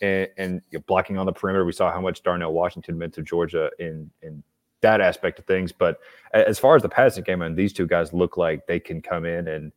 and, 0.00 0.28
and 0.36 0.62
you 0.70 0.78
know, 0.78 0.84
blocking 0.86 1.18
on 1.18 1.26
the 1.26 1.32
perimeter. 1.32 1.64
We 1.64 1.72
saw 1.72 1.92
how 1.92 2.00
much 2.00 2.22
Darnell 2.22 2.52
Washington 2.52 2.98
meant 2.98 3.14
to 3.14 3.22
Georgia 3.22 3.70
in 3.78 4.10
in 4.22 4.42
that 4.82 5.00
aspect 5.00 5.38
of 5.38 5.46
things. 5.46 5.72
But 5.72 5.98
as 6.32 6.58
far 6.58 6.76
as 6.76 6.82
the 6.82 6.88
passing 6.88 7.24
game, 7.24 7.42
and 7.42 7.56
these 7.56 7.72
two 7.72 7.86
guys 7.86 8.12
look 8.12 8.36
like 8.36 8.66
they 8.66 8.80
can 8.80 9.00
come 9.00 9.24
in 9.24 9.48
and 9.48 9.72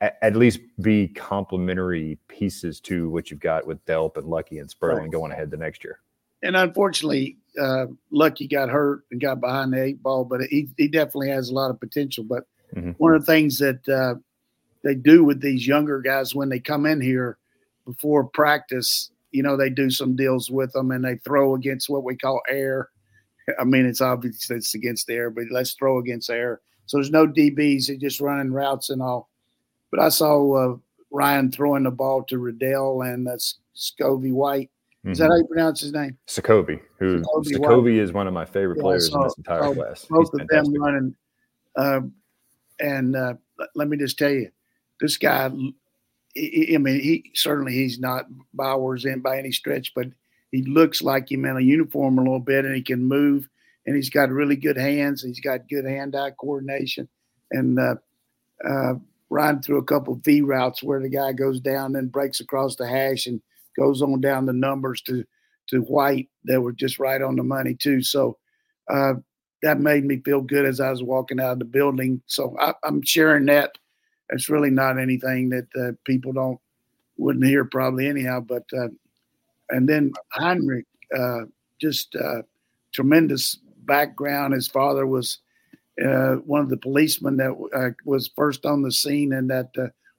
at 0.00 0.34
least 0.34 0.58
be 0.80 1.06
complementary 1.08 2.18
pieces 2.26 2.80
to 2.80 3.08
what 3.10 3.30
you've 3.30 3.40
got 3.40 3.66
with 3.66 3.84
Delp 3.84 4.16
and 4.16 4.26
Luckie 4.26 4.58
and 4.58 4.68
Spurlin 4.68 4.98
right. 4.98 5.10
going 5.10 5.30
ahead 5.30 5.50
the 5.50 5.56
next 5.56 5.84
year. 5.84 6.00
And 6.42 6.56
unfortunately, 6.56 7.36
uh, 7.60 7.86
Luckie 8.10 8.48
got 8.48 8.68
hurt 8.68 9.04
and 9.12 9.20
got 9.20 9.40
behind 9.40 9.72
the 9.72 9.80
eight 9.80 10.02
ball, 10.02 10.24
but 10.24 10.40
he, 10.42 10.68
he 10.76 10.88
definitely 10.88 11.28
has 11.28 11.50
a 11.50 11.54
lot 11.54 11.70
of 11.70 11.78
potential. 11.78 12.24
But 12.24 12.44
mm-hmm. 12.74 12.90
one 12.98 13.14
of 13.14 13.24
the 13.24 13.32
things 13.32 13.58
that 13.58 13.88
uh, 13.88 14.16
they 14.82 14.96
do 14.96 15.22
with 15.22 15.40
these 15.40 15.68
younger 15.68 16.00
guys 16.00 16.34
when 16.34 16.48
they 16.48 16.58
come 16.58 16.84
in 16.84 17.00
here 17.00 17.38
before 17.86 18.24
practice 18.24 19.12
you 19.32 19.42
know, 19.42 19.56
they 19.56 19.70
do 19.70 19.90
some 19.90 20.14
deals 20.14 20.50
with 20.50 20.72
them 20.72 20.90
and 20.90 21.04
they 21.04 21.16
throw 21.24 21.54
against 21.54 21.88
what 21.88 22.04
we 22.04 22.16
call 22.16 22.40
air. 22.48 22.88
I 23.58 23.64
mean, 23.64 23.86
it's 23.86 24.00
obvious 24.00 24.48
it's 24.50 24.74
against 24.74 25.10
air, 25.10 25.30
but 25.30 25.44
let's 25.50 25.72
throw 25.72 25.98
against 25.98 26.30
air. 26.30 26.60
So 26.86 26.98
there's 26.98 27.10
no 27.10 27.26
DBs; 27.26 27.86
they're 27.86 27.96
just 27.96 28.20
running 28.20 28.52
routes 28.52 28.90
and 28.90 29.02
all. 29.02 29.30
But 29.90 30.00
I 30.00 30.10
saw 30.10 30.52
uh, 30.52 30.76
Ryan 31.10 31.50
throwing 31.50 31.84
the 31.84 31.90
ball 31.90 32.22
to 32.24 32.38
Reddell 32.38 33.02
and 33.02 33.26
that's 33.26 33.58
Scovey 33.76 34.32
White. 34.32 34.70
Is 35.04 35.18
mm-hmm. 35.18 35.22
that 35.22 35.30
how 35.30 35.36
you 35.36 35.46
pronounce 35.46 35.80
his 35.80 35.92
name? 35.92 36.16
Sacovie, 36.28 36.80
who 36.98 37.22
Sacovie 37.42 37.98
is 37.98 38.12
one 38.12 38.28
of 38.28 38.34
my 38.34 38.44
favorite 38.44 38.76
yeah, 38.76 38.82
players 38.82 39.12
in 39.12 39.20
this 39.20 39.34
entire 39.36 39.74
class. 39.74 40.06
Both 40.08 40.30
He's 40.32 40.40
of 40.40 40.48
fantastic. 40.48 40.72
them 40.74 40.82
running. 40.82 41.14
Uh, 41.74 42.00
and 42.78 43.16
uh, 43.16 43.34
let 43.74 43.88
me 43.88 43.96
just 43.96 44.16
tell 44.16 44.30
you, 44.30 44.50
this 45.00 45.16
guy 45.16 45.50
I 46.36 46.78
mean, 46.78 47.00
he 47.00 47.30
certainly 47.34 47.72
he's 47.72 47.98
not 47.98 48.26
Bowers 48.54 49.04
in 49.04 49.20
by 49.20 49.38
any 49.38 49.52
stretch, 49.52 49.92
but 49.94 50.06
he 50.50 50.62
looks 50.62 51.02
like 51.02 51.30
him 51.30 51.44
in 51.44 51.56
a 51.56 51.60
uniform 51.60 52.18
a 52.18 52.22
little 52.22 52.40
bit, 52.40 52.64
and 52.64 52.74
he 52.74 52.82
can 52.82 53.04
move, 53.04 53.48
and 53.86 53.96
he's 53.96 54.10
got 54.10 54.30
really 54.30 54.56
good 54.56 54.76
hands. 54.76 55.22
He's 55.22 55.40
got 55.40 55.68
good 55.68 55.84
hand-eye 55.84 56.32
coordination, 56.40 57.08
and 57.50 57.78
uh, 57.78 57.96
uh, 58.66 58.94
riding 59.30 59.62
through 59.62 59.78
a 59.78 59.84
couple 59.84 60.14
of 60.14 60.24
V 60.24 60.40
routes 60.42 60.82
where 60.82 61.00
the 61.00 61.08
guy 61.08 61.32
goes 61.32 61.60
down 61.60 61.96
and 61.96 62.12
breaks 62.12 62.40
across 62.40 62.76
the 62.76 62.86
hash 62.86 63.26
and 63.26 63.40
goes 63.78 64.02
on 64.02 64.20
down 64.20 64.46
the 64.46 64.52
numbers 64.52 65.02
to 65.02 65.24
to 65.68 65.80
White 65.80 66.28
that 66.44 66.60
were 66.60 66.72
just 66.72 66.98
right 66.98 67.22
on 67.22 67.36
the 67.36 67.42
money 67.42 67.74
too. 67.74 68.02
So 68.02 68.38
uh, 68.90 69.14
that 69.62 69.80
made 69.80 70.04
me 70.04 70.20
feel 70.24 70.40
good 70.40 70.66
as 70.66 70.80
I 70.80 70.90
was 70.90 71.02
walking 71.02 71.40
out 71.40 71.52
of 71.52 71.58
the 71.60 71.64
building. 71.64 72.20
So 72.26 72.56
I, 72.60 72.74
I'm 72.84 73.00
sharing 73.02 73.46
that 73.46 73.78
it's 74.32 74.48
really 74.48 74.70
not 74.70 74.98
anything 74.98 75.50
that 75.50 75.66
uh, 75.78 75.92
people 76.04 76.32
don't 76.32 76.58
wouldn't 77.18 77.44
hear 77.44 77.64
probably 77.64 78.08
anyhow. 78.08 78.40
But 78.40 78.64
uh, 78.76 78.88
and 79.70 79.88
then 79.88 80.12
Heinrich, 80.30 80.86
uh, 81.16 81.42
just 81.80 82.16
uh, 82.16 82.42
tremendous 82.92 83.58
background. 83.84 84.54
His 84.54 84.68
father 84.68 85.06
was 85.06 85.38
uh, 86.02 86.36
one 86.36 86.62
of 86.62 86.70
the 86.70 86.76
policemen 86.76 87.36
that 87.36 87.52
uh, 87.74 87.90
was 88.04 88.30
first 88.34 88.64
on 88.64 88.82
the 88.82 88.92
scene 88.92 89.32
in 89.32 89.46
that 89.48 89.70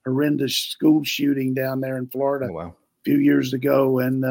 horrendous 0.06 0.56
school 0.56 1.04
shooting 1.04 1.54
down 1.54 1.82
there 1.82 1.98
in 1.98 2.08
Florida 2.08 2.48
oh, 2.50 2.54
wow. 2.54 2.68
a 2.68 3.04
few 3.04 3.18
years 3.18 3.54
ago, 3.54 4.00
and 4.00 4.24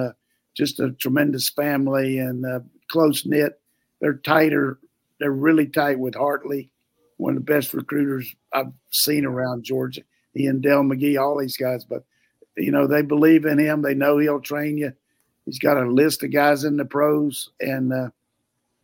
just 0.56 0.80
a 0.80 0.92
tremendous 0.92 1.48
family 1.48 2.18
and 2.18 2.44
close 2.90 3.26
knit. 3.26 3.58
They're 4.00 4.14
tighter. 4.14 4.78
They're 5.18 5.32
really 5.32 5.66
tight 5.66 5.98
with 5.98 6.14
Hartley 6.14 6.72
one 7.16 7.36
of 7.36 7.44
the 7.44 7.52
best 7.52 7.72
recruiters 7.74 8.34
I've 8.52 8.72
seen 8.90 9.24
around 9.24 9.64
Georgia. 9.64 10.02
He 10.34 10.46
and 10.46 10.62
Dell 10.62 10.82
McGee, 10.82 11.20
all 11.20 11.38
these 11.38 11.56
guys, 11.56 11.84
but 11.84 12.04
you 12.56 12.70
know 12.72 12.86
they 12.86 13.02
believe 13.02 13.44
in 13.44 13.58
him. 13.58 13.82
They 13.82 13.94
know 13.94 14.18
he'll 14.18 14.40
train 14.40 14.78
you. 14.78 14.92
He's 15.44 15.58
got 15.58 15.76
a 15.76 15.90
list 15.90 16.22
of 16.22 16.32
guys 16.32 16.64
in 16.64 16.76
the 16.76 16.84
pros, 16.84 17.50
and 17.60 17.92
uh, 17.92 18.08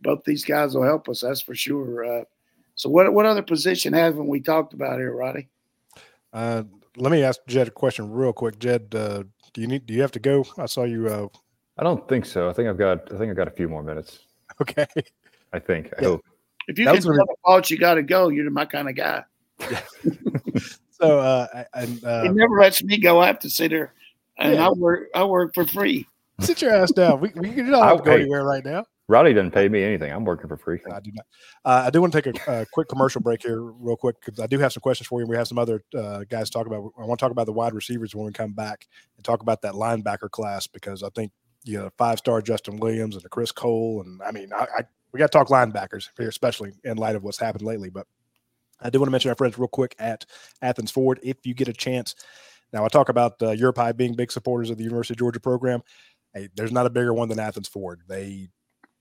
both 0.02 0.24
these 0.24 0.44
guys 0.44 0.74
will 0.74 0.84
help 0.84 1.08
us. 1.08 1.20
That's 1.20 1.40
for 1.40 1.54
sure. 1.54 2.04
Uh, 2.04 2.24
so, 2.74 2.88
what 2.90 3.12
what 3.12 3.26
other 3.26 3.42
position 3.42 3.92
haven't 3.92 4.26
we 4.28 4.40
talked 4.40 4.72
about 4.74 4.98
here, 4.98 5.12
Radi? 5.12 5.46
Uh, 6.32 6.64
let 6.96 7.10
me 7.12 7.22
ask 7.22 7.40
Jed 7.46 7.68
a 7.68 7.70
question 7.70 8.10
real 8.10 8.32
quick. 8.32 8.58
Jed, 8.58 8.94
uh, 8.94 9.22
Do 9.52 9.60
you 9.60 9.66
need? 9.66 9.86
Do 9.86 9.94
you 9.94 10.02
have 10.02 10.12
to 10.12 10.18
go? 10.20 10.44
I 10.58 10.66
saw 10.66 10.84
you. 10.84 11.08
Uh, 11.08 11.28
I 11.78 11.84
don't 11.84 12.06
think 12.08 12.26
so. 12.26 12.48
I 12.48 12.52
think 12.52 12.68
I've 12.68 12.78
got. 12.78 13.12
I 13.12 13.16
think 13.18 13.30
I've 13.30 13.36
got 13.36 13.48
a 13.48 13.52
few 13.52 13.68
more 13.68 13.82
minutes. 13.82 14.18
okay. 14.60 14.86
I 15.52 15.58
think. 15.58 15.92
I 15.98 16.02
Yeah. 16.02 16.08
hope. 16.08 16.24
If 16.68 16.78
you 16.78 16.84
That 16.84 16.92
can 16.92 16.96
was 16.98 17.04
tell 17.06 17.12
gonna- 17.14 17.24
the 17.26 17.34
fault 17.44 17.70
you 17.70 17.78
got 17.78 17.94
to 17.94 18.02
go, 18.02 18.28
you're 18.28 18.48
my 18.50 18.64
kind 18.66 18.88
of 18.88 18.94
guy. 18.94 19.24
So, 21.00 21.20
uh, 21.20 21.46
I- 21.54 21.66
and 21.80 22.04
uh, 22.04 22.22
He 22.24 22.28
never 22.30 22.58
lets 22.58 22.82
me 22.82 22.98
go. 22.98 23.20
I 23.20 23.28
have 23.28 23.38
to 23.40 23.50
sit 23.50 23.70
there, 23.70 23.94
and 24.36 24.54
Yeah. 24.54 24.66
I 24.66 24.72
work. 24.72 25.08
I 25.14 25.22
work 25.24 25.54
for 25.54 25.64
free. 25.64 26.08
sit 26.40 26.60
your 26.60 26.72
ass 26.74 26.90
down. 26.90 27.20
We, 27.20 27.30
we 27.36 27.50
you 27.50 27.70
don't 27.70 27.84
have 27.84 27.98
to 27.98 28.02
go 28.02 28.12
anywhere 28.12 28.44
right 28.44 28.64
now. 28.64 28.84
Radi 29.08 29.32
doesn't 29.32 29.52
pay 29.52 29.68
me 29.68 29.82
anything. 29.84 30.12
I'm 30.12 30.24
working 30.24 30.48
for 30.48 30.56
free. 30.56 30.80
I 30.92 30.98
do 31.00 31.12
not. 31.14 31.24
Uh, 31.64 31.84
I 31.86 31.90
do 31.90 32.00
want 32.00 32.12
to 32.14 32.20
take 32.20 32.46
a, 32.48 32.62
a 32.62 32.66
quick 32.72 32.88
commercial 32.88 33.20
break 33.20 33.42
here, 33.44 33.62
real 33.62 33.96
quick, 33.96 34.16
because 34.24 34.40
I 34.40 34.48
do 34.48 34.58
have 34.58 34.72
some 34.72 34.80
questions 34.80 35.06
for 35.06 35.20
you. 35.20 35.26
We 35.28 35.36
have 35.36 35.46
some 35.48 35.56
other 35.58 35.82
uh, 35.96 36.24
guys 36.28 36.50
to 36.50 36.52
talk 36.58 36.66
about. 36.66 36.90
I 37.00 37.04
want 37.04 37.18
to 37.20 37.24
talk 37.24 37.30
about 37.30 37.46
the 37.46 37.52
wide 37.52 37.74
receivers 37.74 38.14
when 38.16 38.26
we 38.26 38.32
come 38.32 38.52
back 38.52 38.88
and 39.16 39.24
talk 39.24 39.40
about 39.40 39.62
that 39.62 39.74
linebacker 39.74 40.30
class 40.30 40.66
because 40.66 41.04
I 41.04 41.10
think 41.10 41.30
you 41.62 41.78
know 41.78 41.90
five 41.96 42.18
star 42.18 42.42
Justin 42.42 42.78
Williams 42.78 43.14
and 43.14 43.24
the 43.24 43.28
Chris 43.28 43.52
Cole, 43.52 44.02
and 44.04 44.20
I 44.22 44.32
mean, 44.32 44.50
I, 44.52 44.66
I 44.78 44.82
we 45.12 45.18
got 45.18 45.30
to 45.30 45.38
talk 45.38 45.48
linebackers 45.48 46.08
here, 46.18 46.28
especially 46.28 46.72
in 46.84 46.96
light 46.96 47.16
of 47.16 47.22
what's 47.22 47.38
happened 47.38 47.64
lately. 47.64 47.90
But 47.90 48.06
I 48.80 48.90
do 48.90 48.98
want 49.00 49.08
to 49.08 49.12
mention 49.12 49.30
our 49.30 49.34
friends 49.34 49.58
real 49.58 49.68
quick 49.68 49.94
at 49.98 50.24
Athens 50.62 50.90
Ford. 50.90 51.18
If 51.22 51.44
you 51.44 51.54
get 51.54 51.68
a 51.68 51.72
chance, 51.72 52.14
now 52.72 52.84
I 52.84 52.88
talk 52.88 53.08
about 53.08 53.42
uh, 53.42 53.50
Europe 53.50 53.78
being 53.96 54.14
big 54.14 54.30
supporters 54.30 54.70
of 54.70 54.76
the 54.76 54.84
University 54.84 55.14
of 55.14 55.18
Georgia 55.18 55.40
program. 55.40 55.82
Hey, 56.34 56.48
there's 56.54 56.72
not 56.72 56.86
a 56.86 56.90
bigger 56.90 57.14
one 57.14 57.28
than 57.28 57.40
Athens 57.40 57.68
Ford. 57.68 58.02
They 58.06 58.48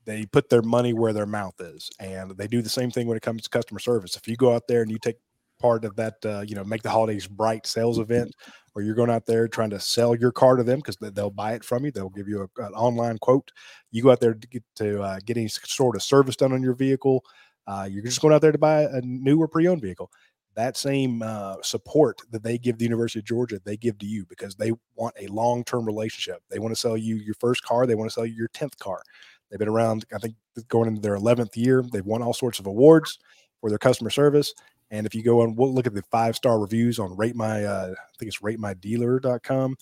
they 0.04 0.24
put 0.24 0.48
their 0.48 0.62
money 0.62 0.94
where 0.94 1.12
their 1.12 1.26
mouth 1.26 1.60
is 1.60 1.90
and 2.00 2.30
they 2.30 2.46
do 2.46 2.62
the 2.62 2.68
same 2.70 2.90
thing 2.90 3.06
when 3.06 3.18
it 3.18 3.22
comes 3.22 3.42
to 3.42 3.50
customer 3.50 3.78
service 3.78 4.16
if 4.16 4.26
you 4.26 4.36
go 4.36 4.54
out 4.54 4.66
there 4.66 4.80
and 4.80 4.90
you 4.90 4.98
take 4.98 5.16
part 5.58 5.84
of 5.84 5.96
that 5.96 6.14
uh, 6.24 6.44
you 6.46 6.54
know 6.54 6.64
make 6.64 6.82
the 6.82 6.90
holidays 6.90 7.26
bright 7.26 7.66
sales 7.66 7.98
event 7.98 8.34
or 8.74 8.82
you're 8.82 8.94
going 8.94 9.10
out 9.10 9.26
there 9.26 9.48
trying 9.48 9.70
to 9.70 9.80
sell 9.80 10.14
your 10.14 10.32
car 10.32 10.56
to 10.56 10.62
them 10.62 10.78
because 10.78 10.96
they'll 11.12 11.30
buy 11.30 11.54
it 11.54 11.64
from 11.64 11.84
you 11.84 11.90
they'll 11.90 12.08
give 12.10 12.28
you 12.28 12.42
a, 12.42 12.62
an 12.62 12.72
online 12.74 13.18
quote 13.18 13.50
you 13.90 14.02
go 14.02 14.10
out 14.10 14.20
there 14.20 14.34
to 14.34 14.48
get 14.48 14.62
to 14.76 15.02
uh, 15.02 15.18
get 15.24 15.36
any 15.36 15.48
sort 15.48 15.96
of 15.96 16.02
service 16.02 16.36
done 16.36 16.52
on 16.52 16.62
your 16.62 16.74
vehicle 16.74 17.24
uh, 17.66 17.86
you're 17.90 18.04
just 18.04 18.20
going 18.20 18.32
out 18.32 18.40
there 18.40 18.52
to 18.52 18.58
buy 18.58 18.82
a 18.82 19.00
new 19.02 19.38
or 19.38 19.48
pre-owned 19.48 19.82
vehicle 19.82 20.10
that 20.58 20.76
same 20.76 21.22
uh, 21.22 21.54
support 21.62 22.20
that 22.32 22.42
they 22.42 22.58
give 22.58 22.78
the 22.78 22.84
University 22.84 23.20
of 23.20 23.24
Georgia, 23.24 23.60
they 23.64 23.76
give 23.76 23.96
to 23.98 24.06
you 24.06 24.26
because 24.28 24.56
they 24.56 24.72
want 24.96 25.14
a 25.16 25.28
long 25.28 25.62
term 25.62 25.86
relationship. 25.86 26.42
They 26.50 26.58
want 26.58 26.74
to 26.74 26.80
sell 26.80 26.96
you 26.96 27.14
your 27.14 27.36
first 27.38 27.62
car, 27.62 27.86
they 27.86 27.94
want 27.94 28.10
to 28.10 28.12
sell 28.12 28.26
you 28.26 28.34
your 28.34 28.48
10th 28.48 28.76
car. 28.78 29.00
They've 29.48 29.58
been 29.58 29.68
around, 29.68 30.04
I 30.12 30.18
think, 30.18 30.34
going 30.66 30.88
into 30.88 31.00
their 31.00 31.16
11th 31.16 31.56
year. 31.56 31.84
They've 31.92 32.04
won 32.04 32.22
all 32.22 32.34
sorts 32.34 32.58
of 32.58 32.66
awards 32.66 33.20
for 33.60 33.70
their 33.70 33.78
customer 33.78 34.10
service. 34.10 34.52
And 34.90 35.06
if 35.06 35.14
you 35.14 35.22
go 35.22 35.42
and 35.42 35.56
we'll 35.56 35.72
look 35.72 35.86
at 35.86 35.94
the 35.94 36.02
five 36.10 36.36
star 36.36 36.58
reviews 36.58 36.98
on 36.98 37.16
Rate 37.16 37.36
My, 37.36 37.64
uh, 37.64 37.92
I 37.92 38.18
think 38.18 38.28
it's 38.28 38.40
ratemydealer.com. 38.40 39.76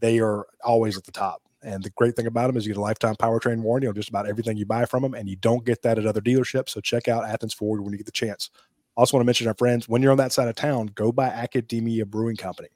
They 0.00 0.20
are 0.20 0.46
always 0.64 0.96
at 0.96 1.04
the 1.04 1.12
top. 1.12 1.42
And 1.62 1.82
the 1.82 1.90
great 1.90 2.14
thing 2.14 2.26
about 2.26 2.46
them 2.46 2.56
is 2.56 2.66
you 2.66 2.72
get 2.72 2.78
a 2.78 2.82
lifetime 2.82 3.16
powertrain 3.16 3.62
warranty 3.62 3.88
on 3.88 3.94
just 3.94 4.08
about 4.08 4.28
everything 4.28 4.56
you 4.56 4.64
buy 4.64 4.84
from 4.84 5.02
them, 5.02 5.14
and 5.14 5.28
you 5.28 5.36
don't 5.36 5.64
get 5.64 5.82
that 5.82 5.98
at 5.98 6.06
other 6.06 6.20
dealerships. 6.20 6.70
So 6.70 6.80
check 6.80 7.08
out 7.08 7.28
Athens 7.28 7.52
Ford 7.52 7.80
when 7.80 7.92
you 7.92 7.98
get 7.98 8.06
the 8.06 8.12
chance. 8.12 8.50
Also, 8.96 9.16
want 9.16 9.22
to 9.22 9.26
mention 9.26 9.48
our 9.48 9.54
friends 9.54 9.88
when 9.88 10.00
you're 10.00 10.12
on 10.12 10.18
that 10.18 10.32
side 10.32 10.48
of 10.48 10.54
town, 10.54 10.90
go 10.94 11.10
by 11.10 11.26
Academia 11.26 12.06
Brewing 12.06 12.36
Company. 12.36 12.68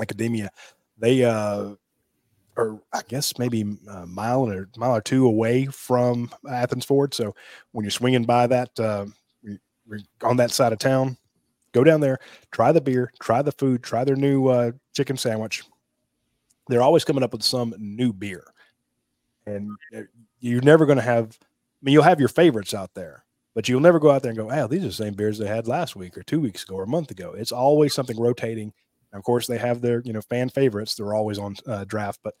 Academia, 0.00 0.50
they 0.98 1.24
uh, 1.24 1.74
are 2.56 2.80
I 2.92 3.02
guess 3.08 3.38
maybe 3.38 3.64
a 3.90 4.06
mile 4.06 4.48
or 4.48 4.68
mile 4.76 4.96
or 4.96 5.00
two 5.00 5.26
away 5.26 5.66
from 5.66 6.30
Athens 6.50 6.84
Ford. 6.84 7.14
So 7.14 7.34
when 7.72 7.84
you're 7.84 7.90
swinging 7.90 8.24
by 8.24 8.46
that 8.48 8.78
uh, 8.78 9.06
on 10.22 10.36
that 10.36 10.50
side 10.50 10.72
of 10.72 10.78
town, 10.78 11.16
go 11.72 11.84
down 11.84 12.00
there, 12.00 12.18
try 12.50 12.72
the 12.72 12.80
beer, 12.80 13.12
try 13.20 13.42
the 13.42 13.52
food, 13.52 13.82
try 13.82 14.04
their 14.04 14.16
new 14.16 14.48
uh, 14.48 14.72
chicken 14.94 15.16
sandwich. 15.16 15.62
They're 16.68 16.82
always 16.82 17.04
coming 17.04 17.22
up 17.22 17.32
with 17.32 17.42
some 17.42 17.74
new 17.78 18.12
beer, 18.12 18.44
and 19.46 19.70
uh, 19.96 20.02
you're 20.40 20.62
never 20.62 20.86
going 20.86 20.98
to 20.98 21.02
have. 21.02 21.38
I 21.40 21.46
mean, 21.82 21.92
you'll 21.92 22.02
have 22.02 22.20
your 22.20 22.28
favorites 22.28 22.74
out 22.74 22.92
there, 22.94 23.24
but 23.54 23.68
you'll 23.68 23.80
never 23.80 23.98
go 23.98 24.10
out 24.10 24.22
there 24.22 24.30
and 24.30 24.38
go, 24.38 24.50
"Oh, 24.50 24.66
these 24.66 24.84
are 24.84 24.88
the 24.88 24.92
same 24.92 25.14
beers 25.14 25.38
they 25.38 25.46
had 25.46 25.66
last 25.66 25.96
week 25.96 26.16
or 26.18 26.22
two 26.22 26.40
weeks 26.40 26.64
ago 26.64 26.74
or 26.74 26.82
a 26.82 26.88
month 26.88 27.10
ago." 27.10 27.32
It's 27.32 27.52
always 27.52 27.94
something 27.94 28.18
rotating. 28.20 28.72
And 29.12 29.18
of 29.18 29.24
course, 29.24 29.46
they 29.46 29.56
have 29.58 29.80
their 29.80 30.02
you 30.04 30.12
know 30.12 30.20
fan 30.20 30.50
favorites. 30.50 30.94
They're 30.94 31.14
always 31.14 31.38
on 31.38 31.56
uh, 31.66 31.84
draft, 31.84 32.20
but 32.22 32.34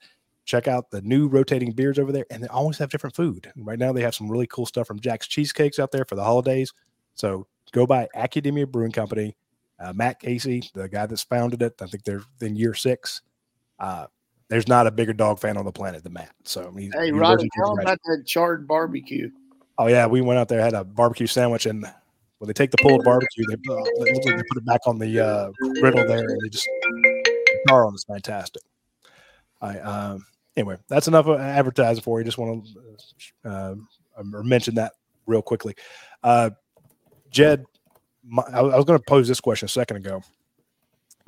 check 0.44 0.66
out 0.66 0.90
the 0.90 1.02
new 1.02 1.28
rotating 1.28 1.72
beers 1.72 1.98
over 1.98 2.12
there, 2.12 2.26
and 2.30 2.42
they 2.42 2.48
always 2.48 2.78
have 2.78 2.90
different 2.90 3.16
food. 3.16 3.50
Right 3.56 3.78
now, 3.78 3.92
they 3.92 4.02
have 4.02 4.14
some 4.14 4.30
really 4.30 4.46
cool 4.46 4.66
stuff 4.66 4.86
from 4.86 4.98
Jack's 5.00 5.26
Cheesecakes 5.28 5.78
out 5.78 5.92
there 5.92 6.04
for 6.04 6.14
the 6.14 6.24
holidays. 6.24 6.72
So 7.18 7.46
go 7.72 7.86
by 7.86 8.08
Academia 8.14 8.66
Brewing 8.66 8.92
Company. 8.92 9.36
Uh, 9.80 9.92
Matt 9.92 10.20
Casey, 10.20 10.62
the 10.74 10.88
guy 10.88 11.06
that's 11.06 11.22
founded 11.22 11.62
it, 11.62 11.74
I 11.80 11.86
think 11.86 12.04
they're 12.04 12.22
in 12.40 12.56
year 12.56 12.74
six. 12.74 13.22
Uh, 13.78 14.06
there's 14.48 14.66
not 14.66 14.86
a 14.86 14.90
bigger 14.90 15.12
dog 15.12 15.38
fan 15.38 15.56
on 15.56 15.64
the 15.64 15.72
planet 15.72 16.02
than 16.02 16.14
Matt. 16.14 16.32
So 16.44 16.72
he's, 16.76 16.92
Hey, 16.94 17.10
Radi, 17.10 17.14
University 17.14 17.50
tell 17.56 17.72
him 17.72 17.80
about 17.80 17.98
that 18.06 18.24
charred 18.26 18.66
barbecue. 18.66 19.30
Oh 19.78 19.86
yeah, 19.86 20.06
we 20.06 20.20
went 20.20 20.40
out 20.40 20.48
there 20.48 20.60
had 20.60 20.74
a 20.74 20.82
barbecue 20.82 21.28
sandwich, 21.28 21.66
and 21.66 21.84
when 22.38 22.46
they 22.46 22.52
take 22.52 22.72
the 22.72 22.78
pulled 22.78 23.04
barbecue, 23.04 23.44
they, 23.48 23.72
uh, 23.72 23.84
they, 24.00 24.12
they 24.12 24.36
put 24.36 24.56
it 24.56 24.64
back 24.64 24.80
on 24.86 24.98
the 24.98 25.20
uh, 25.20 25.50
griddle 25.80 26.04
there, 26.06 26.18
and 26.18 26.40
they 26.42 26.48
just 26.48 26.68
char 27.68 27.86
on 27.86 27.94
is 27.94 28.04
fantastic. 28.04 28.62
I 29.60 29.78
um, 29.78 30.24
anyway, 30.56 30.78
that's 30.88 31.06
enough 31.06 31.26
of 31.26 31.38
advertising 31.38 32.02
for 32.02 32.18
you. 32.18 32.24
Just 32.24 32.38
want 32.38 32.66
to 32.66 33.48
uh, 33.48 33.74
or 34.16 34.42
mention 34.42 34.74
that 34.76 34.94
real 35.26 35.42
quickly. 35.42 35.76
Uh, 36.24 36.50
Jed, 37.30 37.64
my, 38.24 38.42
I, 38.52 38.60
I 38.60 38.76
was 38.76 38.84
going 38.84 38.98
to 38.98 39.04
pose 39.04 39.28
this 39.28 39.40
question 39.40 39.66
a 39.66 39.68
second 39.68 39.98
ago. 39.98 40.22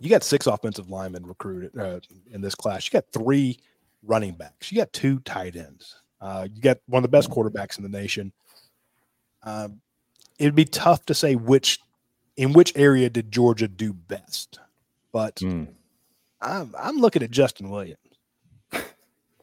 You 0.01 0.09
got 0.09 0.23
six 0.23 0.47
offensive 0.47 0.89
linemen 0.89 1.27
recruited 1.27 1.79
uh, 1.79 2.01
in 2.31 2.41
this 2.41 2.55
class. 2.55 2.87
You 2.87 2.91
got 2.93 3.05
three 3.13 3.59
running 4.03 4.33
backs. 4.33 4.73
You 4.73 4.79
got 4.79 4.93
two 4.93 5.19
tight 5.21 5.57
ends. 5.57 5.97
Uh, 6.21 6.49
you 6.53 6.61
got 6.63 6.79
one 6.87 7.01
of 7.01 7.11
the 7.11 7.17
best 7.17 7.31
quarterbacks 7.31 7.77
in 7.77 7.83
the 7.83 7.89
nation. 7.91 8.33
Um, 9.43 9.81
it'd 10.39 10.55
be 10.55 10.65
tough 10.65 11.05
to 11.07 11.15
say 11.15 11.35
which 11.35 11.81
in 12.37 12.53
which 12.53 12.73
area 12.77 13.11
did 13.11 13.31
Georgia 13.31 13.69
do 13.69 13.93
best, 13.93 14.59
but 15.13 15.37
Mm. 15.37 15.69
I'm 16.41 16.75
I'm 16.79 16.97
looking 16.99 17.23
at 17.23 17.31
Justin 17.31 17.69
Williams. 17.69 17.99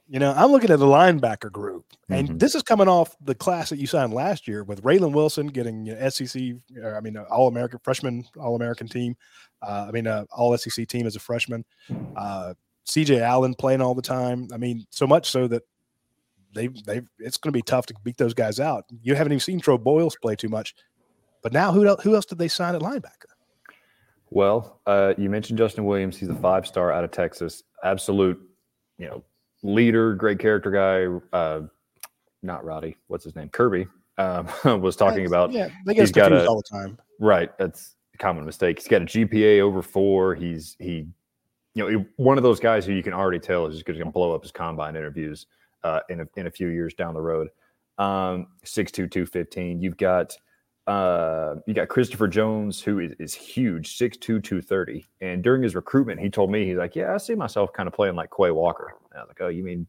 You 0.09 0.19
know, 0.19 0.31
I'm 0.31 0.51
looking 0.51 0.69
at 0.69 0.79
the 0.79 0.85
linebacker 0.85 1.51
group, 1.51 1.85
and 2.09 2.29
Mhm. 2.29 2.39
this 2.39 2.55
is 2.55 2.63
coming 2.63 2.87
off 2.87 3.15
the 3.19 3.35
class 3.35 3.69
that 3.69 3.77
you 3.77 3.87
signed 3.87 4.13
last 4.13 4.47
year 4.47 4.63
with 4.63 4.81
Raylen 4.83 5.11
Wilson 5.13 5.47
getting 5.47 5.85
you 5.85 5.93
know, 5.95 5.99
SEC, 5.99 6.61
or, 6.81 6.95
I 6.95 7.01
mean, 7.01 7.17
uh, 7.17 7.23
All 7.29 7.47
American 7.49 7.79
freshman, 7.83 8.23
All 8.39 8.55
American 8.55 8.87
team. 8.87 9.17
Uh, 9.61 9.85
I 9.89 9.91
mean, 9.91 10.07
uh, 10.07 10.23
All 10.31 10.53
SEC 10.53 10.85
team 10.85 11.05
as 11.07 11.17
a 11.17 11.19
freshman. 11.19 11.65
Uh, 12.15 12.53
CJ 12.85 13.19
Allen 13.19 13.53
playing 13.53 13.81
all 13.81 13.93
the 13.95 14.01
time. 14.01 14.47
I 14.53 14.57
mean, 14.57 14.85
so 14.91 15.05
much 15.05 15.29
so 15.29 15.45
that 15.49 15.63
they 16.53 16.67
they 16.67 17.01
it's 17.19 17.35
going 17.37 17.51
to 17.51 17.57
be 17.57 17.61
tough 17.61 17.85
to 17.87 17.93
beat 18.05 18.15
those 18.15 18.33
guys 18.33 18.61
out. 18.61 18.85
You 19.01 19.13
haven't 19.15 19.33
even 19.33 19.41
seen 19.41 19.59
Troy 19.59 19.75
Bowles 19.77 20.15
play 20.21 20.37
too 20.37 20.47
much, 20.47 20.73
but 21.43 21.51
now 21.51 21.73
who 21.73 21.85
else, 21.85 22.01
who 22.01 22.15
else 22.15 22.25
did 22.25 22.37
they 22.37 22.47
sign 22.47 22.75
at 22.75 22.81
linebacker? 22.81 23.25
Well, 24.29 24.79
uh, 24.87 25.13
you 25.17 25.29
mentioned 25.29 25.57
Justin 25.57 25.83
Williams. 25.83 26.17
He's 26.17 26.29
a 26.29 26.35
five 26.35 26.65
star 26.65 26.93
out 26.93 27.03
of 27.03 27.11
Texas. 27.11 27.63
Absolute, 27.83 28.39
you 28.97 29.07
know, 29.07 29.23
leader, 29.63 30.15
great 30.15 30.39
character 30.39 30.71
guy. 30.71 31.37
Uh, 31.37 31.61
not 32.43 32.63
Radi. 32.63 32.95
What's 33.07 33.23
his 33.23 33.35
name? 33.35 33.49
Kirby 33.49 33.87
um, 34.17 34.47
was 34.81 34.95
talking 34.95 35.25
about. 35.25 35.51
yeah, 35.51 35.69
they 35.85 35.93
get 35.93 36.13
confused 36.13 36.45
a- 36.45 36.47
all 36.47 36.57
the 36.57 36.77
time. 36.77 36.97
Right. 37.19 37.55
That's 37.57 37.95
a 38.13 38.17
common 38.17 38.45
mistake. 38.45 38.79
He's 38.79 38.87
got 38.87 39.01
a 39.01 39.05
GPA 39.05 39.59
over 39.61 39.81
four. 39.81 40.35
He's 40.35 40.75
he, 40.79 41.07
you 41.73 41.91
know, 41.91 42.05
one 42.17 42.37
of 42.37 42.43
those 42.43 42.59
guys 42.59 42.85
who 42.85 42.93
you 42.93 43.03
can 43.03 43.13
already 43.13 43.39
tell 43.39 43.65
is 43.65 43.75
just 43.75 43.85
going 43.85 43.99
to 43.99 44.05
blow 44.05 44.33
up 44.33 44.43
his 44.43 44.51
combine 44.51 44.95
interviews 44.95 45.47
uh, 45.83 46.01
in 46.09 46.21
a, 46.21 46.27
in 46.35 46.47
a 46.47 46.51
few 46.51 46.67
years 46.67 46.93
down 46.93 47.13
the 47.13 47.21
road. 47.21 47.49
Um, 47.97 48.47
six 48.63 48.91
two 48.91 49.07
two 49.07 49.25
fifteen. 49.25 49.81
You've 49.81 49.97
got 49.97 50.35
uh, 50.87 51.55
you 51.67 51.73
got 51.73 51.89
Christopher 51.89 52.29
Jones, 52.29 52.81
who 52.81 52.99
is, 52.99 53.11
is 53.19 53.33
huge, 53.33 53.97
6'2", 53.97 54.19
230. 54.21 55.05
And 55.19 55.43
during 55.43 55.61
his 55.61 55.75
recruitment, 55.75 56.21
he 56.21 56.29
told 56.29 56.49
me 56.49 56.65
he's 56.65 56.77
like, 56.77 56.95
"Yeah, 56.95 57.13
I 57.13 57.17
see 57.17 57.35
myself 57.35 57.73
kind 57.73 57.87
of 57.87 57.93
playing 57.93 58.15
like 58.15 58.29
Quay 58.35 58.51
Walker." 58.51 58.93
And 59.11 59.19
I 59.19 59.23
was 59.23 59.27
like, 59.27 59.41
"Oh, 59.41 59.49
you 59.49 59.63
mean 59.63 59.85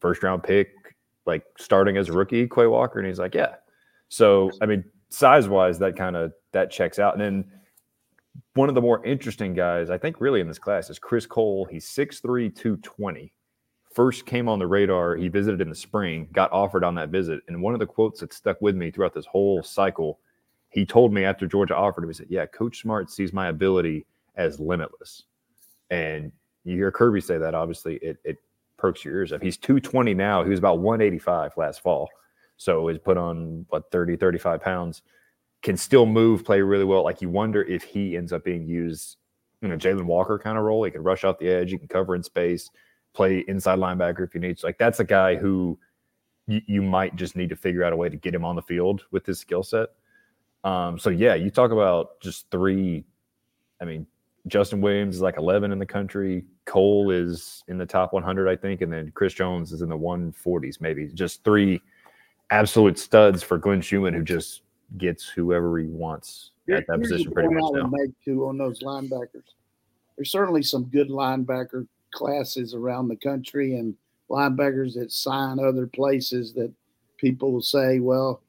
first 0.00 0.22
round 0.22 0.44
pick, 0.44 0.68
like 1.26 1.44
starting 1.58 1.96
as 1.96 2.08
a 2.08 2.12
rookie, 2.12 2.48
Quay 2.48 2.66
Walker?" 2.66 3.00
And 3.00 3.08
he's 3.08 3.18
like, 3.18 3.34
"Yeah." 3.34 3.56
So 4.08 4.50
I 4.62 4.66
mean, 4.66 4.84
size 5.08 5.48
wise, 5.48 5.78
that 5.80 5.96
kind 5.96 6.16
of 6.16 6.32
that 6.52 6.70
checks 6.70 7.00
out. 7.00 7.14
And 7.14 7.22
then 7.22 7.52
one 8.54 8.68
of 8.68 8.76
the 8.76 8.80
more 8.80 9.04
interesting 9.04 9.52
guys, 9.52 9.90
I 9.90 9.98
think, 9.98 10.20
really 10.20 10.40
in 10.40 10.46
this 10.46 10.58
class 10.58 10.90
is 10.90 10.98
Chris 10.98 11.26
Cole. 11.26 11.66
He's 11.68 11.86
6'3", 11.86 12.54
220. 12.54 13.32
First 13.94 14.24
came 14.24 14.48
on 14.48 14.58
the 14.58 14.66
radar. 14.66 15.16
He 15.16 15.28
visited 15.28 15.60
in 15.60 15.68
the 15.68 15.74
spring, 15.74 16.28
got 16.32 16.52
offered 16.52 16.84
on 16.84 16.94
that 16.94 17.08
visit. 17.08 17.40
And 17.48 17.60
one 17.60 17.74
of 17.74 17.80
the 17.80 17.86
quotes 17.86 18.20
that 18.20 18.32
stuck 18.32 18.60
with 18.60 18.76
me 18.76 18.90
throughout 18.90 19.14
this 19.14 19.26
whole 19.26 19.62
cycle, 19.62 20.20
he 20.68 20.86
told 20.86 21.12
me 21.12 21.24
after 21.24 21.46
Georgia 21.46 21.76
offered 21.76 22.04
him, 22.04 22.10
he 22.10 22.14
said, 22.14 22.28
Yeah, 22.28 22.46
Coach 22.46 22.82
Smart 22.82 23.10
sees 23.10 23.32
my 23.32 23.48
ability 23.48 24.06
as 24.36 24.60
limitless. 24.60 25.24
And 25.90 26.30
you 26.64 26.76
hear 26.76 26.92
Kirby 26.92 27.20
say 27.20 27.38
that, 27.38 27.54
obviously, 27.54 27.96
it, 27.96 28.18
it 28.24 28.36
perks 28.76 29.04
your 29.04 29.14
ears 29.14 29.32
up. 29.32 29.42
He's 29.42 29.56
220 29.56 30.14
now. 30.14 30.44
He 30.44 30.50
was 30.50 30.60
about 30.60 30.78
185 30.78 31.56
last 31.56 31.82
fall. 31.82 32.08
So 32.56 32.86
he's 32.86 32.98
put 32.98 33.16
on, 33.16 33.66
what, 33.70 33.90
30, 33.90 34.16
35 34.16 34.60
pounds. 34.60 35.02
Can 35.62 35.76
still 35.76 36.06
move, 36.06 36.44
play 36.44 36.60
really 36.60 36.84
well. 36.84 37.02
Like 37.02 37.20
you 37.20 37.28
wonder 37.28 37.62
if 37.64 37.82
he 37.82 38.16
ends 38.16 38.32
up 38.32 38.44
being 38.44 38.66
used 38.66 39.16
you 39.60 39.68
know 39.68 39.76
Jalen 39.76 40.04
Walker 40.04 40.38
kind 40.38 40.58
of 40.58 40.64
role. 40.64 40.84
He 40.84 40.90
can 40.90 41.02
rush 41.02 41.24
out 41.24 41.38
the 41.38 41.48
edge, 41.48 41.70
he 41.70 41.78
can 41.78 41.88
cover 41.88 42.14
in 42.14 42.22
space, 42.22 42.70
play 43.12 43.44
inside 43.48 43.78
linebacker 43.78 44.24
if 44.24 44.34
you 44.34 44.40
need. 44.40 44.58
So 44.58 44.66
like 44.66 44.78
that's 44.78 45.00
a 45.00 45.04
guy 45.04 45.36
who 45.36 45.78
you, 46.46 46.60
you 46.66 46.82
might 46.82 47.16
just 47.16 47.36
need 47.36 47.48
to 47.50 47.56
figure 47.56 47.84
out 47.84 47.92
a 47.92 47.96
way 47.96 48.08
to 48.08 48.16
get 48.16 48.34
him 48.34 48.44
on 48.44 48.56
the 48.56 48.62
field 48.62 49.04
with 49.10 49.26
his 49.26 49.38
skill 49.38 49.62
set. 49.62 49.88
Um, 50.64 50.98
so 50.98 51.10
yeah, 51.10 51.34
you 51.34 51.50
talk 51.50 51.70
about 51.70 52.20
just 52.20 52.50
three. 52.50 53.04
I 53.80 53.84
mean, 53.84 54.06
Justin 54.46 54.80
Williams 54.80 55.16
is 55.16 55.22
like 55.22 55.36
11 55.36 55.72
in 55.72 55.78
the 55.78 55.86
country. 55.86 56.44
Cole 56.66 57.10
is 57.10 57.64
in 57.68 57.78
the 57.78 57.86
top 57.86 58.12
100, 58.12 58.48
I 58.48 58.56
think, 58.56 58.82
and 58.82 58.92
then 58.92 59.10
Chris 59.14 59.34
Jones 59.34 59.72
is 59.72 59.82
in 59.82 59.88
the 59.88 59.98
140s, 59.98 60.80
maybe. 60.80 61.08
Just 61.08 61.42
three 61.44 61.80
absolute 62.50 62.98
studs 62.98 63.42
for 63.42 63.58
Glenn 63.58 63.80
Schumann, 63.80 64.14
who 64.14 64.22
just 64.22 64.62
gets 64.98 65.28
whoever 65.28 65.78
he 65.78 65.86
wants 65.86 66.50
at 66.70 66.86
that 66.86 67.00
position 67.00 67.32
pretty 67.32 67.52
much 67.52 67.72
now. 67.72 67.86
Make 67.86 68.10
too 68.24 68.46
on 68.46 68.58
those 68.58 68.80
linebackers. 68.80 69.44
There's 70.16 70.30
certainly 70.30 70.62
some 70.62 70.84
good 70.84 71.08
linebacker 71.08 71.86
classes 72.12 72.74
around 72.74 73.08
the 73.08 73.16
country, 73.16 73.76
and 73.76 73.94
linebackers 74.28 74.94
that 74.94 75.12
sign 75.12 75.58
other 75.58 75.86
places 75.86 76.52
that 76.54 76.72
people 77.16 77.52
will 77.52 77.62
say, 77.62 78.00
well, 78.00 78.42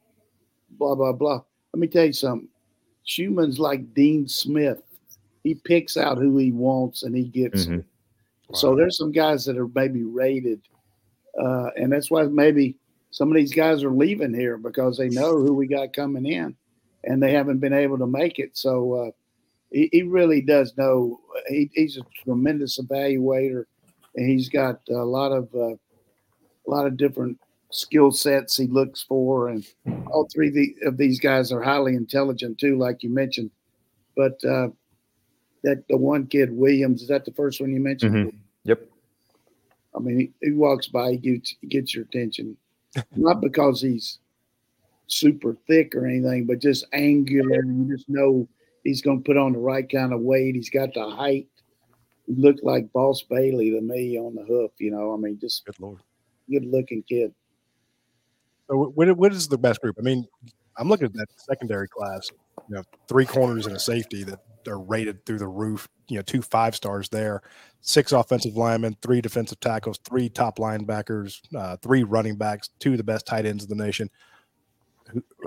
blah 0.71 0.95
blah 0.95 1.13
blah. 1.13 1.41
Let 1.73 1.79
me 1.79 1.87
tell 1.87 2.05
you 2.05 2.13
something. 2.13 2.49
Schumann's 3.03 3.59
like 3.59 3.93
Dean 3.93 4.27
Smith. 4.27 4.81
He 5.43 5.55
picks 5.55 5.97
out 5.97 6.17
who 6.19 6.37
he 6.37 6.51
wants 6.51 7.03
and 7.03 7.15
he 7.15 7.23
gets 7.23 7.65
mm-hmm. 7.65 7.79
Wow. 8.51 8.57
So 8.57 8.75
there's 8.75 8.97
some 8.97 9.13
guys 9.13 9.45
that 9.45 9.57
are 9.57 9.69
maybe 9.73 10.03
rated, 10.03 10.59
uh, 11.41 11.69
and 11.77 11.91
that's 11.91 12.11
why 12.11 12.23
maybe 12.23 12.75
some 13.09 13.29
of 13.29 13.35
these 13.35 13.53
guys 13.53 13.81
are 13.81 13.91
leaving 13.91 14.33
here 14.33 14.57
because 14.57 14.97
they 14.97 15.07
know 15.07 15.37
who 15.37 15.53
we 15.53 15.67
got 15.67 15.93
coming 15.93 16.25
in, 16.25 16.55
and 17.05 17.23
they 17.23 17.31
haven't 17.31 17.59
been 17.59 17.73
able 17.73 17.97
to 17.97 18.07
make 18.07 18.39
it. 18.39 18.57
So 18.57 18.93
uh, 18.93 19.11
he, 19.71 19.89
he, 19.91 20.03
really 20.03 20.41
does 20.41 20.73
know. 20.77 21.19
He, 21.47 21.69
he's 21.73 21.97
a 21.97 22.23
tremendous 22.23 22.79
evaluator, 22.79 23.65
and 24.15 24.29
he's 24.29 24.49
got 24.49 24.81
a 24.89 24.93
lot 24.93 25.31
of 25.31 25.49
uh, 25.55 25.73
a 25.73 26.67
lot 26.67 26.85
of 26.85 26.97
different 26.97 27.39
skill 27.71 28.11
sets 28.11 28.57
he 28.57 28.67
looks 28.67 29.01
for, 29.01 29.49
and 29.49 29.65
all 30.11 30.27
three 30.31 30.75
of 30.85 30.97
these 30.97 31.19
guys 31.19 31.51
are 31.51 31.61
highly 31.61 31.95
intelligent 31.95 32.59
too, 32.59 32.77
like 32.77 33.03
you 33.03 33.09
mentioned. 33.09 33.51
But 34.15 34.43
uh, 34.43 34.69
that 35.63 35.83
the 35.89 35.97
one 35.97 36.27
kid 36.27 36.51
Williams 36.51 37.01
is 37.01 37.07
that 37.07 37.25
the 37.25 37.31
first 37.31 37.61
one 37.61 37.71
you 37.71 37.79
mentioned? 37.79 38.15
Mm-hmm. 38.15 38.37
Yep. 38.65 38.87
I 39.95 39.99
mean, 39.99 40.19
he, 40.19 40.31
he, 40.41 40.51
walks 40.51 40.87
by, 40.87 41.11
he 41.11 41.17
gets, 41.17 41.55
he 41.61 41.67
gets 41.67 41.93
your 41.93 42.05
attention, 42.05 42.57
not 43.15 43.41
because 43.41 43.81
he's 43.81 44.19
super 45.07 45.57
thick 45.67 45.95
or 45.95 46.05
anything, 46.05 46.45
but 46.45 46.59
just 46.59 46.85
angular. 46.93 47.63
You 47.63 47.87
just 47.95 48.07
know 48.09 48.47
he's 48.83 49.01
going 49.01 49.19
to 49.19 49.23
put 49.23 49.37
on 49.37 49.53
the 49.53 49.59
right 49.59 49.89
kind 49.89 50.13
of 50.13 50.21
weight. 50.21 50.55
He's 50.55 50.69
got 50.69 50.93
the 50.93 51.09
height. 51.09 51.47
He 52.27 52.35
looked 52.35 52.63
like 52.63 52.91
Boss 52.93 53.23
Bailey 53.23 53.71
to 53.71 53.81
me 53.81 54.17
on 54.17 54.35
the 54.35 54.43
hoof. 54.43 54.71
You 54.79 54.91
know, 54.91 55.13
I 55.13 55.17
mean, 55.17 55.39
just 55.39 55.65
good 55.65 55.79
lord, 55.79 55.99
good 56.49 56.65
looking 56.65 57.03
kid. 57.03 57.33
So, 58.69 58.77
what, 58.77 59.15
what 59.17 59.31
is 59.33 59.47
the 59.47 59.57
best 59.57 59.81
group? 59.81 59.97
I 59.99 60.01
mean, 60.01 60.25
I'm 60.77 60.87
looking 60.87 61.05
at 61.05 61.13
that 61.13 61.27
secondary 61.37 61.87
class. 61.87 62.29
You 62.69 62.75
know, 62.77 62.83
three 63.07 63.25
corners 63.25 63.65
and 63.65 63.75
a 63.75 63.79
safety 63.79 64.23
that 64.23 64.39
are 64.67 64.79
rated 64.79 65.25
through 65.25 65.39
the 65.39 65.47
roof. 65.47 65.87
You 66.07 66.17
know, 66.17 66.21
two 66.21 66.41
five 66.41 66.75
stars 66.75 67.09
there, 67.09 67.41
six 67.81 68.11
offensive 68.11 68.55
linemen, 68.55 68.95
three 69.01 69.21
defensive 69.21 69.59
tackles, 69.59 69.99
three 70.03 70.29
top 70.29 70.57
linebackers, 70.57 71.41
uh, 71.55 71.77
three 71.77 72.03
running 72.03 72.35
backs, 72.35 72.69
two 72.79 72.91
of 72.91 72.97
the 72.97 73.03
best 73.03 73.25
tight 73.25 73.45
ends 73.45 73.63
in 73.63 73.69
the 73.69 73.83
nation. 73.83 74.09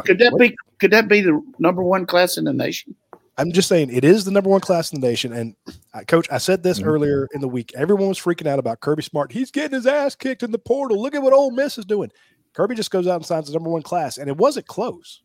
Could 0.05 0.19
that 0.19 0.33
what? 0.33 0.41
be? 0.41 0.57
Could 0.79 0.91
that 0.91 1.09
be 1.09 1.21
the 1.21 1.41
number 1.59 1.83
one 1.83 2.07
class 2.07 2.37
in 2.37 2.45
the 2.45 2.53
nation? 2.53 2.95
I'm 3.37 3.53
just 3.53 3.69
saying 3.69 3.91
it 3.93 4.05
is 4.05 4.25
the 4.25 4.31
number 4.31 4.51
one 4.51 4.61
class 4.61 4.93
in 4.93 5.01
the 5.01 5.07
nation. 5.07 5.33
And 5.33 5.57
uh, 5.93 6.03
coach, 6.07 6.29
I 6.31 6.39
said 6.39 6.63
this 6.63 6.79
mm-hmm. 6.79 6.89
earlier 6.89 7.29
in 7.35 7.41
the 7.41 7.49
week. 7.49 7.73
Everyone 7.75 8.09
was 8.09 8.19
freaking 8.19 8.47
out 8.47 8.59
about 8.59 8.81
Kirby 8.81 9.03
Smart. 9.03 9.33
He's 9.33 9.51
getting 9.51 9.75
his 9.75 9.87
ass 9.87 10.15
kicked 10.15 10.43
in 10.43 10.53
the 10.53 10.59
portal. 10.59 11.01
Look 11.01 11.15
at 11.15 11.23
what 11.23 11.33
Ole 11.33 11.51
Miss 11.51 11.79
is 11.79 11.85
doing. 11.85 12.11
Kirby 12.53 12.77
just 12.77 12.91
goes 12.91 13.07
out 13.07 13.17
and 13.17 13.27
signs 13.27 13.49
the 13.49 13.53
number 13.53 13.71
one 13.71 13.83
class, 13.83 14.19
and 14.19 14.29
it 14.29 14.37
wasn't 14.37 14.67
close. 14.67 15.23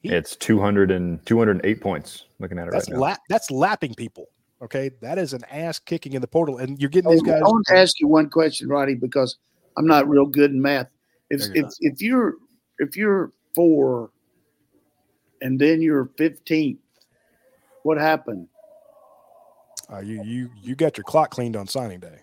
He, 0.00 0.08
it's 0.08 0.36
200 0.36 0.90
and 0.90 1.24
208 1.26 1.80
points. 1.80 2.24
Looking 2.38 2.58
at 2.58 2.68
it 2.68 2.72
that's 2.72 2.88
right 2.88 2.96
now. 2.96 3.00
La- 3.00 3.16
that's 3.28 3.50
lapping 3.50 3.94
people. 3.94 4.28
Okay, 4.62 4.90
that 5.00 5.18
is 5.18 5.32
an 5.32 5.44
ass 5.50 5.78
kicking 5.78 6.14
in 6.14 6.20
the 6.20 6.28
portal, 6.28 6.58
and 6.58 6.80
you're 6.80 6.88
getting 6.88 7.10
these 7.10 7.22
guys. 7.22 7.42
I 7.42 7.44
want 7.44 7.66
to 7.66 7.76
ask 7.76 8.00
you 8.00 8.08
one 8.08 8.30
question, 8.30 8.68
Radi, 8.68 8.98
because 8.98 9.36
I'm 9.76 9.86
not 9.86 10.08
real 10.08 10.24
good 10.24 10.52
in 10.52 10.62
math. 10.62 10.88
If 11.30 11.42
if, 11.54 11.66
if 11.80 12.00
you're 12.00 12.36
if 12.78 12.96
you're 12.96 13.32
four, 13.54 14.10
and 15.40 15.58
then 15.58 15.82
you're 15.82 16.06
15th, 16.16 16.78
what 17.82 17.98
happened? 17.98 18.48
Uh, 19.92 20.00
you 20.00 20.22
you 20.24 20.50
you 20.60 20.74
got 20.74 20.96
your 20.96 21.04
clock 21.04 21.30
cleaned 21.30 21.56
on 21.56 21.66
signing 21.66 22.00
day. 22.00 22.20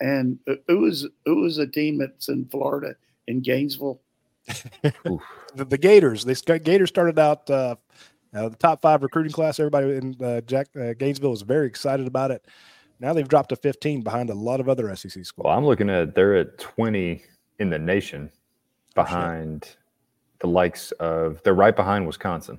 And 0.00 0.38
it 0.46 0.78
was 0.78 1.04
it 1.26 1.30
was 1.30 1.58
a 1.58 1.66
team 1.66 1.98
that's 1.98 2.28
in 2.28 2.46
Florida 2.46 2.94
in 3.26 3.40
Gainesville. 3.40 4.00
the, 4.82 5.64
the, 5.64 5.78
Gators. 5.78 6.24
They 6.24 6.34
Gators 6.58 6.88
started 6.88 7.18
out 7.18 7.48
uh, 7.50 7.76
uh, 8.34 8.48
the 8.48 8.56
top 8.56 8.80
five 8.80 9.02
recruiting 9.02 9.32
class. 9.32 9.60
Everybody 9.60 9.96
in 9.96 10.16
uh, 10.22 10.40
Jack 10.42 10.68
uh, 10.74 10.94
Gainesville 10.94 11.30
was 11.30 11.42
very 11.42 11.66
excited 11.66 12.06
about 12.06 12.30
it. 12.30 12.46
Now 12.98 13.12
they've 13.12 13.28
dropped 13.28 13.50
to 13.50 13.56
15 13.56 14.02
behind 14.02 14.30
a 14.30 14.34
lot 14.34 14.60
of 14.60 14.68
other 14.68 14.94
SEC 14.96 15.24
schools. 15.24 15.44
Well, 15.44 15.56
I'm 15.56 15.64
looking 15.64 15.90
at 15.90 16.14
they're 16.14 16.36
at 16.36 16.58
20 16.58 17.22
in 17.58 17.70
the 17.70 17.78
nation, 17.78 18.30
behind 18.94 19.68
oh, 19.68 19.76
the 20.40 20.46
likes 20.48 20.92
of 20.92 21.42
they're 21.42 21.54
right 21.54 21.76
behind 21.76 22.06
Wisconsin. 22.06 22.58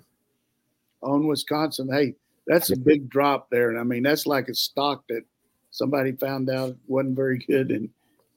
On 1.03 1.27
Wisconsin, 1.27 1.89
hey, 1.91 2.15
that's 2.47 2.71
a 2.71 2.77
big 2.77 3.09
drop 3.09 3.49
there, 3.49 3.69
and 3.69 3.79
I 3.79 3.83
mean 3.83 4.03
that's 4.03 4.25
like 4.25 4.47
a 4.47 4.55
stock 4.55 5.03
that 5.09 5.23
somebody 5.71 6.11
found 6.13 6.49
out 6.49 6.75
wasn't 6.87 7.15
very 7.15 7.39
good 7.47 7.71
and 7.71 7.89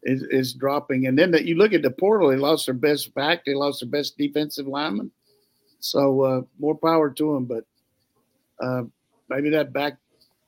is, 0.05 0.23
is 0.31 0.55
dropping. 0.55 1.07
And 1.07 1.19
then 1.19 1.31
that 1.33 1.45
you 1.45 1.57
look 1.57 1.73
at 1.73 1.83
the 1.83 1.91
portal, 1.91 2.31
they 2.31 2.37
lost 2.37 2.67
their 2.67 2.75
best 2.75 3.15
back, 3.15 3.45
they 3.45 3.55
lost 3.55 3.81
their 3.81 3.89
best 3.89 4.17
defensive 4.17 4.67
lineman. 4.67 5.11
So 5.81 6.23
uh, 6.23 6.43
more 6.59 6.77
power 6.77 7.11
to 7.11 7.35
them, 7.35 7.45
but 7.45 7.65
uh, 8.61 8.85
maybe 9.29 9.51
that 9.51 9.73
back 9.73 9.99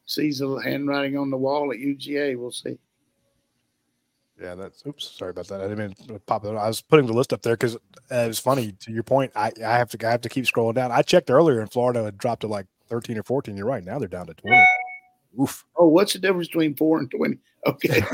sees 0.06 0.38
the 0.38 0.56
handwriting 0.56 1.18
on 1.18 1.30
the 1.30 1.36
wall 1.36 1.72
at 1.72 1.78
UGA. 1.78 2.38
We'll 2.38 2.52
see. 2.52 2.78
Yeah, 4.40 4.54
that's 4.54 4.84
oops. 4.86 5.10
Sorry 5.16 5.30
about 5.30 5.48
that. 5.48 5.60
I 5.60 5.68
didn't 5.68 5.78
mean 5.78 6.08
to 6.08 6.18
pop 6.20 6.44
it. 6.44 6.48
I 6.48 6.66
was 6.66 6.82
putting 6.82 7.06
the 7.06 7.12
list 7.12 7.32
up 7.32 7.42
there 7.42 7.54
because 7.54 7.76
uh, 7.76 7.78
it 8.16 8.28
was 8.28 8.38
funny. 8.38 8.72
To 8.80 8.92
your 8.92 9.02
point, 9.02 9.32
I, 9.34 9.50
I 9.64 9.78
have 9.78 9.88
to 9.90 10.06
I 10.06 10.10
have 10.10 10.20
to 10.22 10.28
keep 10.28 10.44
scrolling 10.44 10.74
down. 10.74 10.92
I 10.92 11.02
checked 11.02 11.30
earlier 11.30 11.60
in 11.60 11.68
Florida, 11.68 12.06
it 12.06 12.18
dropped 12.18 12.42
to 12.42 12.46
like 12.46 12.66
thirteen 12.88 13.16
or 13.16 13.22
fourteen. 13.22 13.56
You're 13.56 13.66
right. 13.66 13.84
Now 13.84 13.98
they're 13.98 14.08
down 14.08 14.26
to 14.26 14.34
twenty. 14.34 14.62
Oof. 15.40 15.64
Oh, 15.76 15.88
what's 15.88 16.12
the 16.12 16.18
difference 16.18 16.48
between 16.48 16.74
four 16.76 16.98
and 16.98 17.10
twenty? 17.10 17.38
Okay. 17.66 18.02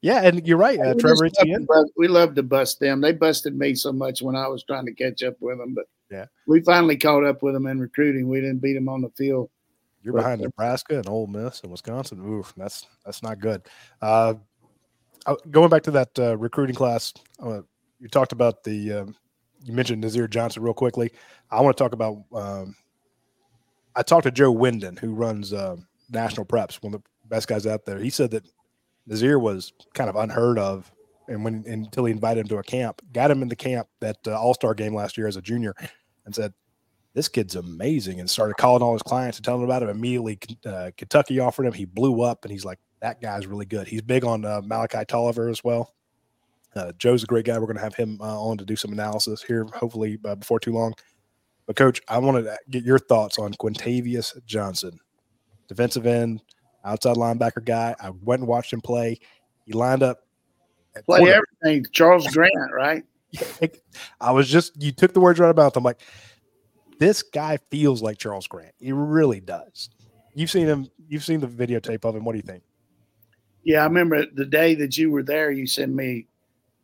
Yeah, 0.00 0.22
and 0.22 0.46
you're 0.46 0.58
right, 0.58 0.78
uh, 0.78 0.94
Trevor 0.94 1.26
Etienne. 1.26 1.66
We 1.96 2.06
love 2.06 2.36
to 2.36 2.42
bust 2.42 2.78
them. 2.78 3.00
They 3.00 3.12
busted 3.12 3.58
me 3.58 3.74
so 3.74 3.92
much 3.92 4.22
when 4.22 4.36
I 4.36 4.46
was 4.46 4.62
trying 4.62 4.86
to 4.86 4.94
catch 4.94 5.24
up 5.24 5.34
with 5.40 5.58
them, 5.58 5.74
but 5.74 5.86
yeah, 6.10 6.26
we 6.46 6.60
finally 6.60 6.96
caught 6.96 7.24
up 7.24 7.42
with 7.42 7.54
them 7.54 7.66
in 7.66 7.80
recruiting. 7.80 8.28
We 8.28 8.40
didn't 8.40 8.60
beat 8.60 8.74
them 8.74 8.88
on 8.88 9.02
the 9.02 9.10
field. 9.10 9.50
You're 10.02 10.14
but, 10.14 10.20
behind 10.20 10.40
Nebraska 10.40 10.96
and 10.96 11.08
Ole 11.08 11.26
Miss 11.26 11.60
and 11.62 11.70
Wisconsin. 11.70 12.24
Oof, 12.24 12.52
that's 12.56 12.86
that's 13.04 13.22
not 13.22 13.40
good. 13.40 13.62
Uh, 14.00 14.34
going 15.50 15.68
back 15.68 15.82
to 15.84 15.90
that 15.90 16.18
uh, 16.18 16.36
recruiting 16.36 16.76
class, 16.76 17.12
uh, 17.42 17.62
you 17.98 18.08
talked 18.08 18.32
about 18.32 18.64
the. 18.64 18.92
Um, 18.92 19.16
you 19.64 19.72
mentioned 19.72 20.00
Nazir 20.00 20.28
Johnson 20.28 20.62
real 20.62 20.72
quickly. 20.72 21.10
I 21.50 21.60
want 21.60 21.76
to 21.76 21.82
talk 21.82 21.92
about. 21.92 22.22
Um, 22.32 22.76
I 23.96 24.02
talked 24.02 24.24
to 24.24 24.30
Joe 24.30 24.54
Winden, 24.54 24.96
who 24.96 25.12
runs 25.12 25.52
National 26.10 26.46
Preps, 26.46 26.82
one 26.82 26.94
of 26.94 27.02
the 27.02 27.08
best 27.28 27.48
guys 27.48 27.66
out 27.66 27.84
there. 27.84 27.98
He 27.98 28.10
said 28.10 28.30
that 28.30 28.44
Nazir 29.06 29.38
was 29.38 29.72
kind 29.94 30.08
of 30.08 30.16
unheard 30.16 30.58
of, 30.58 30.92
and 31.28 31.44
when 31.44 31.64
until 31.66 32.04
he 32.04 32.12
invited 32.12 32.42
him 32.42 32.48
to 32.48 32.58
a 32.58 32.62
camp, 32.62 33.02
got 33.12 33.30
him 33.30 33.42
in 33.42 33.48
the 33.48 33.56
camp 33.56 33.88
that 34.00 34.18
uh, 34.26 34.38
All 34.38 34.54
Star 34.54 34.74
game 34.74 34.94
last 34.94 35.16
year 35.16 35.26
as 35.26 35.36
a 35.36 35.42
junior, 35.42 35.74
and 36.26 36.34
said, 36.34 36.52
"This 37.18 37.26
kid's 37.26 37.56
amazing," 37.56 38.20
and 38.20 38.30
started 38.30 38.54
calling 38.58 38.80
all 38.80 38.92
his 38.92 39.02
clients 39.02 39.38
and 39.38 39.44
telling 39.44 39.60
them 39.60 39.68
about 39.68 39.82
him. 39.82 39.88
Immediately, 39.88 40.38
uh, 40.64 40.92
Kentucky 40.96 41.40
offered 41.40 41.66
him. 41.66 41.72
He 41.72 41.84
blew 41.84 42.22
up, 42.22 42.44
and 42.44 42.52
he's 42.52 42.64
like, 42.64 42.78
"That 43.00 43.20
guy's 43.20 43.48
really 43.48 43.66
good." 43.66 43.88
He's 43.88 44.02
big 44.02 44.24
on 44.24 44.44
uh, 44.44 44.60
Malachi 44.64 45.04
Tolliver 45.04 45.48
as 45.48 45.64
well. 45.64 45.96
Uh, 46.76 46.92
Joe's 46.96 47.24
a 47.24 47.26
great 47.26 47.44
guy. 47.44 47.58
We're 47.58 47.66
going 47.66 47.74
to 47.74 47.82
have 47.82 47.96
him 47.96 48.18
uh, 48.20 48.40
on 48.40 48.56
to 48.58 48.64
do 48.64 48.76
some 48.76 48.92
analysis 48.92 49.42
here, 49.42 49.66
hopefully 49.74 50.16
uh, 50.24 50.36
before 50.36 50.60
too 50.60 50.72
long. 50.72 50.94
But 51.66 51.74
coach, 51.74 52.00
I 52.06 52.18
wanted 52.18 52.44
to 52.44 52.56
get 52.70 52.84
your 52.84 53.00
thoughts 53.00 53.36
on 53.40 53.52
Quintavius 53.54 54.44
Johnson, 54.46 55.00
defensive 55.66 56.06
end 56.06 56.40
outside 56.84 57.16
linebacker 57.16 57.64
guy. 57.64 57.96
I 58.00 58.10
went 58.10 58.42
and 58.42 58.48
watched 58.48 58.72
him 58.72 58.80
play. 58.80 59.18
He 59.66 59.72
lined 59.72 60.04
up. 60.04 60.20
Play 61.06 61.34
everything. 61.34 61.84
Charles 61.90 62.28
Grant, 62.28 62.72
right? 62.72 63.04
I 64.20 64.30
was 64.30 64.48
just 64.48 64.80
you 64.80 64.92
took 64.92 65.12
the 65.12 65.20
words 65.20 65.40
right 65.40 65.50
about. 65.50 65.76
of 65.76 65.82
my 65.82 65.90
mouth. 65.90 65.98
I'm 65.98 65.98
like, 65.98 66.00
this 66.98 67.22
guy 67.22 67.58
feels 67.70 68.02
like 68.02 68.18
Charles 68.18 68.46
Grant. 68.46 68.74
He 68.78 68.92
really 68.92 69.40
does. 69.40 69.90
You've 70.34 70.50
seen 70.50 70.66
him. 70.66 70.88
You've 71.08 71.24
seen 71.24 71.40
the 71.40 71.46
videotape 71.46 72.04
of 72.04 72.16
him. 72.16 72.24
What 72.24 72.32
do 72.32 72.38
you 72.38 72.42
think? 72.42 72.62
Yeah, 73.64 73.80
I 73.80 73.84
remember 73.84 74.24
the 74.34 74.46
day 74.46 74.74
that 74.76 74.96
you 74.96 75.10
were 75.10 75.22
there. 75.22 75.50
You 75.50 75.66
sent 75.66 75.94
me 75.94 76.26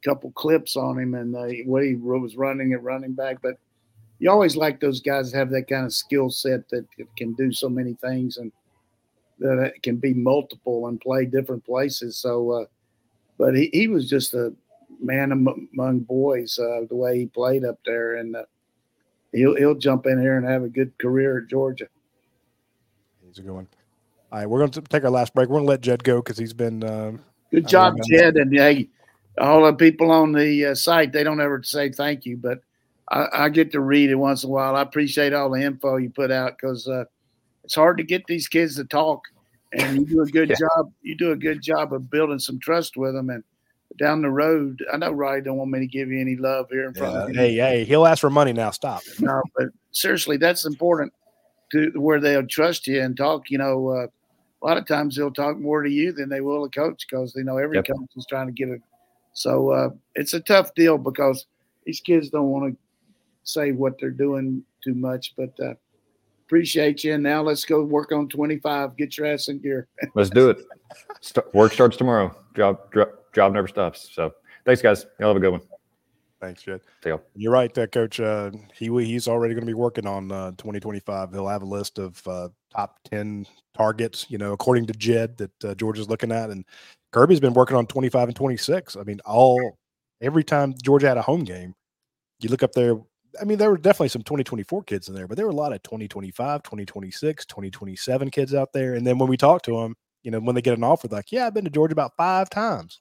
a 0.02 0.08
couple 0.08 0.30
clips 0.32 0.76
on 0.76 0.98
him 0.98 1.14
and 1.14 1.34
uh, 1.34 1.46
what 1.66 1.84
he 1.84 1.94
was 1.94 2.36
running 2.36 2.72
at 2.72 2.82
running 2.82 3.12
back. 3.12 3.38
But 3.42 3.58
you 4.18 4.30
always 4.30 4.56
like 4.56 4.80
those 4.80 5.00
guys 5.00 5.30
that 5.30 5.38
have 5.38 5.50
that 5.50 5.68
kind 5.68 5.86
of 5.86 5.92
skill 5.92 6.30
set 6.30 6.68
that 6.70 6.86
can 7.16 7.34
do 7.34 7.52
so 7.52 7.68
many 7.68 7.94
things 7.94 8.36
and 8.38 8.52
that 9.38 9.74
can 9.82 9.96
be 9.96 10.14
multiple 10.14 10.88
and 10.88 11.00
play 11.00 11.24
different 11.24 11.64
places. 11.64 12.16
So, 12.16 12.50
uh, 12.50 12.64
but 13.38 13.54
he, 13.54 13.70
he 13.72 13.88
was 13.88 14.08
just 14.08 14.34
a 14.34 14.54
man 15.00 15.32
among 15.32 16.00
boys 16.00 16.58
uh, 16.58 16.82
the 16.88 16.94
way 16.94 17.18
he 17.18 17.26
played 17.26 17.64
up 17.64 17.78
there, 17.84 18.16
and 18.16 18.36
uh, 18.36 18.44
he'll 19.34 19.56
he'll 19.56 19.74
jump 19.74 20.06
in 20.06 20.20
here 20.20 20.36
and 20.36 20.46
have 20.46 20.62
a 20.62 20.68
good 20.68 20.96
career 20.98 21.38
at 21.38 21.48
Georgia. 21.48 21.86
He's 23.26 23.38
a 23.38 23.42
good 23.42 23.52
one. 23.52 23.68
All 24.32 24.38
right, 24.38 24.48
we're 24.48 24.58
going 24.58 24.70
to 24.72 24.80
take 24.80 25.04
our 25.04 25.10
last 25.10 25.34
break. 25.34 25.48
We're 25.48 25.56
going 25.56 25.66
to 25.66 25.70
let 25.70 25.80
Jed 25.80 26.02
go 26.02 26.16
because 26.16 26.38
he's 26.38 26.52
been. 26.52 26.82
Um, 26.82 27.20
good 27.50 27.68
job, 27.68 27.96
Jed, 28.08 28.36
and 28.36 28.52
hey, 28.52 28.88
all 29.38 29.64
the 29.64 29.72
people 29.72 30.10
on 30.10 30.32
the 30.32 30.66
uh, 30.66 30.74
site 30.74 31.12
they 31.12 31.24
don't 31.24 31.40
ever 31.40 31.62
say 31.62 31.90
thank 31.90 32.26
you, 32.26 32.36
but 32.36 32.60
I, 33.10 33.28
I, 33.32 33.48
get 33.48 33.72
to 33.72 33.80
read 33.80 34.10
it 34.10 34.16
once 34.16 34.44
in 34.44 34.50
a 34.50 34.52
while. 34.52 34.76
I 34.76 34.82
appreciate 34.82 35.32
all 35.32 35.50
the 35.50 35.62
info 35.62 35.96
you 35.96 36.10
put 36.10 36.30
out 36.30 36.56
because 36.56 36.88
uh, 36.88 37.04
it's 37.62 37.74
hard 37.74 37.98
to 37.98 38.04
get 38.04 38.26
these 38.26 38.48
kids 38.48 38.76
to 38.76 38.84
talk, 38.84 39.22
and 39.72 39.98
you 39.98 40.06
do 40.06 40.22
a 40.22 40.26
good 40.26 40.48
yeah. 40.50 40.56
job. 40.56 40.92
You 41.02 41.14
do 41.14 41.32
a 41.32 41.36
good 41.36 41.62
job 41.62 41.92
of 41.92 42.10
building 42.10 42.38
some 42.38 42.58
trust 42.58 42.96
with 42.96 43.14
them, 43.14 43.30
and 43.30 43.44
down 43.98 44.22
the 44.22 44.30
road, 44.30 44.84
I 44.92 44.96
know 44.96 45.12
Radi 45.12 45.44
don't 45.44 45.56
want 45.56 45.70
me 45.70 45.80
to 45.80 45.86
give 45.86 46.10
you 46.10 46.20
any 46.20 46.36
love 46.36 46.68
here 46.70 46.86
in 46.86 46.94
front 46.94 47.14
yeah, 47.14 47.22
of 47.22 47.28
you. 47.30 47.34
Hey, 47.34 47.54
hey, 47.54 47.84
he'll 47.84 48.06
ask 48.06 48.20
for 48.20 48.30
money 48.30 48.52
now. 48.52 48.70
Stop. 48.70 49.02
No, 49.20 49.42
but 49.56 49.68
seriously, 49.92 50.36
that's 50.36 50.64
important 50.64 51.12
to 51.72 51.90
where 51.96 52.20
they'll 52.20 52.46
trust 52.46 52.86
you 52.86 53.00
and 53.00 53.16
talk. 53.16 53.50
You 53.50 53.58
know, 53.58 53.88
uh, 53.88 54.06
a 54.06 54.64
lot 54.64 54.78
of 54.78 54.86
times 54.86 55.16
they'll 55.16 55.30
talk 55.30 55.58
more 55.58 55.82
to 55.82 55.90
you 55.90 56.12
than 56.12 56.28
they 56.28 56.40
will 56.40 56.64
a 56.64 56.70
coach 56.70 57.06
because 57.08 57.32
they 57.32 57.42
know 57.42 57.58
every 57.58 57.76
yep. 57.76 57.86
coach 57.86 58.10
is 58.16 58.26
trying 58.28 58.46
to 58.46 58.52
get 58.52 58.68
it. 58.68 58.80
So 59.32 59.70
uh, 59.70 59.90
it's 60.14 60.32
a 60.32 60.40
tough 60.40 60.74
deal 60.74 60.96
because 60.96 61.46
these 61.84 62.00
kids 62.00 62.30
don't 62.30 62.48
want 62.48 62.72
to 62.72 62.78
say 63.42 63.72
what 63.72 63.98
they're 63.98 64.10
doing 64.10 64.64
too 64.82 64.94
much, 64.94 65.34
but 65.36 65.52
uh, 65.60 65.74
appreciate 66.46 67.04
you. 67.04 67.14
And 67.14 67.22
now 67.22 67.42
let's 67.42 67.64
go 67.64 67.82
work 67.82 68.12
on 68.12 68.28
25. 68.28 68.96
Get 68.96 69.18
your 69.18 69.26
ass 69.26 69.48
in 69.48 69.58
gear. 69.58 69.88
let's 70.14 70.30
do 70.30 70.50
it. 70.50 70.64
Start, 71.20 71.52
work 71.54 71.72
starts 71.72 71.96
tomorrow. 71.96 72.34
Job, 72.56 72.80
job 73.34 73.52
never 73.52 73.68
stops. 73.68 74.10
So 74.12 74.32
thanks, 74.64 74.82
guys. 74.82 75.06
Y'all 75.18 75.28
have 75.28 75.36
a 75.36 75.40
good 75.40 75.52
one. 75.52 75.60
Thanks, 76.40 76.62
Jed. 76.62 76.82
You. 77.06 77.20
You're 77.34 77.52
right, 77.52 77.76
uh, 77.78 77.86
Coach. 77.86 78.20
Uh, 78.20 78.50
he 78.74 78.86
he's 79.04 79.28
already 79.28 79.54
going 79.54 79.62
to 79.62 79.66
be 79.66 79.72
working 79.72 80.06
on 80.06 80.30
uh, 80.30 80.50
2025. 80.52 81.32
He'll 81.32 81.48
have 81.48 81.62
a 81.62 81.66
list 81.66 81.98
of 81.98 82.26
uh, 82.28 82.48
top 82.70 82.98
10 83.04 83.46
targets, 83.74 84.26
you 84.28 84.36
know, 84.36 84.52
according 84.52 84.86
to 84.86 84.92
Jed 84.92 85.38
that 85.38 85.64
uh, 85.64 85.74
Georgia's 85.74 86.08
looking 86.08 86.32
at, 86.32 86.50
and 86.50 86.66
Kirby's 87.12 87.40
been 87.40 87.54
working 87.54 87.76
on 87.76 87.86
25 87.86 88.28
and 88.28 88.36
26. 88.36 88.96
I 88.96 89.04
mean, 89.04 89.20
all 89.24 89.78
every 90.20 90.44
time 90.44 90.74
Georgia 90.82 91.08
had 91.08 91.16
a 91.16 91.22
home 91.22 91.44
game, 91.44 91.74
you 92.40 92.50
look 92.50 92.62
up 92.62 92.72
there 92.72 92.96
I 93.40 93.44
mean, 93.44 93.58
there 93.58 93.70
were 93.70 93.78
definitely 93.78 94.08
some 94.08 94.22
2024 94.22 94.84
kids 94.84 95.08
in 95.08 95.14
there, 95.14 95.26
but 95.26 95.36
there 95.36 95.46
were 95.46 95.52
a 95.52 95.56
lot 95.56 95.72
of 95.72 95.82
2025, 95.82 96.62
2026, 96.62 97.46
2027 97.46 98.30
kids 98.30 98.54
out 98.54 98.72
there. 98.72 98.94
And 98.94 99.06
then 99.06 99.18
when 99.18 99.28
we 99.28 99.36
talk 99.36 99.62
to 99.62 99.80
them, 99.80 99.96
you 100.22 100.30
know, 100.30 100.40
when 100.40 100.54
they 100.54 100.62
get 100.62 100.76
an 100.76 100.84
offer, 100.84 101.08
like, 101.08 101.32
yeah, 101.32 101.46
I've 101.46 101.54
been 101.54 101.64
to 101.64 101.70
Georgia 101.70 101.92
about 101.92 102.16
five 102.16 102.48
times. 102.50 102.98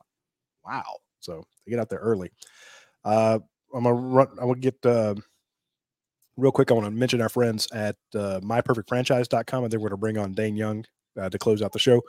Wow. 0.65 0.97
So 1.19 1.45
they 1.65 1.71
get 1.71 1.79
out 1.79 1.89
there 1.89 1.99
early. 1.99 2.31
Uh, 3.03 3.39
I'm 3.73 3.83
gonna 3.83 3.95
run. 3.95 4.27
I'm 4.39 4.47
gonna 4.47 4.59
get 4.59 4.85
uh, 4.85 5.15
real 6.37 6.51
quick. 6.51 6.71
I 6.71 6.73
want 6.73 6.85
to 6.85 6.91
mention 6.91 7.21
our 7.21 7.29
friends 7.29 7.67
at 7.73 7.95
uh, 8.15 8.39
myperfectfranchise.com, 8.41 9.63
and 9.63 9.71
then 9.71 9.79
we're 9.79 9.89
going 9.89 9.97
to 9.97 10.01
bring 10.01 10.17
on 10.17 10.33
Dayne 10.33 10.55
Young 10.55 10.85
uh, 11.19 11.29
to 11.29 11.37
close 11.37 11.61
out 11.61 11.71
the 11.71 11.79
show. 11.79 12.01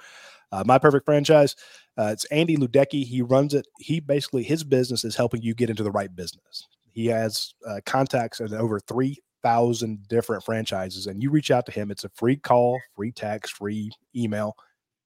Uh, 0.53 0.63
My 0.67 0.79
Perfect 0.79 1.05
Franchise. 1.05 1.57
Uh, 1.99 2.11
it's 2.13 2.25
Andy 2.27 2.57
Ludecki. 2.57 3.05
He 3.05 3.23
runs 3.23 3.55
it. 3.55 3.67
He 3.79 4.01
basically 4.01 4.43
his 4.43 4.65
business 4.65 5.05
is 5.05 5.17
helping 5.17 5.43
you 5.43 5.55
get 5.55 5.71
into 5.71 5.83
the 5.83 5.91
right 5.91 6.15
business. 6.15 6.67
He 6.93 7.07
has 7.07 7.55
uh, 7.67 7.81
contacts 7.87 8.41
at 8.41 8.53
over 8.53 8.79
3,000 8.79 10.09
different 10.09 10.45
franchises. 10.45 11.07
And 11.07 11.23
you 11.23 11.31
reach 11.31 11.51
out 11.51 11.67
to 11.67 11.73
him, 11.73 11.91
it's 11.91 12.05
a 12.05 12.09
free 12.11 12.37
call, 12.37 12.81
free 12.95 13.11
text, 13.11 13.55
free 13.55 13.91
email, 14.15 14.57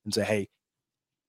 and 0.05 0.13
say, 0.13 0.25
hey, 0.25 0.49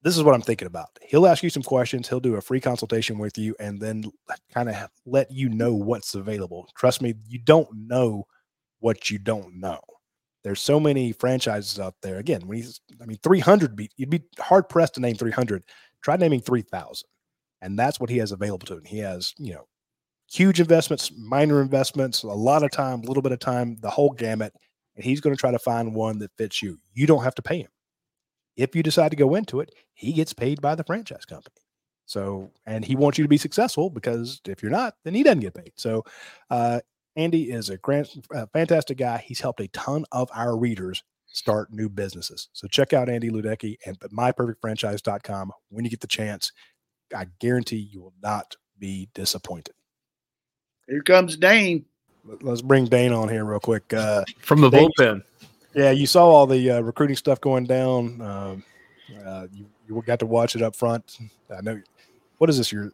this 0.02 0.18
is 0.18 0.24
what 0.24 0.34
I'm 0.34 0.41
thinking 0.41 0.68
about. 0.68 0.88
He'll 1.02 1.28
ask 1.28 1.43
you 1.43 1.50
some 1.50 1.64
questions. 1.64 2.08
He'll 2.08 2.20
do 2.20 2.36
a 2.36 2.41
free 2.41 2.62
consultation 2.62 3.18
with 3.18 3.38
you 3.38 3.56
and 3.60 3.82
then 3.82 4.06
kind 4.54 4.70
of 4.70 4.76
let 5.06 5.30
you 5.32 5.50
know 5.50 5.74
what's 5.74 6.16
available. 6.16 6.70
Trust 6.76 7.02
me, 7.02 7.16
you 7.28 7.39
don't 7.39 7.68
know 7.74 8.26
what 8.80 9.10
you 9.10 9.18
don't 9.18 9.60
know. 9.60 9.80
There's 10.43 10.62
so 10.62 10.80
many 10.80 11.12
franchises 11.12 11.80
out 11.80 11.95
there. 12.02 12.18
Again, 12.18 12.47
when 12.47 12.58
he's, 12.58 12.80
I 13.02 13.06
mean, 13.06 13.20
300, 13.22 13.76
be, 13.76 13.89
you'd 13.97 14.10
be 14.10 14.24
hard 14.39 14.70
pressed 14.70 14.93
to 14.93 15.02
name 15.02 15.16
300. 15.16 15.64
Try 16.02 16.16
naming 16.16 16.39
3,000. 16.39 17.06
And 17.62 17.78
that's 17.78 18.00
what 18.00 18.10
he 18.10 18.18
has 18.20 18.32
available 18.32 18.66
to 18.68 18.76
him. 18.76 18.86
He 18.86 19.00
has, 19.00 19.34
you 19.38 19.54
know, 19.54 19.68
huge 20.32 20.62
investments, 20.62 21.12
minor 21.18 21.62
investments, 21.62 22.24
a 22.24 22.28
lot 22.28 22.64
of 22.64 22.72
time, 22.72 23.02
a 23.02 23.06
little 23.06 23.24
bit 23.24 23.34
of 23.34 23.39
time, 23.39 23.76
the 23.82 23.89
whole 23.89 24.12
gamut. 24.12 24.54
And 24.95 25.04
he's 25.04 25.20
going 25.20 25.36
to 25.36 25.39
try 25.39 25.52
to 25.52 25.60
find 25.60 25.93
one 25.93 26.20
that 26.20 26.32
fits 26.38 26.62
you. 26.62 26.78
You 26.93 27.06
don't 27.06 27.24
have 27.24 27.36
to 27.36 27.41
pay 27.41 27.60
him. 27.60 27.70
If 28.60 28.76
you 28.76 28.84
decide 28.84 29.10
to 29.12 29.18
go 29.18 29.36
into 29.36 29.62
it, 29.62 29.74
he 29.93 30.12
gets 30.12 30.34
paid 30.34 30.62
by 30.62 30.76
the 30.76 30.84
franchise 30.84 31.26
company. 31.26 31.55
So, 32.05 32.51
and 32.66 32.84
he 32.84 32.95
wants 32.95 33.18
you 33.18 33.24
to 33.24 33.30
be 33.30 33.38
successful 33.38 33.89
because 33.89 34.41
if 34.45 34.62
you're 34.62 34.72
not, 34.72 34.95
then 35.03 35.14
he 35.14 35.24
doesn't 35.24 35.39
get 35.39 35.53
paid. 35.53 35.74
So, 35.76 36.03
uh, 36.49 36.82
Andy 37.16 37.51
is 37.51 37.70
a 37.70 37.78
grand, 37.78 38.10
uh, 38.34 38.47
fantastic 38.51 38.97
guy. 38.97 39.24
He's 39.26 39.39
helped 39.39 39.62
a 39.62 39.68
ton 39.70 40.05
of 40.12 40.30
our 40.34 40.57
readers 40.57 41.03
start 41.28 41.72
new 41.72 41.89
businesses. 41.89 42.49
So 42.53 42.68
check 42.68 42.93
out 42.93 43.10
Andy 43.10 43.30
Ludecki 43.30 43.78
and 43.86 43.99
myperfectfranchise.com 43.99 45.51
when 45.70 45.86
you 45.86 45.91
get 45.91 46.01
the 46.01 46.07
chance. 46.07 46.51
I 47.16 47.28
guarantee 47.39 47.89
you 47.91 48.01
will 48.01 48.14
not 48.22 48.55
be 48.78 49.10
disappointed. 49.14 49.76
Here 50.88 51.01
comes 51.03 51.38
Dayne. 51.38 51.86
Let's 52.41 52.62
bring 52.62 52.86
Dayne 52.86 53.14
on 53.14 53.30
here 53.30 53.45
real 53.45 53.60
quick. 53.60 53.93
Uh, 53.93 54.24
From 54.39 54.62
the 54.62 54.70
Dayne, 54.70 54.89
bullpen. 54.99 55.24
Yeah, 55.74 55.91
you 55.91 56.07
saw 56.07 56.26
all 56.26 56.47
the 56.47 56.72
uh, 56.72 56.82
recruiting 56.82 57.15
stuff 57.15 57.39
going 57.41 57.65
down. 57.65 58.22
Um, 58.22 58.63
uh, 59.26 59.47
you, 59.53 59.65
you 59.88 60.03
got 60.05 60.20
to 60.20 60.26
watch 60.26 60.55
it 60.55 60.61
up 60.61 60.76
front. 60.76 61.20
I 61.55 61.61
know. 61.61 61.82
What 62.38 62.49
is 62.49 62.57
this? 62.57 62.72
Your 62.72 62.91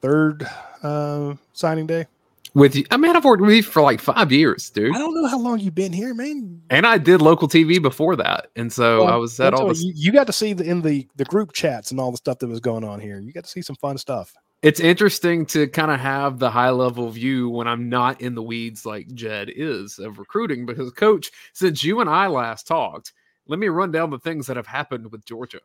third 0.00 0.46
uh, 0.82 1.34
signing 1.52 1.86
day? 1.86 2.06
With 2.54 2.76
you, 2.76 2.84
I 2.90 2.98
mean, 2.98 3.16
I've 3.16 3.24
worked 3.24 3.40
with 3.40 3.54
you 3.54 3.62
for 3.62 3.80
like 3.80 3.98
five 3.98 4.30
years, 4.30 4.68
dude. 4.68 4.94
I 4.94 4.98
don't 4.98 5.14
know 5.14 5.26
how 5.26 5.38
long 5.38 5.58
you've 5.58 5.74
been 5.74 5.92
here, 5.92 6.12
man. 6.12 6.60
And 6.68 6.86
I 6.86 6.98
did 6.98 7.22
local 7.22 7.48
TV 7.48 7.80
before 7.80 8.14
that, 8.16 8.48
and 8.56 8.70
so 8.70 9.04
well, 9.04 9.14
I 9.14 9.16
was 9.16 9.40
at 9.40 9.54
all. 9.54 9.68
The... 9.68 9.74
You, 9.74 9.92
you 9.96 10.12
got 10.12 10.26
to 10.26 10.34
see 10.34 10.52
the, 10.52 10.62
in 10.64 10.82
the 10.82 11.08
the 11.16 11.24
group 11.24 11.54
chats 11.54 11.92
and 11.92 11.98
all 11.98 12.10
the 12.10 12.18
stuff 12.18 12.40
that 12.40 12.48
was 12.48 12.60
going 12.60 12.84
on 12.84 13.00
here. 13.00 13.18
You 13.20 13.32
got 13.32 13.44
to 13.44 13.50
see 13.50 13.62
some 13.62 13.76
fun 13.76 13.96
stuff 13.96 14.34
it's 14.62 14.80
interesting 14.80 15.44
to 15.46 15.66
kind 15.66 15.90
of 15.90 15.98
have 15.98 16.38
the 16.38 16.50
high 16.50 16.70
level 16.70 17.10
view 17.10 17.48
when 17.48 17.66
I'm 17.66 17.88
not 17.88 18.20
in 18.20 18.34
the 18.34 18.42
weeds 18.42 18.86
like 18.86 19.12
Jed 19.12 19.50
is 19.54 19.98
of 19.98 20.18
recruiting. 20.18 20.64
Because, 20.66 20.90
coach, 20.92 21.30
since 21.52 21.82
you 21.82 22.00
and 22.00 22.08
I 22.08 22.28
last 22.28 22.66
talked, 22.66 23.12
let 23.46 23.58
me 23.58 23.68
run 23.68 23.90
down 23.90 24.10
the 24.10 24.20
things 24.20 24.46
that 24.46 24.56
have 24.56 24.68
happened 24.68 25.10
with 25.10 25.24
Georgia. 25.24 25.60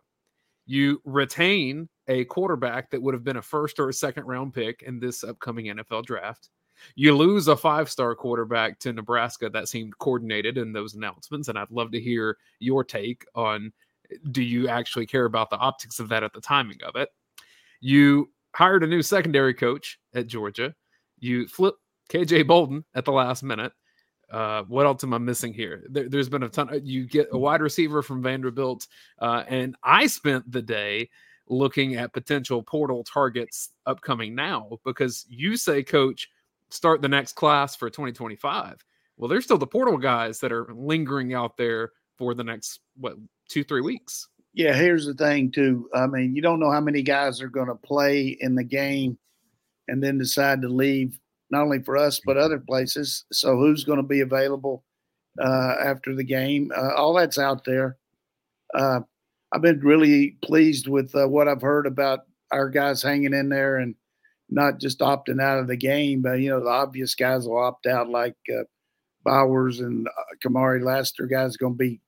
You 0.66 1.00
retain 1.06 1.88
a 2.08 2.26
quarterback 2.26 2.90
that 2.90 3.02
would 3.02 3.14
have 3.14 3.24
been 3.24 3.38
a 3.38 3.42
first 3.42 3.80
or 3.80 3.90
a 3.90 3.94
second 3.94 4.26
round 4.26 4.54
pick 4.54 4.82
in 4.82 5.00
this 5.00 5.24
upcoming 5.24 5.68
NFL 5.68 6.06
draft. 6.06 6.50
You 6.96 7.16
lose 7.16 7.48
a 7.48 7.56
five 7.56 7.90
star 7.90 8.16
quarterback 8.16 8.80
to 8.80 8.94
Nebraska 8.94 9.50
that 9.50 9.68
seemed 9.68 9.98
coordinated 10.00 10.58
in 10.58 10.74
those 10.74 10.96
announcements. 10.96 11.50
And 11.50 11.58
I'd 11.58 11.72
love 11.72 11.92
to 11.92 12.00
hear 12.00 12.38
your 12.60 12.84
take 12.84 13.26
on 13.36 13.72
do 14.32 14.42
you 14.42 14.70
actually 14.70 15.06
care 15.06 15.26
about 15.26 15.50
the 15.50 15.58
optics 15.58 16.00
of 16.00 16.10
that 16.10 16.24
at 16.24 16.34
the 16.34 16.42
timing 16.42 16.80
of 16.84 16.96
it? 16.96 17.10
You 17.80 18.30
hired 18.58 18.84
a 18.84 18.88
new 18.88 19.04
secondary 19.04 19.54
coach 19.54 20.00
at 20.16 20.26
Georgia. 20.26 20.74
You 21.20 21.48
flip 21.48 21.76
KJ 22.10 22.48
Bolden 22.48 22.84
at 22.96 23.06
the 23.06 23.12
last 23.12 23.44
minute. 23.44 23.72
Uh, 24.32 24.64
what 24.64 24.88
else 24.88 25.04
am 25.04 25.14
I 25.14 25.20
missing 25.20 25.54
here? 25.54 25.86
There, 25.90 26.10
has 26.12 26.28
been 26.28 26.42
a 26.42 26.50
ton. 26.50 26.74
Of, 26.74 26.84
you 26.84 27.06
get 27.06 27.28
a 27.32 27.38
wide 27.38 27.62
receiver 27.62 28.02
from 28.02 28.24
Vanderbilt, 28.24 28.88
uh, 29.20 29.44
and 29.48 29.76
I 29.84 30.08
spent 30.08 30.52
the 30.52 30.64
day 30.64 31.08
looking 31.48 31.98
at 31.98 32.14
potential 32.14 32.64
portal 32.64 33.04
targets 33.04 33.70
upcoming 33.86 34.34
now 34.34 34.80
because 34.84 35.28
you 35.30 35.56
say, 35.56 35.84
Coach, 35.84 36.28
start 36.72 37.04
the 37.04 37.08
next 37.08 37.34
class 37.34 37.76
for 37.76 37.92
2025. 37.92 38.84
Well, 39.18 39.30
there's 39.30 39.44
still 39.44 39.60
the 39.60 39.68
portal 39.68 39.98
guys 39.98 40.40
that 40.40 40.52
are 40.52 40.74
lingering 40.74 41.36
out 41.36 41.58
there 41.58 41.92
for 42.18 42.34
the 42.34 42.44
next 42.44 42.80
what 42.96 43.18
two 43.48 43.64
three 43.64 43.82
weeks 43.82 44.28
yeah, 44.54 44.74
here's 44.74 45.06
the 45.06 45.14
thing 45.14 45.52
too. 45.52 45.90
I 45.94 46.08
mean, 46.08 46.36
you 46.36 46.42
don't 46.42 46.60
know 46.60 46.72
how 46.72 46.82
many 46.82 47.02
guys 47.02 47.42
are 47.42 47.50
going 47.50 47.68
to 47.68 47.76
play 47.76 48.38
in 48.40 48.56
the 48.56 48.64
game 48.64 49.18
and 49.88 50.04
then 50.04 50.18
decide 50.18 50.62
to 50.62 50.68
leave, 50.68 51.20
not 51.50 51.64
only 51.64 51.82
for 51.84 51.98
us 51.98 52.20
but 52.26 52.38
other 52.38 52.60
places. 52.60 53.26
So 53.32 53.58
who's 53.58 53.84
going 53.84 53.98
to 53.98 54.04
be 54.04 54.22
available 54.22 54.84
uh, 55.42 55.76
after 55.84 56.16
the 56.16 56.24
game? 56.24 56.72
Uh, 56.76 56.94
all 56.96 57.14
that's 57.14 57.38
out 57.38 57.64
there. 57.66 57.98
Uh, 58.74 59.02
I've 59.52 59.62
been 59.62 59.80
really 59.80 60.38
pleased 60.44 60.88
with 60.88 61.16
uh, 61.16 61.28
what 61.28 61.48
I've 61.48 61.62
heard 61.62 61.88
about 61.88 62.22
our 62.52 62.70
guys 62.70 63.02
hanging 63.02 63.34
in 63.34 63.50
there 63.50 63.78
and 63.78 63.96
not 64.50 64.80
just 64.80 65.00
opting 65.00 65.42
out 65.42 65.60
of 65.60 65.68
the 65.68 65.78
game, 65.78 66.22
but 66.22 66.40
you 66.40 66.50
know 66.50 66.62
the 66.62 66.70
obvious 66.70 67.16
guys 67.16 67.48
will 67.48 67.58
opt 67.58 67.86
out 67.86 68.10
like 68.10 68.36
uh, 68.58 68.64
Bowers 69.24 69.80
and 69.80 70.08
uh, 70.08 70.36
Kamari 70.44 70.84
Lassiter 70.84 71.28
guys 71.28 71.58
going 71.58 71.74
to 71.74 71.78
be, 71.78 72.00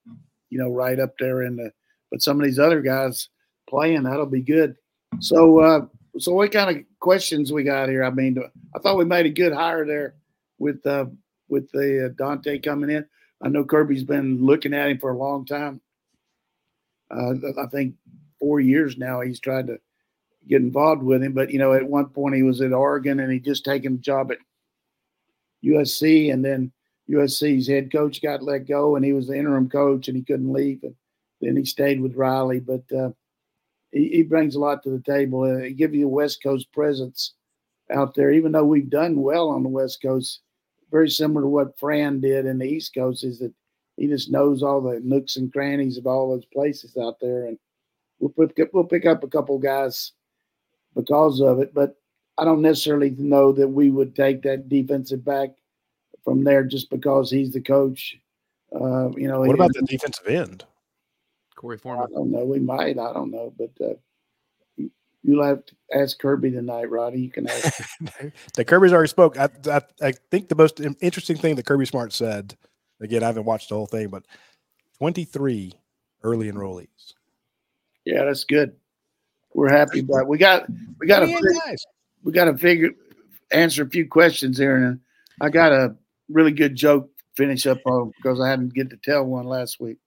you 0.50 0.58
know, 0.58 0.70
right 0.70 1.00
up 1.00 1.14
there 1.20 1.44
in 1.44 1.58
the 1.58 1.72
but 2.12 2.22
some 2.22 2.40
of 2.40 2.46
these 2.46 2.60
other 2.60 2.82
guys 2.82 3.30
playing, 3.70 4.04
that'll 4.04 4.26
be 4.26 4.42
good. 4.42 4.76
So, 5.20 5.60
uh, 5.60 5.86
so 6.18 6.34
what 6.34 6.52
kind 6.52 6.76
of 6.76 6.84
questions 7.00 7.52
we 7.52 7.64
got 7.64 7.90
here? 7.90 8.04
I 8.04 8.10
mean, 8.10 8.38
I 8.76 8.80
thought 8.80 8.98
we 8.98 9.06
made 9.06 9.26
a 9.26 9.32
good 9.32 9.54
hire 9.54 9.86
there 9.86 10.16
with 10.58 10.86
uh, 10.86 11.06
with 11.48 11.72
the 11.72 12.06
uh, 12.06 12.10
Donte 12.10 12.64
coming 12.64 12.90
in. 12.90 13.06
I 13.42 13.48
know 13.50 13.64
Kirby's 13.64 14.04
been 14.04 14.44
looking 14.46 14.74
at 14.74 14.90
him 14.90 15.00
for 15.00 15.12
a 15.12 15.18
long 15.18 15.46
time. 15.46 15.82
Uh, 17.10 17.34
I 17.58 17.66
think 17.68 17.96
four 18.40 18.60
years 18.60 18.98
now 18.98 19.22
he's 19.22 19.40
tried 19.40 19.68
to 19.68 19.80
get 20.48 20.62
involved 20.62 21.04
with 21.04 21.24
him. 21.24 21.34
But 21.34 21.52
you 21.52 21.60
know, 21.60 21.74
at 21.74 21.88
one 21.88 22.08
point 22.08 22.36
he 22.36 22.44
was 22.44 22.62
at 22.62 22.74
Oregon 22.74 23.20
and 23.20 23.32
he 23.32 23.40
just 23.40 23.66
taken 23.66 23.96
a 23.96 23.98
job 23.98 24.32
at 24.32 24.38
USC, 25.64 26.32
and 26.32 26.44
then 26.44 26.72
USC's 27.10 27.68
head 27.68 27.92
coach 27.92 28.22
got 28.22 28.44
let 28.44 28.68
go, 28.68 28.96
and 28.96 29.04
he 29.04 29.14
was 29.14 29.28
the 29.28 29.38
interim 29.38 29.70
coach, 29.70 30.08
and 30.08 30.16
he 30.16 30.24
couldn't 30.24 30.54
leave. 30.54 30.84
And 30.84 30.96
then 31.42 31.56
he 31.56 31.66
stayed 31.66 32.02
with 32.02 32.16
Riley, 32.16 32.60
but 32.60 32.84
uh, 32.96 33.12
he, 33.92 34.10
he, 34.10 34.24
brings 34.24 34.56
a 34.56 34.60
lot 34.60 34.84
to 34.84 34.90
the 34.90 35.02
table. 35.02 35.44
Uh, 35.44 35.64
he 35.64 35.74
gives 35.74 35.96
you 35.96 36.06
a 36.06 36.10
West 36.10 36.44
Coast 36.44 36.72
presence 36.72 37.34
out 37.92 38.14
there, 38.14 38.32
even 38.32 38.52
though 38.52 38.66
we've 38.66 38.90
done 38.90 39.22
well 39.22 39.50
on 39.50 39.64
the 39.64 39.70
West 39.70 40.02
Coast. 40.02 40.42
Very 40.92 41.10
similar 41.10 41.42
to 41.42 41.48
what 41.48 41.80
Fran 41.80 42.20
did 42.20 42.46
in 42.46 42.58
the 42.58 42.68
East 42.68 42.94
Coast, 42.94 43.24
is 43.24 43.40
that 43.40 43.54
he 43.96 44.08
just 44.08 44.32
knows 44.32 44.64
all 44.64 44.82
the 44.82 45.00
nooks 45.02 45.38
and 45.38 45.52
crannies 45.52 45.98
of 45.98 46.08
all 46.08 46.30
those 46.30 46.46
places 46.46 46.98
out 46.98 47.18
there, 47.22 47.46
and 47.46 47.58
we'll 48.20 48.48
pick, 48.48 48.70
we'll 48.74 48.84
pick 48.84 49.06
up 49.06 49.24
a 49.24 49.28
couple 49.28 49.58
guys 49.60 50.14
because 50.96 51.42
of 51.42 51.60
it. 51.60 51.74
But 51.74 51.96
I 52.38 52.46
don't 52.46 52.62
necessarily 52.62 53.12
know 53.12 53.52
that 53.54 53.68
we 53.68 53.90
would 53.90 54.16
take 54.16 54.42
that 54.44 54.70
defensive 54.70 55.24
back 55.24 55.50
from 56.24 56.44
there 56.44 56.64
just 56.64 56.90
because 56.90 57.30
he's 57.30 57.52
the 57.52 57.62
coach. 57.62 58.18
Uh, 58.74 59.10
you 59.16 59.28
know, 59.28 59.42
what 59.42 59.56
about 59.56 59.74
the 59.74 59.82
defensive 59.82 60.28
end? 60.28 60.64
Korey 61.60 61.80
Foreman. 61.80 62.08
I 62.10 62.14
don't 62.14 62.32
know. 62.32 62.46
We 62.46 62.60
might. 62.60 62.98
I 62.98 63.14
don't 63.14 63.32
know, 63.32 63.54
but 63.58 63.72
uh, 63.84 63.94
you'll 65.24 65.44
have 65.44 65.66
to 65.66 65.76
ask 65.94 66.18
Kirby 66.20 66.52
tonight, 66.52 66.90
Radi. 66.90 67.22
You 67.22 67.32
can 67.32 67.50
ask. 67.50 68.00
the 68.56 68.66
Kirby's 68.66 68.94
already 68.94 69.10
spoke. 69.10 69.38
I, 69.38 69.50
I, 69.70 69.82
I 70.02 70.14
think 70.32 70.48
the 70.48 70.56
most 70.56 70.80
interesting 71.02 71.38
thing 71.38 71.56
that 71.56 71.66
Kirby 71.66 71.86
Smart 71.86 72.14
said. 72.14 72.56
Again, 73.02 73.24
I 73.24 73.28
haven't 73.28 73.46
watched 73.46 73.70
the 73.70 73.76
whole 73.76 73.86
thing, 73.86 74.10
but 74.10 74.24
23 74.98 75.74
early 76.24 76.52
enrollees. 76.52 77.14
Yeah, 78.04 78.26
that's 78.26 78.44
good. 78.44 78.76
We're 79.54 79.72
happy, 79.72 80.02
but 80.02 80.28
we 80.28 80.38
got 80.38 80.68
we 81.00 81.08
got 81.08 81.22
to 81.22 81.78
we 82.24 82.32
got 82.32 82.46
to 82.46 82.58
figure 82.58 82.92
answer 83.52 83.84
a 83.84 83.90
few 83.90 84.08
questions 84.08 84.58
here, 84.58 84.76
and 84.76 85.00
I 85.42 85.50
got 85.50 85.72
a 85.72 85.96
really 86.30 86.52
good 86.52 86.76
joke 86.76 87.10
finish 87.36 87.66
up 87.66 87.80
on 87.86 88.12
because 88.18 88.42
I 88.42 88.50
hadn't 88.50 88.74
get 88.74 88.90
to 88.90 88.98
tell 88.98 89.24
one 89.26 89.46
last 89.46 89.80
week. 89.80 89.98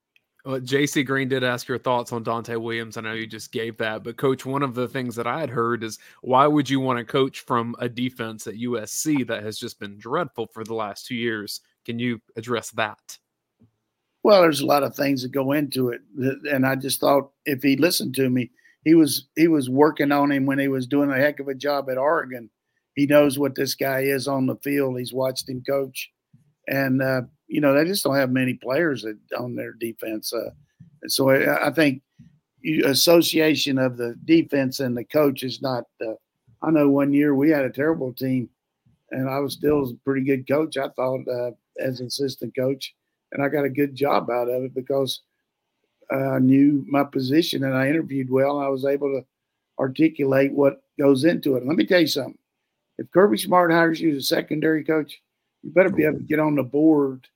Well, 0.45 0.59
JC 0.59 1.07
Green 1.07 1.29
did 1.29 1.45
ask 1.45 1.69
your 1.69 1.79
thoughts 1.79 2.13
on 2.13 2.25
Donte 2.25 2.61
Williams. 2.61 2.97
I 2.97 3.01
know 3.01 3.13
you 3.13 3.29
just 3.29 3.53
gave 3.53 3.77
that, 3.77 4.03
but 4.03 4.17
coach, 4.17 4.45
one 4.45 4.65
of 4.65 4.75
the 4.75 4.89
things 4.89 5.15
that 5.15 5.27
I 5.27 5.39
had 5.39 5.51
heard 5.51 5.85
is 5.85 6.01
why 6.23 6.49
would 6.49 6.69
you 6.69 6.81
want 6.81 6.99
to 6.99 7.05
coach 7.05 7.41
from 7.41 7.77
a 7.79 7.89
defense 7.89 8.49
at 8.49 8.55
USC 8.55 9.25
that 9.29 9.45
has 9.45 9.57
just 9.57 9.79
been 9.79 9.99
dreadful 9.99 10.49
for 10.53 10.65
the 10.65 10.75
last 10.75 11.07
two 11.07 11.15
years? 11.15 11.61
Can 11.85 12.01
you 12.01 12.21
address 12.37 12.71
that? 12.73 13.19
Well, 14.25 14.43
there's 14.43 14.61
a 14.61 14.67
lot 14.67 14.83
of 14.83 14.97
things 14.97 15.23
that 15.23 15.31
go 15.31 15.53
into 15.53 15.91
it, 15.91 16.01
and 16.51 16.67
I 16.67 16.75
just 16.75 17.01
thought 17.01 17.31
if 17.45 17.63
he 17.63 17.77
listened 17.77 18.15
to 18.17 18.29
me, 18.29 18.51
he 18.85 18.95
was 18.95 19.29
he 19.37 19.47
was 19.47 19.71
working 19.71 20.11
on 20.11 20.33
him 20.33 20.47
when 20.47 20.59
he 20.59 20.69
was 20.69 20.87
doing 20.87 21.11
a 21.11 21.17
heck 21.17 21.39
of 21.39 21.49
a 21.49 21.55
job 21.55 21.89
at 21.89 21.99
Oregon. 21.99 22.51
He 22.95 23.07
knows 23.07 23.39
what 23.39 23.55
this 23.55 23.75
guy 23.75 24.01
is 24.01 24.29
on 24.29 24.47
the 24.47 24.57
field. 24.57 24.99
He's 24.99 25.13
watched 25.13 25.49
him 25.49 25.63
coach, 25.65 26.11
and 26.69 27.01
uh, 27.01 27.23
you 27.53 27.61
know, 27.61 27.75
they 27.75 27.85
just 27.85 28.03
don't 28.03 28.17
have 28.17 28.31
many 28.31 28.55
players 28.55 29.03
that, 29.03 29.19
on 29.39 29.55
their 29.55 29.75
defense. 29.75 30.33
Uh, 30.33 30.51
so 31.07 31.29
I, 31.29 31.69
I 31.69 31.71
think 31.71 32.01
you, 32.63 32.87
association 32.87 33.77
of 33.77 33.99
the 33.99 34.17
defense 34.25 34.81
and 34.81 34.97
the 34.97 35.05
coach 35.05 35.43
is 35.43 35.61
not. 35.61 35.85
Uh, 36.01 36.15
I 36.63 36.71
know 36.71 36.89
one 36.89 37.13
year 37.13 37.35
we 37.35 37.51
had 37.51 37.67
a 37.67 37.71
terrible 37.71 38.15
team, 38.15 38.49
and 39.11 39.29
I 39.29 39.39
was 39.41 39.53
still 39.53 39.83
a 39.83 39.95
pretty 40.03 40.25
good 40.25 40.49
coach. 40.49 40.79
I 40.79 40.89
thought 40.89 41.29
uh, 41.29 41.51
as 41.79 42.01
assistant 42.01 42.57
coach, 42.57 42.95
and 43.33 43.45
I 43.45 43.51
got 43.51 43.67
a 43.67 43.71
good 43.71 43.95
job 43.95 44.31
out 44.31 44.49
of 44.49 44.63
it 44.63 44.75
because 44.75 45.21
I 46.11 46.39
knew 46.39 46.87
my 46.89 47.05
position 47.05 47.65
and 47.65 47.77
I 47.77 47.89
interviewed 47.89 48.31
well. 48.31 48.61
I 48.61 48.69
was 48.69 48.87
able 48.87 49.13
to 49.13 49.27
articulate 49.79 50.53
what 50.53 50.83
goes 50.99 51.25
into 51.25 51.57
it. 51.57 51.67
let 51.67 51.77
me 51.77 51.85
tell 51.85 52.01
you 52.01 52.07
something: 52.07 52.39
if 52.97 53.11
Kirby 53.11 53.37
Smart 53.37 53.71
hires 53.71 54.01
you 54.01 54.13
as 54.13 54.17
a 54.17 54.23
secondary 54.23 54.85
coach, 54.85 55.21
you 55.63 55.71
better 55.71 55.91
be 55.91 56.07
able 56.07 56.19
to 56.19 56.25
get 56.25 56.41
on 56.41 56.55
the 56.55 56.63
board 56.63 57.29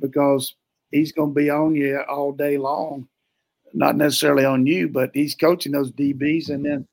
because 0.00 0.54
he's 0.90 1.12
going 1.12 1.30
to 1.30 1.34
be 1.34 1.50
on 1.50 1.74
you 1.74 2.00
all 2.08 2.32
day 2.32 2.58
long. 2.58 3.08
Not 3.74 3.96
necessarily 3.96 4.44
on 4.44 4.66
you, 4.66 4.88
but 4.88 5.10
he's 5.12 5.34
coaching 5.34 5.72
those 5.72 5.92
DBs. 5.92 6.48
And 6.48 6.64
then 6.64 6.88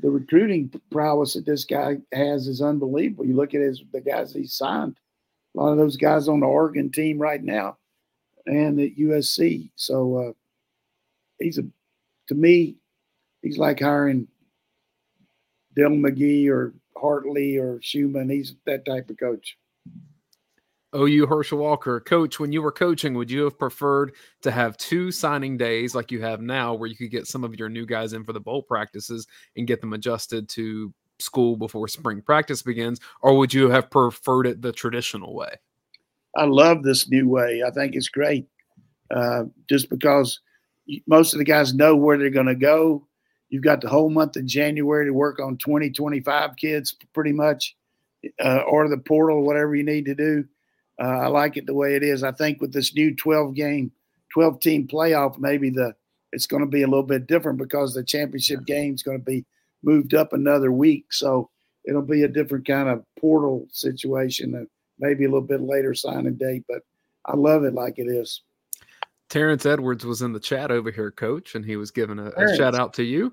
the 0.00 0.10
recruiting 0.10 0.72
prowess 0.90 1.34
that 1.34 1.44
this 1.44 1.64
guy 1.64 1.98
has 2.12 2.46
is 2.46 2.62
unbelievable. 2.62 3.26
You 3.26 3.36
look 3.36 3.54
at 3.54 3.60
his 3.60 3.82
the 3.92 4.00
guys 4.00 4.32
he 4.32 4.46
signed, 4.46 4.96
a 5.54 5.60
lot 5.60 5.72
of 5.72 5.78
those 5.78 5.96
guys 5.96 6.28
on 6.28 6.40
the 6.40 6.46
Oregon 6.46 6.90
team 6.90 7.18
right 7.18 7.42
now 7.42 7.76
and 8.46 8.80
at 8.80 8.96
USC. 8.96 9.70
So 9.76 10.16
uh, 10.16 10.32
he's 11.38 11.58
a, 11.58 11.62
to 12.28 12.34
me, 12.34 12.76
he's 13.42 13.58
like 13.58 13.80
hiring 13.80 14.28
Dylan 15.76 16.00
McGee 16.00 16.48
or 16.48 16.74
Hartley 16.96 17.58
or 17.58 17.80
Schumann. 17.82 18.30
He's 18.30 18.54
that 18.66 18.84
type 18.84 19.10
of 19.10 19.18
coach. 19.18 19.56
OU 20.94 21.26
Herschel 21.26 21.58
Walker, 21.58 22.00
coach, 22.00 22.38
when 22.38 22.52
you 22.52 22.60
were 22.60 22.72
coaching, 22.72 23.14
would 23.14 23.30
you 23.30 23.44
have 23.44 23.58
preferred 23.58 24.14
to 24.42 24.50
have 24.50 24.76
two 24.76 25.10
signing 25.10 25.56
days 25.56 25.94
like 25.94 26.10
you 26.10 26.20
have 26.20 26.40
now, 26.40 26.74
where 26.74 26.88
you 26.88 26.96
could 26.96 27.10
get 27.10 27.26
some 27.26 27.44
of 27.44 27.58
your 27.58 27.68
new 27.68 27.86
guys 27.86 28.12
in 28.12 28.24
for 28.24 28.32
the 28.32 28.40
bowl 28.40 28.62
practices 28.62 29.26
and 29.56 29.66
get 29.66 29.80
them 29.80 29.94
adjusted 29.94 30.48
to 30.50 30.92
school 31.18 31.56
before 31.56 31.88
spring 31.88 32.20
practice 32.20 32.62
begins, 32.62 33.00
or 33.22 33.36
would 33.38 33.54
you 33.54 33.70
have 33.70 33.90
preferred 33.90 34.46
it 34.46 34.60
the 34.60 34.72
traditional 34.72 35.34
way? 35.34 35.54
I 36.36 36.44
love 36.44 36.82
this 36.82 37.08
new 37.08 37.28
way. 37.28 37.62
I 37.66 37.70
think 37.70 37.94
it's 37.94 38.08
great, 38.08 38.46
uh, 39.10 39.44
just 39.68 39.88
because 39.88 40.40
most 41.06 41.32
of 41.32 41.38
the 41.38 41.44
guys 41.44 41.74
know 41.74 41.96
where 41.96 42.18
they're 42.18 42.30
going 42.30 42.46
to 42.46 42.54
go. 42.54 43.06
You've 43.48 43.62
got 43.62 43.80
the 43.80 43.88
whole 43.88 44.10
month 44.10 44.36
of 44.36 44.46
January 44.46 45.06
to 45.06 45.12
work 45.12 45.38
on 45.38 45.58
20, 45.58 45.90
25 45.90 46.56
kids, 46.56 46.96
pretty 47.14 47.32
much, 47.32 47.76
uh, 48.42 48.62
or 48.66 48.88
the 48.88 48.98
portal, 48.98 49.42
whatever 49.42 49.74
you 49.74 49.84
need 49.84 50.06
to 50.06 50.14
do 50.14 50.44
uh, 51.00 51.04
I 51.06 51.26
like 51.28 51.56
it 51.56 51.66
the 51.66 51.74
way 51.74 51.94
it 51.94 52.02
is. 52.02 52.22
I 52.22 52.32
think 52.32 52.60
with 52.60 52.72
this 52.72 52.94
new 52.94 53.14
12 53.14 53.54
game, 53.54 53.92
12 54.32 54.60
team 54.60 54.88
playoff, 54.88 55.38
maybe 55.38 55.70
the 55.70 55.94
it's 56.32 56.46
going 56.46 56.62
to 56.62 56.68
be 56.68 56.82
a 56.82 56.86
little 56.86 57.02
bit 57.02 57.26
different 57.26 57.58
because 57.58 57.92
the 57.92 58.02
championship 58.02 58.64
game 58.64 58.94
is 58.94 59.02
going 59.02 59.18
to 59.18 59.24
be 59.24 59.44
moved 59.82 60.14
up 60.14 60.32
another 60.32 60.72
week. 60.72 61.12
So 61.12 61.50
it'll 61.84 62.00
be 62.02 62.22
a 62.22 62.28
different 62.28 62.66
kind 62.66 62.88
of 62.88 63.04
portal 63.20 63.66
situation 63.70 64.54
and 64.54 64.66
maybe 64.98 65.24
a 65.24 65.28
little 65.28 65.42
bit 65.42 65.60
later 65.60 65.94
signing 65.94 66.36
date. 66.36 66.64
But 66.68 66.82
I 67.26 67.36
love 67.36 67.64
it 67.64 67.74
like 67.74 67.98
it 67.98 68.08
is. 68.08 68.42
Terrence 69.28 69.64
Edwards 69.64 70.04
was 70.04 70.22
in 70.22 70.32
the 70.32 70.40
chat 70.40 70.70
over 70.70 70.90
here, 70.90 71.10
coach, 71.10 71.54
and 71.54 71.64
he 71.64 71.76
was 71.76 71.90
giving 71.90 72.18
a, 72.18 72.30
a 72.36 72.56
shout 72.56 72.74
out 72.74 72.92
to 72.94 73.02
you. 73.02 73.32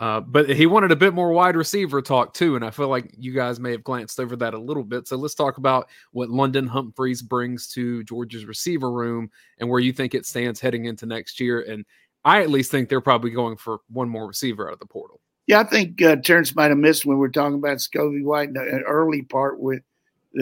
Uh, 0.00 0.18
but 0.18 0.48
he 0.48 0.64
wanted 0.64 0.90
a 0.90 0.96
bit 0.96 1.12
more 1.12 1.30
wide 1.30 1.54
receiver 1.54 2.00
talk 2.00 2.32
too, 2.32 2.56
and 2.56 2.64
I 2.64 2.70
feel 2.70 2.88
like 2.88 3.12
you 3.18 3.34
guys 3.34 3.60
may 3.60 3.70
have 3.72 3.84
glanced 3.84 4.18
over 4.18 4.34
that 4.36 4.54
a 4.54 4.58
little 4.58 4.82
bit. 4.82 5.06
So 5.06 5.16
let's 5.16 5.34
talk 5.34 5.58
about 5.58 5.90
what 6.12 6.30
London 6.30 6.66
Humphreys 6.66 7.20
brings 7.20 7.68
to 7.72 8.02
Georgia's 8.04 8.46
receiver 8.46 8.90
room 8.90 9.30
and 9.58 9.68
where 9.68 9.78
you 9.78 9.92
think 9.92 10.14
it 10.14 10.24
stands 10.24 10.58
heading 10.58 10.86
into 10.86 11.04
next 11.04 11.38
year. 11.38 11.60
And 11.60 11.84
I 12.24 12.40
at 12.40 12.48
least 12.48 12.70
think 12.70 12.88
they're 12.88 13.02
probably 13.02 13.30
going 13.30 13.58
for 13.58 13.80
one 13.90 14.08
more 14.08 14.26
receiver 14.26 14.68
out 14.68 14.72
of 14.72 14.78
the 14.78 14.86
portal. 14.86 15.20
Yeah, 15.46 15.60
I 15.60 15.64
think 15.64 16.00
uh, 16.00 16.16
Terrence 16.16 16.56
might 16.56 16.70
have 16.70 16.78
missed 16.78 17.04
when 17.04 17.18
we 17.18 17.26
are 17.26 17.30
talking 17.30 17.58
about 17.58 17.78
Scovey 17.78 18.24
White 18.24 18.48
in 18.48 18.54
the 18.54 18.82
early 18.86 19.20
part. 19.20 19.60
With 19.60 19.82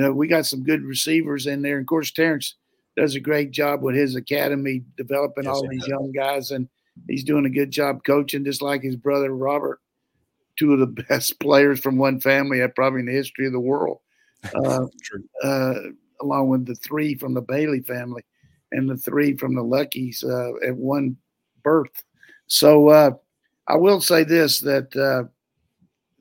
uh, 0.01 0.13
we 0.13 0.29
got 0.29 0.47
some 0.47 0.63
good 0.63 0.85
receivers 0.85 1.49
in 1.49 1.63
there, 1.63 1.79
and 1.79 1.83
of 1.83 1.89
course 1.89 2.13
Terrence 2.13 2.55
does 2.97 3.17
a 3.17 3.21
great 3.21 3.51
job 3.51 3.83
with 3.83 3.97
his 3.97 4.15
academy 4.15 4.85
developing 4.97 5.45
yes, 5.45 5.53
all 5.53 5.69
these 5.69 5.81
does. 5.81 5.89
young 5.89 6.13
guys 6.13 6.51
and 6.53 6.69
he's 7.09 7.25
doing 7.25 7.47
a 7.47 7.51
good 7.51 7.71
job 7.71 8.05
coaching, 8.05 8.45
just 8.45 8.63
like 8.63 8.83
his 8.83 8.97
brother 8.97 9.35
Robert, 9.35 9.81
two 10.59 10.73
of 10.73 10.81
the 10.81 10.87
best 11.09 11.39
players 11.41 11.81
from 11.81 11.99
one 11.99 12.21
family, 12.21 12.63
uh, 12.63 12.69
probably 12.69 13.01
in 13.01 13.07
the 13.07 13.13
history 13.13 13.47
of 13.47 13.53
the 13.53 13.61
world, 13.61 13.99
uh, 14.55 14.87
uh, 15.45 15.75
along 16.21 16.49
with 16.49 16.67
the 16.67 16.75
three 16.77 17.15
from 17.15 17.35
the 17.35 17.43
Bailey 17.43 17.81
family 17.81 18.23
and 18.73 18.89
the 18.89 18.97
three 18.97 19.37
from 19.37 19.55
the 19.55 19.63
Luckies 19.63 20.25
uh, 20.25 20.53
at 20.67 20.77
one 20.77 21.17
birth. 21.63 22.03
So 22.47 22.89
uh, 22.89 23.11
I 23.67 23.77
will 23.77 24.01
say 24.01 24.25
this 24.25 24.61
that 24.61 24.95
uh, 24.97 25.29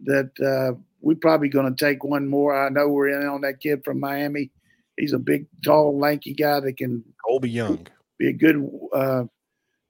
that 0.03 0.78
we're 1.01 1.15
probably 1.15 1.49
going 1.49 1.73
to 1.73 1.86
take 1.86 2.03
one 2.03 2.28
more. 2.28 2.55
I 2.55 2.69
know 2.69 2.89
we're 2.89 3.09
in 3.09 3.28
on 3.28 3.41
that 3.41 3.59
kid 3.61 3.84
from 3.86 3.99
Miami. 3.99 4.51
He's 4.97 5.13
a 5.13 5.19
big, 5.19 5.45
tall, 5.63 5.97
lanky 5.97 6.34
guy 6.34 6.59
that 6.59 6.78
can 6.78 7.03
Colbie 7.23 7.53
Young 7.53 7.88
be 8.17 8.30
a 8.30 8.34
good 8.34 8.57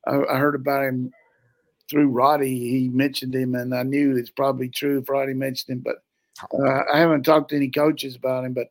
I, 0.08 0.36
I 0.36 0.38
heard 0.38 0.55
about 0.55 0.86
him 0.86 1.12
through 1.89 2.12
Radi. 2.12 2.47
He 2.47 2.89
mentioned 2.89 3.36
him, 3.36 3.55
and 3.55 3.74
I 3.74 3.84
knew 3.84 4.16
it's 4.16 4.30
probably 4.30 4.70
true 4.70 4.99
if 4.99 5.05
Radi 5.05 5.36
mentioned 5.36 5.78
him. 5.78 5.84
But 5.84 6.03
uh, 6.53 6.84
I 6.91 6.99
haven't 6.99 7.24
talked 7.24 7.49
to 7.49 7.55
any 7.55 7.70
coaches 7.70 8.16
about 8.16 8.45
him, 8.45 8.53
but 8.53 8.68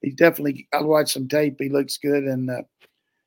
he's 0.00 0.14
definitely. 0.14 0.68
I 0.72 0.82
watched 0.82 1.10
some 1.12 1.28
tape. 1.28 1.56
He 1.58 1.68
looks 1.68 1.96
good, 1.98 2.24
and 2.24 2.50
uh, 2.50 2.62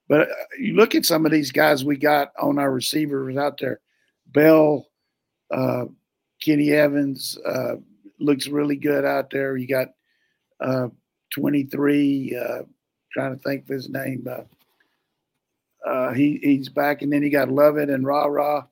but 0.07 0.21
uh, 0.21 0.33
you 0.59 0.75
look 0.75 0.95
at 0.95 1.05
some 1.05 1.25
of 1.25 1.31
these 1.31 1.51
guys 1.51 1.85
we 1.85 1.97
got 1.97 2.31
on 2.39 2.59
our 2.59 2.71
receivers 2.71 3.37
out 3.37 3.59
there. 3.59 3.79
Bell, 4.27 4.87
uh, 5.51 5.85
Kenny 6.41 6.71
Evans 6.71 7.37
uh, 7.45 7.75
looks 8.19 8.47
really 8.47 8.75
good 8.75 9.05
out 9.05 9.29
there. 9.29 9.57
You 9.57 9.67
got 9.67 9.89
uh, 10.59 10.87
23. 11.33 12.37
Uh, 12.37 12.63
trying 13.13 13.37
to 13.37 13.43
think 13.43 13.63
of 13.63 13.69
his 13.69 13.89
name. 13.89 14.27
Uh, 15.85 16.13
he 16.13 16.39
he's 16.41 16.69
back, 16.69 17.01
and 17.01 17.11
then 17.11 17.23
you 17.23 17.29
got 17.29 17.51
Lovett 17.51 17.89
and 17.89 18.05
Rah 18.05 18.25
Rah. 18.25 18.65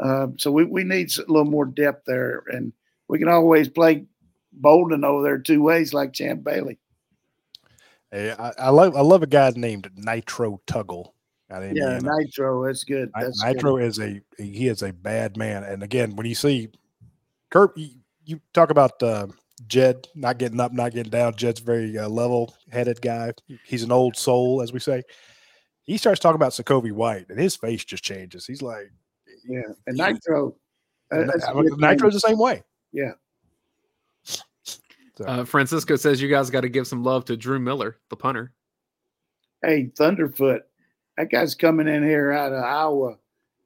Uh, 0.00 0.28
so 0.38 0.50
we, 0.50 0.64
we 0.64 0.84
need 0.84 1.10
a 1.16 1.20
little 1.30 1.44
more 1.44 1.66
depth 1.66 2.04
there, 2.06 2.42
and 2.48 2.72
we 3.08 3.18
can 3.18 3.28
always 3.28 3.68
play 3.68 4.04
Bolden 4.52 5.04
over 5.04 5.22
there 5.22 5.38
two 5.38 5.62
ways, 5.62 5.94
like 5.94 6.12
Champ 6.12 6.44
Bailey. 6.44 6.78
Hey, 8.10 8.32
I, 8.32 8.52
I 8.58 8.68
love 8.70 8.96
I 8.96 9.00
love 9.00 9.22
a 9.22 9.26
guy 9.26 9.52
named 9.56 9.90
Nitro 9.96 10.60
Tuggle. 10.66 11.10
Yeah, 11.50 12.00
Nitro. 12.02 12.66
That's 12.66 12.84
good. 12.84 13.10
That's 13.14 13.42
Nitro 13.44 13.76
good. 13.76 13.84
is 13.84 13.98
a 14.00 14.20
he 14.38 14.68
is 14.68 14.82
a 14.82 14.92
bad 14.92 15.36
man. 15.36 15.64
And 15.64 15.82
again, 15.82 16.16
when 16.16 16.26
you 16.26 16.34
see 16.34 16.70
Kurt, 17.50 17.76
you, 17.76 17.90
you 18.24 18.40
talk 18.52 18.70
about 18.70 19.00
uh, 19.02 19.28
Jed 19.66 20.08
not 20.14 20.38
getting 20.38 20.58
up, 20.58 20.72
not 20.72 20.92
getting 20.92 21.10
down. 21.10 21.34
Jed's 21.36 21.60
very 21.60 21.96
uh, 21.98 22.08
level 22.08 22.54
headed 22.72 23.00
guy. 23.00 23.32
He's 23.64 23.82
an 23.82 23.92
old 23.92 24.16
soul, 24.16 24.62
as 24.62 24.72
we 24.72 24.80
say. 24.80 25.02
He 25.84 25.98
starts 25.98 26.20
talking 26.20 26.36
about 26.36 26.52
Sacovie 26.52 26.92
White, 26.92 27.26
and 27.28 27.38
his 27.38 27.56
face 27.56 27.84
just 27.84 28.02
changes. 28.02 28.46
He's 28.46 28.62
like, 28.62 28.90
"Yeah." 29.44 29.60
And 29.86 29.96
Nitro, 29.96 30.56
uh, 31.12 31.24
Nitro's 31.76 32.14
the 32.14 32.20
same 32.20 32.38
way. 32.38 32.62
Yeah. 32.92 33.12
So. 35.16 35.24
Uh, 35.24 35.44
Francisco 35.44 35.94
says 35.94 36.20
you 36.20 36.28
guys 36.28 36.50
got 36.50 36.62
to 36.62 36.68
give 36.68 36.88
some 36.88 37.04
love 37.04 37.24
to 37.26 37.36
Drew 37.36 37.60
Miller, 37.60 37.98
the 38.10 38.16
punter. 38.16 38.52
Hey, 39.62 39.92
Thunderfoot, 39.94 40.62
that 41.16 41.30
guy's 41.30 41.54
coming 41.54 41.86
in 41.86 42.02
here 42.02 42.32
out 42.32 42.52
of 42.52 42.64
Iowa, 42.64 43.18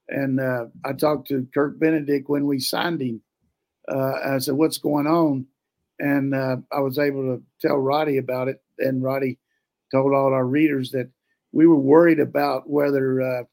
and 0.09 0.41
uh, 0.41 0.67
I 0.85 0.93
talked 0.93 1.29
to 1.29 1.47
Kirk 1.55 1.79
Benedict 1.79 2.29
when 2.29 2.47
we 2.47 2.59
signed 2.59 3.01
him. 3.01 3.23
Uh, 3.91 4.13
I 4.25 4.39
said, 4.39 4.55
"What's 4.55 4.79
going 4.79 5.07
on?" 5.07 5.47
And 6.01 6.35
uh, 6.35 6.59
I 6.71 6.81
was 6.81 6.99
able 6.99 7.23
to 7.23 7.43
tell 7.61 7.77
Radi 7.77 8.19
about 8.19 8.49
it, 8.49 8.61
and 8.79 9.03
Radi 9.03 9.39
told 9.91 10.13
all 10.13 10.35
our 10.35 10.45
readers 10.45 10.91
that 10.91 11.09
we 11.53 11.67
were 11.67 11.77
worried 11.77 12.21
about 12.21 12.69
whether 12.69 13.21
uh, 13.21 13.45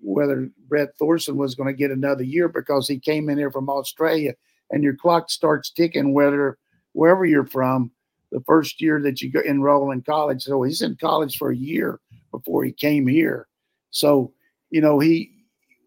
whether 0.00 0.50
Brett 0.68 0.96
Thorson 0.98 1.36
was 1.36 1.54
going 1.54 1.68
to 1.68 1.78
get 1.78 1.90
another 1.90 2.22
year 2.22 2.48
because 2.48 2.86
he 2.86 2.98
came 2.98 3.28
in 3.28 3.38
here 3.38 3.50
from 3.50 3.70
Australia, 3.70 4.34
and 4.70 4.82
your 4.82 4.96
clock 4.96 5.30
starts 5.30 5.70
ticking 5.70 6.12
whether 6.12 6.58
wherever 6.92 7.24
you're 7.24 7.46
from, 7.46 7.90
the 8.30 8.40
first 8.46 8.80
year 8.80 9.00
that 9.00 9.22
you 9.22 9.32
enroll 9.42 9.90
in 9.90 10.02
college. 10.02 10.42
So 10.42 10.62
he's 10.62 10.82
in 10.82 10.96
college 10.96 11.36
for 11.38 11.50
a 11.50 11.56
year 11.56 12.00
before 12.30 12.64
he 12.64 12.72
came 12.72 13.06
here. 13.06 13.46
So, 13.90 14.32
you 14.70 14.80
know, 14.80 14.98
he 14.98 15.30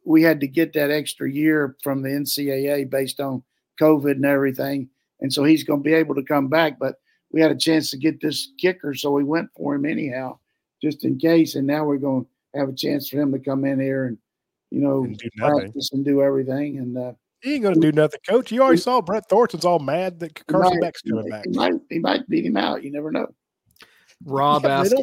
we 0.05 0.23
had 0.23 0.39
to 0.39 0.47
get 0.47 0.71
that 0.73 0.89
extra 0.89 1.29
year 1.29 1.75
from 1.83 2.01
the 2.01 2.09
NCAA 2.09 2.89
based 2.89 3.19
on 3.19 3.43
COVID 3.79 4.11
and 4.11 4.25
everything. 4.25 4.89
And 5.19 5.33
so 5.33 5.43
he's 5.43 5.65
going 5.65 5.81
to 5.81 5.83
be 5.83 5.93
able 5.93 6.15
to 6.15 6.23
come 6.23 6.47
back. 6.47 6.79
But 6.79 6.95
we 7.31 7.41
had 7.41 7.51
a 7.51 7.57
chance 7.57 7.91
to 7.91 7.97
get 7.97 8.21
this 8.21 8.53
kicker, 8.57 8.93
so 8.93 9.11
we 9.11 9.25
went 9.25 9.49
for 9.55 9.75
him 9.75 9.85
anyhow, 9.85 10.39
just 10.81 11.05
in 11.05 11.17
case. 11.17 11.55
And 11.55 11.67
now 11.67 11.85
we're 11.85 11.97
going 11.97 12.25
to 12.25 12.59
have 12.59 12.69
a 12.69 12.73
chance 12.73 13.09
for 13.09 13.19
him 13.19 13.31
to 13.31 13.39
come 13.39 13.65
in 13.65 13.79
here 13.79 14.05
and, 14.05 14.17
you 14.71 14.81
know, 14.81 15.03
and 15.03 15.21
practice 15.37 15.91
and 15.93 16.03
do 16.05 16.21
everything. 16.21 16.77
And 16.77 16.97
uh, 16.97 17.13
he 17.41 17.55
ain't 17.55 17.63
going 17.63 17.75
to 17.75 17.81
do 17.81 17.91
nothing, 17.91 18.19
coach. 18.27 18.51
You 18.51 18.61
already 18.61 18.77
saw 18.77 19.01
Brett 19.01 19.29
Thorson's 19.29 19.65
all 19.65 19.79
mad 19.79 20.19
that 20.19 20.45
Carson 20.47 20.79
Beck's 20.79 21.01
coming 21.01 21.29
back. 21.29 21.45
He 21.45 21.57
might, 21.57 21.73
he 21.89 21.99
might 21.99 22.27
beat 22.27 22.45
him 22.45 22.57
out. 22.57 22.83
You 22.83 22.91
never 22.91 23.11
know. 23.11 23.27
Rob 24.25 24.63
yeah, 24.63 24.81
asked. 24.81 24.95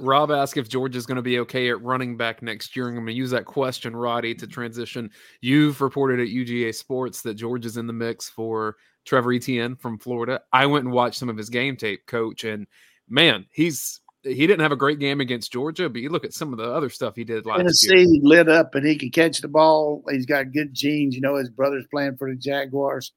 Rob 0.00 0.30
asked 0.30 0.56
if 0.56 0.68
George 0.68 0.94
is 0.94 1.06
going 1.06 1.16
to 1.16 1.22
be 1.22 1.40
okay 1.40 1.70
at 1.70 1.82
running 1.82 2.16
back 2.16 2.40
next 2.40 2.76
year. 2.76 2.88
And 2.88 2.96
I'm 2.96 3.04
going 3.04 3.14
to 3.14 3.18
use 3.18 3.30
that 3.30 3.46
question, 3.46 3.94
Radi, 3.94 4.38
to 4.38 4.46
transition. 4.46 5.10
You've 5.40 5.80
reported 5.80 6.20
at 6.20 6.28
UGA 6.28 6.74
Sports 6.74 7.22
that 7.22 7.34
George 7.34 7.66
is 7.66 7.78
in 7.78 7.86
the 7.86 7.92
mix 7.92 8.28
for 8.28 8.76
Trevor 9.04 9.32
Etienne 9.32 9.74
from 9.74 9.98
Florida. 9.98 10.40
I 10.52 10.66
went 10.66 10.84
and 10.84 10.94
watched 10.94 11.18
some 11.18 11.28
of 11.28 11.36
his 11.36 11.50
game 11.50 11.76
tape, 11.76 12.06
coach, 12.06 12.44
and 12.44 12.66
man, 13.08 13.46
he's 13.50 14.00
he 14.22 14.46
didn't 14.46 14.60
have 14.60 14.72
a 14.72 14.76
great 14.76 14.98
game 14.98 15.20
against 15.20 15.52
Georgia, 15.52 15.88
but 15.88 16.00
you 16.02 16.08
look 16.08 16.24
at 16.24 16.34
some 16.34 16.52
of 16.52 16.58
the 16.58 16.72
other 16.72 16.90
stuff 16.90 17.14
he 17.14 17.24
did 17.24 17.46
last 17.46 17.58
Tennessee 17.58 17.98
year. 17.98 18.20
lit 18.22 18.48
up 18.48 18.74
and 18.74 18.86
he 18.86 18.96
can 18.96 19.10
catch 19.10 19.40
the 19.40 19.48
ball. 19.48 20.02
He's 20.10 20.26
got 20.26 20.52
good 20.52 20.74
genes. 20.74 21.14
You 21.14 21.20
know, 21.20 21.36
his 21.36 21.50
brother's 21.50 21.86
playing 21.90 22.16
for 22.16 22.30
the 22.30 22.36
Jaguars. 22.36 23.12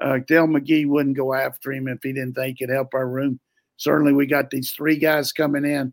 Uh, 0.00 0.18
Dell 0.26 0.46
McGee 0.46 0.86
wouldn't 0.86 1.16
go 1.16 1.34
after 1.34 1.72
him 1.72 1.88
if 1.88 1.98
he 2.02 2.12
didn't 2.12 2.34
think 2.34 2.60
it'd 2.60 2.74
help 2.74 2.94
our 2.94 3.08
room. 3.08 3.40
Certainly, 3.76 4.12
we 4.12 4.26
got 4.26 4.50
these 4.50 4.72
three 4.72 4.96
guys 4.96 5.32
coming 5.32 5.64
in. 5.64 5.92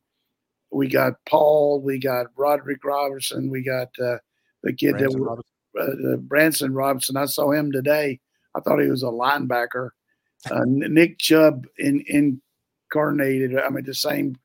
We 0.71 0.87
got 0.87 1.13
Paul, 1.27 1.81
we 1.81 1.99
got 1.99 2.27
Roderick 2.35 2.83
Robinson, 2.83 3.49
we 3.49 3.63
got 3.63 3.89
uh, 4.01 4.17
the 4.63 4.73
kid 4.73 4.97
Branson 4.97 5.19
that 5.19 5.25
Robinson. 5.25 6.13
Uh, 6.13 6.15
Branson 6.17 6.73
Robinson. 6.73 7.17
I 7.17 7.25
saw 7.25 7.51
him 7.51 7.71
today. 7.71 8.19
I 8.55 8.59
thought 8.59 8.79
he 8.79 8.89
was 8.89 9.03
a 9.03 9.07
linebacker. 9.07 9.89
Uh, 10.49 10.63
Nick 10.65 11.19
Chubb 11.19 11.65
in, 11.77 12.03
incarnated. 12.07 13.57
I 13.57 13.69
mean, 13.69 13.85
the 13.85 13.93
same 13.93 14.35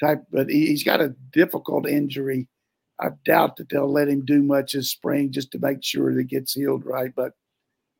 type, 0.00 0.24
but 0.32 0.48
he, 0.48 0.70
has 0.70 0.82
got 0.82 1.00
a 1.00 1.14
difficult 1.32 1.88
injury. 1.88 2.48
I 3.00 3.08
doubt 3.24 3.56
that 3.56 3.68
they'll 3.68 3.90
let 3.90 4.08
him 4.08 4.24
do 4.24 4.42
much 4.42 4.72
this 4.72 4.90
spring 4.90 5.32
just 5.32 5.50
to 5.52 5.58
make 5.58 5.82
sure 5.82 6.14
that 6.14 6.20
it 6.20 6.28
gets 6.28 6.54
healed 6.54 6.84
right. 6.84 7.12
But 7.14 7.32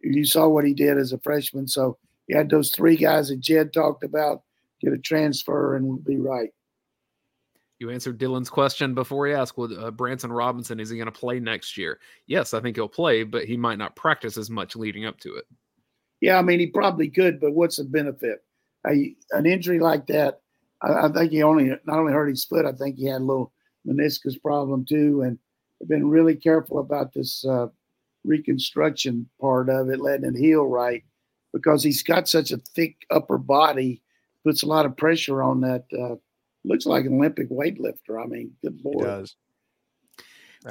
you 0.01 0.25
saw 0.25 0.49
what 0.49 0.65
he 0.65 0.75
did 0.75 0.99
as 0.99 1.13
a 1.13 1.19
freshman. 1.19 1.67
So 1.67 1.99
he 2.27 2.35
had 2.35 2.51
those 2.51 2.71
three 2.71 2.97
guys 2.97 3.29
that 3.29 3.41
Jed 3.41 3.73
talked 3.73 4.05
about 4.05 4.43
get 4.81 4.93
a 4.93 4.99
transfer 4.99 5.77
and 5.77 5.87
we'll 5.87 5.97
be 5.99 6.17
right. 6.17 6.51
You 7.81 7.91
answered 7.91 8.19
Dylan's 8.19 8.49
question 8.49 8.95
before 8.95 9.27
he 9.27 9.33
asked, 9.33 9.59
"Well, 9.59 9.69
uh, 9.79 9.91
Branson 9.91 10.33
Robinson 10.33 10.79
is 10.79 10.91
he 10.91 10.97
going 10.97 11.07
to 11.07 11.13
play 11.13 11.41
next 11.41 11.77
year?" 11.77 11.99
Yes, 12.27 12.55
I 12.55 12.61
think 12.61 12.77
he'll 12.77 12.89
play, 12.89 13.25
but 13.25 13.45
he 13.45 13.57
might 13.57 13.79
not 13.79 13.97
practice 13.97 14.39
as 14.39 14.49
much 14.49 14.77
leading 14.77 15.05
up 15.05 15.19
to 15.21 15.35
it. 15.35 15.45
Yeah, 16.21 16.39
I 16.39 16.43
mean 16.43 16.61
he 16.61 16.69
probably 16.69 17.11
could, 17.11 17.41
but 17.41 17.53
what's 17.53 17.77
the 17.77 17.85
benefit? 17.85 18.45
A, 18.87 19.15
an 19.33 19.45
injury 19.45 19.81
like 19.81 20.07
that, 20.07 20.41
I, 20.85 21.07
I, 21.07 21.13
think 21.13 21.33
he 21.33 21.43
only 21.43 21.71
not 21.85 21.99
only 21.99 22.13
hurt 22.13 22.29
his 22.29 22.45
foot, 22.45 22.67
I 22.67 22.73
think 22.73 22.97
he 22.97 23.07
had 23.07 23.21
a 23.21 23.25
little 23.25 23.53
meniscus 23.87 24.41
problem 24.41 24.85
too, 24.85 25.23
and 25.23 25.39
they've 25.81 25.89
been 25.89 26.09
really 26.09 26.37
careful 26.37 26.79
about 26.79 27.13
this 27.13 27.45
uh, 27.45 27.69
reconstruction 28.25 29.29
part 29.41 29.69
of 29.69 29.91
it, 29.91 30.01
letting 30.01 30.27
it 30.27 30.39
heal 30.39 30.67
right, 30.67 31.05
because 31.53 31.83
he's 31.83 32.03
got 32.03 32.29
such 32.29 32.51
a 32.51 32.59
thick 32.59 32.97
upper 33.11 33.39
body, 33.39 34.03
puts 34.45 34.63
a 34.63 34.67
lot 34.67 34.87
of 34.87 34.97
pressure 34.97 35.43
on 35.43 35.61
that. 35.63 35.85
Uh, 35.93 36.17
looks 36.65 36.87
like 36.87 37.05
an 37.05 37.15
Olympic 37.15 37.51
weightlifter. 37.51 38.23
I 38.23 38.27
mean, 38.27 38.53
good 38.63 38.81
lord. 38.83 38.99
He 38.99 39.05
does. 39.05 39.37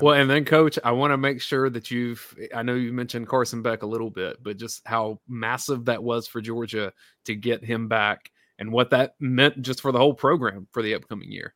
Well, 0.02 0.16
and 0.16 0.28
then, 0.28 0.44
coach, 0.44 0.80
I 0.84 0.92
want 0.92 1.12
to 1.12 1.18
make 1.18 1.40
sure 1.40 1.70
that 1.70 1.92
you've, 1.92 2.36
I 2.56 2.64
know 2.64 2.74
you 2.74 2.92
mentioned 2.92 3.28
Carson 3.28 3.62
Beck 3.62 3.84
a 3.84 3.88
little 3.88 4.10
bit, 4.10 4.42
but 4.42 4.58
just 4.58 4.82
how 4.88 5.20
massive 5.28 5.86
that 5.86 6.02
was 6.02 6.26
for 6.26 6.42
Georgia 6.42 6.92
to 7.26 7.36
get 7.36 7.64
him 7.64 7.88
back 7.88 8.32
and 8.64 8.72
what 8.72 8.92
that 8.92 9.16
meant 9.20 9.62
just 9.62 9.82
for 9.82 9.92
the 9.92 10.00
whole 10.00 10.14
program 10.14 10.68
for 10.72 10.82
the 10.82 10.96
upcoming 10.96 11.30
year. 11.30 11.54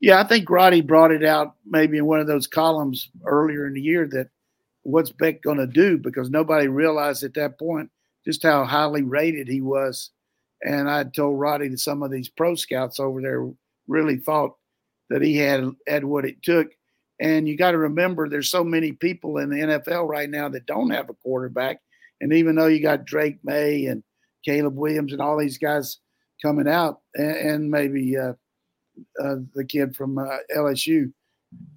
Yeah, 0.00 0.20
I 0.20 0.24
think 0.24 0.48
Radi 0.48 0.86
brought 0.86 1.10
it 1.10 1.24
out 1.24 1.56
maybe 1.66 1.98
in 1.98 2.06
one 2.06 2.20
of 2.20 2.28
those 2.28 2.46
columns 2.46 3.10
earlier 3.26 3.66
in 3.66 3.74
the 3.74 3.80
year 3.80 4.06
that 4.12 4.28
what's 4.84 5.10
Beck 5.10 5.42
going 5.42 5.58
to 5.58 5.66
do 5.66 5.98
because 5.98 6.30
nobody 6.30 6.68
realized 6.68 7.24
at 7.24 7.34
that 7.34 7.58
point 7.58 7.90
just 8.24 8.44
how 8.44 8.64
highly 8.64 9.02
rated 9.02 9.48
he 9.48 9.60
was. 9.60 10.10
And 10.62 10.88
I 10.88 11.02
told 11.02 11.40
Radi 11.40 11.70
that 11.70 11.80
some 11.80 12.04
of 12.04 12.12
these 12.12 12.28
pro 12.28 12.54
scouts 12.54 13.00
over 13.00 13.20
there 13.20 13.50
really 13.88 14.18
thought 14.18 14.52
that 15.10 15.22
he 15.22 15.36
had 15.36 15.68
had 15.88 16.04
what 16.04 16.24
it 16.24 16.40
took. 16.42 16.68
And 17.20 17.48
you 17.48 17.56
got 17.56 17.72
to 17.72 17.78
remember, 17.78 18.28
there's 18.28 18.50
so 18.50 18.62
many 18.62 18.92
people 18.92 19.38
in 19.38 19.50
the 19.50 19.56
NFL 19.56 20.08
right 20.08 20.30
now 20.30 20.48
that 20.50 20.66
don't 20.66 20.90
have 20.90 21.10
a 21.10 21.14
quarterback. 21.14 21.80
And 22.20 22.32
even 22.32 22.54
though 22.54 22.68
you 22.68 22.80
got 22.80 23.04
Drake 23.04 23.38
Maye 23.42 23.86
and 23.86 24.04
Caleb 24.44 24.76
Williams 24.76 25.12
and 25.12 25.20
all 25.20 25.36
these 25.36 25.58
guys 25.58 25.98
coming 26.42 26.68
out, 26.68 27.00
and, 27.14 27.36
and 27.36 27.70
maybe 27.70 28.16
uh, 28.16 28.32
uh, 29.22 29.36
the 29.54 29.64
kid 29.64 29.96
from 29.96 30.18
uh, 30.18 30.38
LSU, 30.56 31.12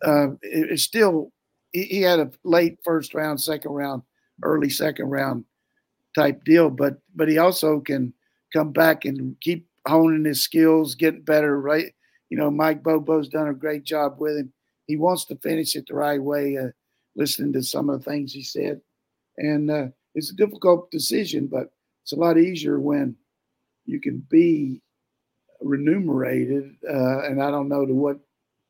uh, 0.05 0.32
it, 0.41 0.72
it's 0.72 0.84
still 0.84 1.32
he, 1.72 1.84
he 1.84 2.01
had 2.01 2.20
a 2.20 2.32
late 2.43 2.78
first 2.84 3.14
round, 3.14 3.41
second 3.41 3.72
round, 3.72 4.01
early 4.43 4.70
second 4.70 5.05
round 5.10 5.45
type 6.16 6.43
deal. 6.43 6.70
But 6.70 6.97
but 7.16 7.28
he 7.28 7.38
also 7.38 7.80
can 7.80 8.14
come 8.53 8.72
back 8.72 9.05
and 9.05 9.36
keep 9.41 9.68
honing 9.88 10.26
his 10.26 10.41
skills, 10.41 10.95
getting 10.95 11.22
better, 11.22 11.60
right? 11.60 11.93
you 12.30 12.38
know, 12.38 12.51
Mike 12.51 12.84
Bobo's 12.84 13.30
done 13.30 13.47
a 13.47 13.53
great 13.53 13.84
job 13.84 14.16
with 14.20 14.38
him. 14.38 14.53
He 14.86 14.97
wants 14.97 15.26
to 15.26 15.36
finish 15.38 15.76
it 15.76 15.86
the 15.88 15.95
right 15.95 16.22
way, 16.22 16.58
uh, 16.58 16.70
listening 17.16 17.53
to 17.53 17.64
some 17.64 17.89
of 17.89 18.03
the 18.03 18.10
things 18.10 18.34
he 18.34 18.43
said. 18.43 18.82
And 19.38 19.70
uh, 19.70 19.88
it's 20.16 20.32
a 20.32 20.36
difficult 20.36 20.91
decision, 20.91 21.47
but 21.47 21.72
it's 22.03 22.14
a 22.14 22.18
lot 22.18 22.38
easier 22.38 22.80
when 22.80 23.16
you 23.88 23.99
can 23.99 24.25
be 24.29 24.81
remunerated. 25.61 26.75
Uh, 26.88 27.23
and 27.23 27.41
I 27.41 27.49
don't 27.49 27.69
know 27.69 27.85
to 27.85 27.93
what 27.93 28.19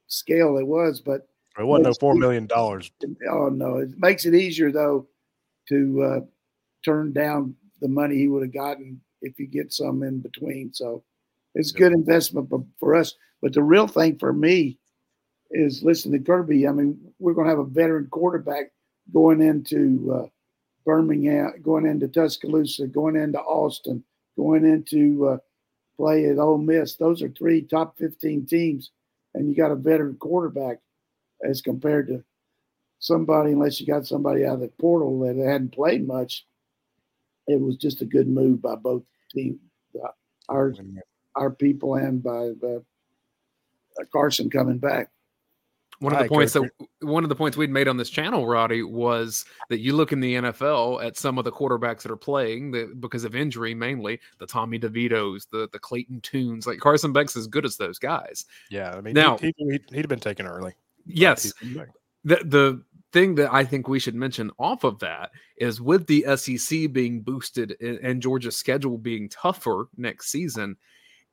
scale 0.07 0.57
it 0.57 0.65
was, 0.65 1.01
but 1.01 1.27
it 1.59 1.65
wasn't 1.65 1.87
no 1.87 1.93
four 1.99 2.15
million 2.15 2.45
dollars. 2.45 2.91
Oh 3.29 3.49
no, 3.49 3.77
it 3.77 3.89
makes 3.97 4.25
it 4.25 4.35
easier 4.35 4.71
though 4.71 5.07
to 5.69 6.03
uh, 6.03 6.19
turn 6.85 7.11
down 7.11 7.55
the 7.81 7.87
money 7.87 8.15
he 8.15 8.27
would 8.27 8.43
have 8.43 8.53
gotten 8.53 9.01
if 9.21 9.39
you 9.39 9.47
get 9.47 9.73
some 9.73 10.03
in 10.03 10.19
between. 10.19 10.73
So 10.73 11.03
it's 11.55 11.71
a 11.71 11.77
good 11.77 11.91
investment 11.91 12.49
for 12.79 12.95
us. 12.95 13.15
But 13.41 13.53
the 13.53 13.63
real 13.63 13.87
thing 13.87 14.17
for 14.17 14.31
me 14.31 14.77
is 15.51 15.83
listen 15.83 16.11
to 16.11 16.19
Kirby. 16.19 16.67
I 16.67 16.71
mean, 16.71 16.99
we're 17.19 17.33
going 17.33 17.45
to 17.45 17.51
have 17.51 17.59
a 17.59 17.65
veteran 17.65 18.07
quarterback 18.11 18.71
going 19.13 19.41
into 19.41 20.13
uh, 20.13 20.27
Birmingham, 20.85 21.53
going 21.61 21.85
into 21.85 22.07
Tuscaloosa, 22.07 22.87
going 22.87 23.15
into 23.15 23.39
Austin, 23.39 24.03
going 24.37 24.65
into 24.65 25.27
uh, 25.27 25.37
play 25.97 26.25
at 26.25 26.37
Ole 26.37 26.59
Miss. 26.59 26.95
Those 26.95 27.21
are 27.21 27.29
three 27.29 27.61
top 27.61 27.97
15 27.97 28.45
teams, 28.45 28.91
and 29.33 29.49
you 29.49 29.55
got 29.55 29.71
a 29.71 29.75
veteran 29.75 30.15
quarterback 30.15 30.77
as 31.43 31.61
compared 31.61 32.07
to 32.07 32.23
somebody, 32.99 33.51
unless 33.51 33.81
you 33.81 33.87
got 33.87 34.05
somebody 34.05 34.45
out 34.45 34.55
of 34.55 34.61
the 34.61 34.71
portal 34.79 35.19
that 35.21 35.35
hadn't 35.37 35.73
played 35.73 36.07
much. 36.07 36.45
It 37.47 37.59
was 37.59 37.77
just 37.77 38.01
a 38.01 38.05
good 38.05 38.27
move 38.27 38.61
by 38.61 38.75
both 38.75 39.03
teams, 39.33 39.59
our 40.49 40.73
our 41.35 41.51
people, 41.51 41.95
and 41.95 42.21
by 42.21 42.51
uh, 42.67 42.79
Carson 44.11 44.49
coming 44.49 44.77
back. 44.77 45.09
One 45.99 46.13
of 46.13 46.19
the 46.19 46.27
points 46.27 46.53
that 46.53 46.69
one 47.01 47.23
of 47.23 47.29
the 47.29 47.35
points 47.35 47.57
we'd 47.57 47.71
made 47.71 47.87
on 47.87 47.97
this 47.97 48.09
channel, 48.09 48.45
Radi, 48.45 48.87
was 48.87 49.45
that 49.69 49.79
you 49.79 49.93
look 49.93 50.11
in 50.11 50.19
the 50.19 50.35
NFL 50.35 51.03
at 51.03 51.17
some 51.17 51.39
of 51.39 51.43
the 51.43 51.51
quarterbacks 51.51 52.03
that 52.03 52.11
are 52.11 52.15
playing 52.17 52.71
that 52.71 53.01
because 53.01 53.23
of 53.23 53.35
injury, 53.35 53.73
mainly 53.73 54.19
the 54.37 54.45
Tommy 54.45 54.77
DeVitos, 54.77 55.49
the 55.49 55.67
the 55.71 55.79
Clayton 55.79 56.21
Tunes, 56.21 56.67
like 56.67 56.79
Carson 56.79 57.13
Beck's 57.13 57.35
as 57.35 57.47
good 57.47 57.65
as 57.65 57.77
those 57.77 57.97
guys. 57.97 58.45
Yeah, 58.69 58.91
I 58.91 59.01
mean, 59.01 59.15
now 59.15 59.37
he, 59.37 59.53
would 59.59 59.81
he, 59.89 59.97
have 59.97 60.07
been 60.07 60.19
taken 60.19 60.45
early. 60.45 60.73
Yes, 61.07 61.51
the 62.23 62.35
the 62.43 62.83
thing 63.11 63.35
that 63.35 63.51
I 63.51 63.63
think 63.63 63.87
we 63.87 63.99
should 63.99 64.15
mention 64.15 64.51
off 64.59 64.83
of 64.83 64.99
that 64.99 65.31
is 65.57 65.81
with 65.81 66.05
the 66.05 66.25
SEC 66.35 66.91
being 66.91 67.21
boosted 67.21 67.75
and 67.81 68.21
Georgia's 68.21 68.57
schedule 68.57 68.97
being 68.99 69.29
tougher 69.29 69.87
next 69.97 70.29
season, 70.29 70.75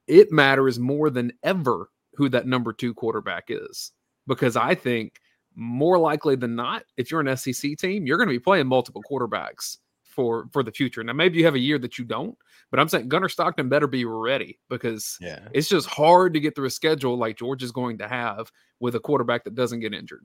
it 0.07 0.33
matters 0.33 0.79
more 0.79 1.11
than 1.11 1.33
ever 1.43 1.91
who 2.15 2.31
that 2.31 2.47
number 2.47 2.73
two 2.73 2.95
quarterback 2.95 3.45
is 3.49 3.93
because 4.27 4.57
I 4.57 4.75
think 4.75 5.21
more 5.55 5.99
likely 5.99 6.37
than 6.37 6.57
not, 6.57 6.85
if 6.97 7.11
you're 7.11 7.21
an 7.21 7.37
SEC 7.37 7.77
team, 7.77 8.07
you're 8.07 8.17
going 8.17 8.29
to 8.29 8.35
be 8.35 8.41
playing 8.41 8.67
multiple 8.67 9.03
quarterbacks 9.09 9.79
for 10.15 10.49
for 10.53 10.63
the 10.63 10.73
future. 10.73 11.03
Now, 11.03 11.13
maybe 11.13 11.39
you 11.39 11.45
have 11.45 11.55
a 11.55 11.61
year 11.61 11.79
that 11.79 11.99
you 11.99 12.05
don't, 12.05 12.37
but 12.71 12.81
I'm 12.81 12.89
saying 12.89 13.09
Gunnar 13.09 13.29
Stockton 13.29 13.69
better 13.69 13.87
be 13.87 14.05
ready 14.05 14.59
because 14.69 15.19
yeah. 15.21 15.41
it's 15.53 15.69
just 15.69 15.89
hard 15.89 16.35
to 16.35 16.41
get 16.41 16.55
through 16.55 16.67
a 16.67 16.71
schedule 16.71 17.17
like 17.17 17.37
George 17.37 17.63
is 17.63 17.73
going 17.73 17.99
to 17.99 18.09
have 18.09 18.51
with 18.81 18.95
a 18.95 19.01
quarterback 19.01 19.45
that 19.45 19.55
doesn't 19.55 19.81
get 19.81 19.95
injured. 19.95 20.25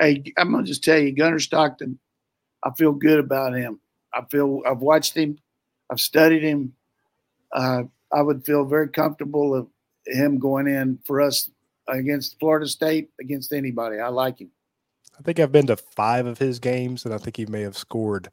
Hey, 0.00 0.22
I'm 0.36 0.52
gonna 0.52 0.64
just 0.64 0.84
tell 0.84 0.98
you, 0.98 1.12
Gunnar 1.12 1.38
Stockton. 1.38 1.98
I 2.62 2.70
feel 2.76 2.92
good 2.92 3.18
about 3.18 3.54
him. 3.54 3.80
I 4.14 4.22
feel 4.30 4.62
I've 4.66 4.80
watched 4.80 5.16
him, 5.16 5.38
I've 5.90 6.00
studied 6.00 6.42
him. 6.42 6.74
Uh, 7.52 7.84
I 8.12 8.22
would 8.22 8.44
feel 8.44 8.64
very 8.64 8.88
comfortable 8.88 9.54
of 9.54 9.68
him 10.06 10.38
going 10.38 10.68
in 10.68 10.98
for 11.04 11.20
us 11.20 11.50
against 11.88 12.38
Florida 12.38 12.66
State, 12.66 13.10
against 13.20 13.52
anybody. 13.52 13.98
I 13.98 14.08
like 14.08 14.40
him. 14.40 14.50
I 15.18 15.22
think 15.22 15.40
I've 15.40 15.52
been 15.52 15.66
to 15.68 15.76
five 15.76 16.26
of 16.26 16.38
his 16.38 16.58
games, 16.58 17.04
and 17.04 17.14
I 17.14 17.18
think 17.18 17.36
he 17.36 17.46
may 17.46 17.62
have 17.62 17.76
scored 17.76 18.28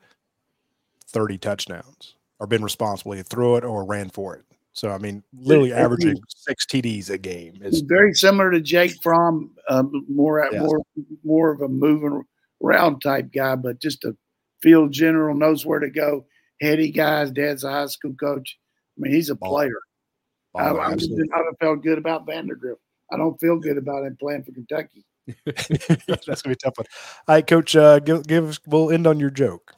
30 1.08 1.38
touchdowns 1.38 2.16
or 2.40 2.48
been 2.48 2.64
responsible. 2.64 3.14
He 3.14 3.24
threw 3.24 3.56
it 3.56 3.64
or 3.64 3.86
ran 3.86 4.10
for 4.10 4.36
it. 4.36 4.46
So, 4.74 4.90
I 4.90 4.98
mean, 4.98 5.24
literally 5.34 5.72
averaging 5.72 6.18
six 6.28 6.66
TDs 6.66 7.12
a 7.12 7.18
game. 7.18 7.60
It's 7.62 7.82
very 7.82 8.14
similar 8.14 8.50
to 8.52 8.60
Jake 8.60 8.96
Fromm, 9.04 9.52
um, 9.70 10.06
more, 10.10 10.48
yes. 10.52 10.62
more, 10.62 10.82
more 11.24 11.52
of 11.52 11.62
a 11.62 11.68
moving 11.68 12.24
around 12.64 13.00
type 13.02 13.32
guy, 13.32 13.56
but 13.56 13.80
just 13.80 14.04
a 14.04 14.16
field 14.62 14.92
general, 14.92 15.36
knows 15.36 15.64
where 15.64 15.80
to 15.80 15.92
go. 15.92 16.26
Heady 16.60 16.90
guys, 16.92 17.30
dad's 17.30 17.64
a 17.64 17.70
high 17.70 17.86
school 17.86 18.16
coach. 18.16 18.58
I 18.98 19.02
mean, 19.02 19.14
he's 19.14 19.30
a 19.30 19.36
player. 19.36 19.80
I, 20.56 20.70
I, 20.70 20.94
I 20.94 21.42
felt 21.60 21.84
good 21.84 21.98
about 21.98 22.28
Vandagriff. 22.28 22.78
I 23.14 23.18
don't 23.18 23.40
feel 23.40 23.60
good 23.60 23.78
about 23.78 24.06
him 24.06 24.18
playing 24.20 24.44
for 24.44 24.52
Kentucky. 24.52 25.06
That's 25.46 26.42
gonna 26.42 26.54
be 26.54 26.56
tough 26.56 26.78
one. 26.78 26.88
All 27.28 27.36
right, 27.36 27.46
Coach. 27.46 27.76
Uh, 27.76 28.00
give, 28.00 28.26
give 28.26 28.50
us. 28.50 28.60
We'll 28.66 28.92
end 28.92 29.08
on 29.08 29.20
your 29.20 29.30
joke. 29.30 29.76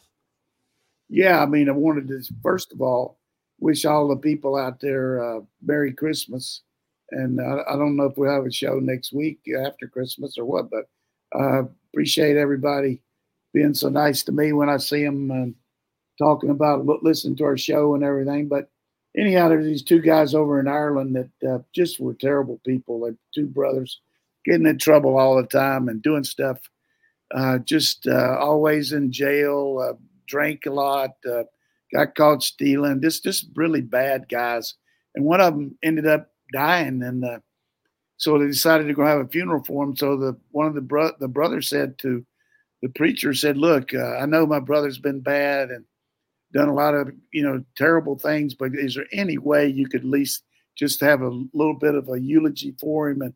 Yeah, 1.09 1.41
I 1.41 1.45
mean, 1.45 1.69
I 1.69 1.73
wanted 1.73 2.07
to 2.07 2.21
first 2.41 2.71
of 2.71 2.81
all 2.81 3.19
wish 3.59 3.85
all 3.85 4.07
the 4.07 4.15
people 4.15 4.55
out 4.55 4.79
there 4.79 5.23
uh, 5.23 5.41
Merry 5.61 5.93
Christmas, 5.93 6.61
and 7.11 7.39
uh, 7.39 7.63
I 7.69 7.75
don't 7.75 7.95
know 7.95 8.05
if 8.05 8.17
we'll 8.17 8.33
have 8.33 8.45
a 8.45 8.51
show 8.51 8.79
next 8.79 9.13
week 9.13 9.39
after 9.63 9.87
Christmas 9.87 10.37
or 10.37 10.45
what, 10.45 10.69
but 10.69 10.85
uh, 11.37 11.63
appreciate 11.91 12.37
everybody 12.37 13.01
being 13.53 13.73
so 13.73 13.89
nice 13.89 14.23
to 14.23 14.31
me 14.31 14.51
when 14.53 14.69
I 14.69 14.77
see 14.77 15.03
them 15.03 15.31
uh, 15.31 16.23
talking 16.23 16.49
about 16.49 16.85
listening 17.03 17.35
to 17.37 17.45
our 17.45 17.57
show 17.57 17.93
and 17.95 18.03
everything. 18.03 18.47
But 18.47 18.69
anyhow, 19.17 19.49
there's 19.49 19.65
these 19.65 19.83
two 19.83 19.99
guys 19.99 20.33
over 20.33 20.59
in 20.59 20.67
Ireland 20.67 21.15
that 21.15 21.49
uh, 21.49 21.59
just 21.73 21.99
were 21.99 22.13
terrible 22.13 22.59
people. 22.65 22.99
Like 22.99 23.15
two 23.33 23.47
brothers 23.47 23.99
getting 24.45 24.67
in 24.67 24.77
trouble 24.77 25.17
all 25.17 25.35
the 25.35 25.47
time 25.47 25.89
and 25.89 26.01
doing 26.01 26.23
stuff. 26.23 26.59
Uh, 27.33 27.57
just 27.59 28.07
uh, 28.07 28.37
always 28.39 28.91
in 28.91 29.11
jail, 29.11 29.79
uh, 29.81 29.97
drank 30.27 30.65
a 30.65 30.69
lot, 30.71 31.11
uh, 31.29 31.43
got 31.93 32.15
caught 32.15 32.43
stealing. 32.43 33.01
Just 33.01 33.23
just 33.23 33.47
really 33.55 33.81
bad 33.81 34.29
guys. 34.29 34.75
And 35.15 35.25
one 35.25 35.41
of 35.41 35.53
them 35.53 35.77
ended 35.81 36.07
up 36.07 36.29
dying, 36.53 37.01
and 37.01 37.25
uh, 37.25 37.39
so 38.17 38.37
they 38.37 38.45
decided 38.45 38.87
to 38.87 38.93
go 38.93 39.05
have 39.05 39.19
a 39.19 39.27
funeral 39.27 39.63
for 39.63 39.83
him. 39.83 39.95
So 39.95 40.17
the 40.17 40.37
one 40.51 40.67
of 40.67 40.75
the 40.75 40.81
bro- 40.81 41.15
the 41.19 41.27
brothers 41.27 41.69
said 41.69 41.97
to 41.99 42.25
the 42.81 42.89
preacher 42.89 43.33
said, 43.33 43.57
"Look, 43.57 43.95
I 43.95 44.25
know 44.25 44.45
my 44.45 44.59
brother's 44.59 44.99
been 44.99 45.21
bad 45.21 45.69
and." 45.69 45.85
Done 46.55 46.69
a 46.69 46.73
lot 46.73 46.95
of 46.95 47.11
you 47.31 47.43
know 47.43 47.63
terrible 47.75 48.17
things, 48.17 48.53
but 48.53 48.71
is 48.73 48.95
there 48.95 49.05
any 49.11 49.37
way 49.37 49.67
you 49.67 49.87
could 49.87 50.01
at 50.01 50.07
least 50.07 50.43
just 50.75 50.99
have 51.01 51.21
a 51.21 51.45
little 51.53 51.77
bit 51.77 51.95
of 51.95 52.09
a 52.09 52.19
eulogy 52.19 52.75
for 52.79 53.09
him 53.09 53.21
and 53.21 53.33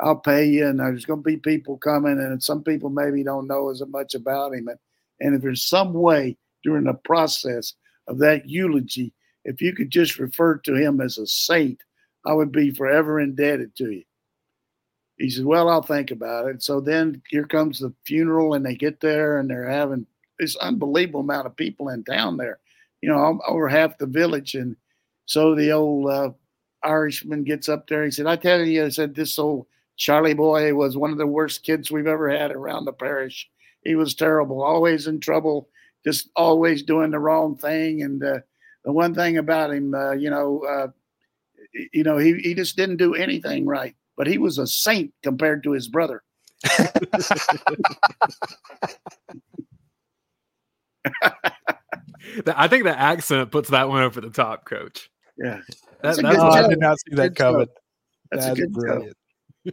I'll 0.00 0.16
pay 0.16 0.46
you 0.46 0.66
and 0.66 0.80
there's 0.80 1.04
going 1.04 1.20
to 1.20 1.24
be 1.24 1.36
people 1.36 1.76
coming 1.76 2.18
and 2.18 2.42
some 2.42 2.64
people 2.64 2.90
maybe 2.90 3.22
don't 3.22 3.46
know 3.46 3.70
as 3.70 3.82
much 3.86 4.14
about 4.14 4.54
him 4.54 4.66
and, 4.66 4.78
and 5.20 5.34
if 5.36 5.42
there's 5.42 5.64
some 5.64 5.92
way 5.92 6.36
during 6.64 6.84
the 6.84 6.94
process 6.94 7.74
of 8.08 8.18
that 8.18 8.48
eulogy 8.48 9.12
if 9.44 9.60
you 9.62 9.72
could 9.72 9.90
just 9.90 10.18
refer 10.18 10.56
to 10.58 10.74
him 10.74 11.00
as 11.00 11.16
a 11.16 11.26
saint 11.28 11.80
I 12.26 12.32
would 12.32 12.52
be 12.52 12.70
forever 12.70 13.20
indebted 13.20 13.76
to 13.76 13.90
you. 13.90 14.04
He 15.16 15.30
said, 15.30 15.44
Well, 15.44 15.68
I'll 15.68 15.82
think 15.82 16.10
about 16.10 16.48
it. 16.48 16.62
So 16.62 16.80
then 16.80 17.22
here 17.28 17.46
comes 17.46 17.80
the 17.80 17.92
funeral, 18.06 18.54
and 18.54 18.64
they 18.64 18.74
get 18.74 19.00
there 19.00 19.38
and 19.38 19.48
they're 19.48 19.68
having 19.68 20.06
this 20.40 20.56
unbelievable 20.56 21.20
amount 21.20 21.46
of 21.46 21.54
people 21.54 21.90
in 21.90 22.02
town 22.02 22.38
there, 22.38 22.58
you 23.02 23.08
know, 23.08 23.38
over 23.46 23.68
half 23.68 23.98
the 23.98 24.06
village. 24.06 24.54
And 24.54 24.74
so 25.26 25.54
the 25.54 25.70
old 25.70 26.10
uh, 26.10 26.30
Irishman 26.82 27.44
gets 27.44 27.68
up 27.68 27.86
there. 27.86 28.04
He 28.04 28.10
said, 28.10 28.26
I 28.26 28.36
tell 28.36 28.60
you, 28.60 28.86
I 28.86 28.88
said, 28.88 29.14
this 29.14 29.38
old 29.38 29.66
Charlie 29.96 30.34
boy 30.34 30.74
was 30.74 30.96
one 30.96 31.12
of 31.12 31.18
the 31.18 31.26
worst 31.26 31.62
kids 31.62 31.90
we've 31.90 32.06
ever 32.06 32.30
had 32.30 32.52
around 32.52 32.86
the 32.86 32.92
parish. 32.92 33.48
He 33.84 33.94
was 33.94 34.14
terrible, 34.14 34.62
always 34.62 35.06
in 35.06 35.20
trouble, 35.20 35.68
just 36.04 36.30
always 36.36 36.82
doing 36.82 37.10
the 37.10 37.18
wrong 37.18 37.56
thing. 37.56 38.02
And 38.02 38.24
uh, 38.24 38.38
the 38.84 38.92
one 38.92 39.14
thing 39.14 39.36
about 39.36 39.72
him, 39.72 39.94
uh, 39.94 40.12
you 40.12 40.30
know, 40.30 40.64
uh, 40.64 40.88
you 41.92 42.02
know, 42.02 42.16
he, 42.16 42.34
he 42.38 42.54
just 42.54 42.76
didn't 42.76 42.96
do 42.96 43.14
anything 43.14 43.66
right, 43.66 43.94
but 44.16 44.26
he 44.26 44.38
was 44.38 44.56
a 44.56 44.66
saint 44.66 45.12
compared 45.22 45.62
to 45.64 45.72
his 45.72 45.86
brother. 45.86 46.22
I 52.46 52.68
think 52.68 52.84
the 52.84 52.98
accent 52.98 53.50
puts 53.50 53.70
that 53.70 53.88
one 53.88 54.02
over 54.02 54.20
the 54.20 54.30
top, 54.30 54.64
Coach. 54.64 55.10
Yeah, 55.38 55.60
that, 56.02 56.16
that's, 56.16 56.38
oh, 56.38 56.48
I 56.48 56.68
did 56.68 56.80
not 56.80 56.98
see 57.00 57.14
that 57.16 57.34
coming. 57.34 57.66
That's, 58.30 58.46
that's 58.46 58.66
brilliant. 58.70 59.16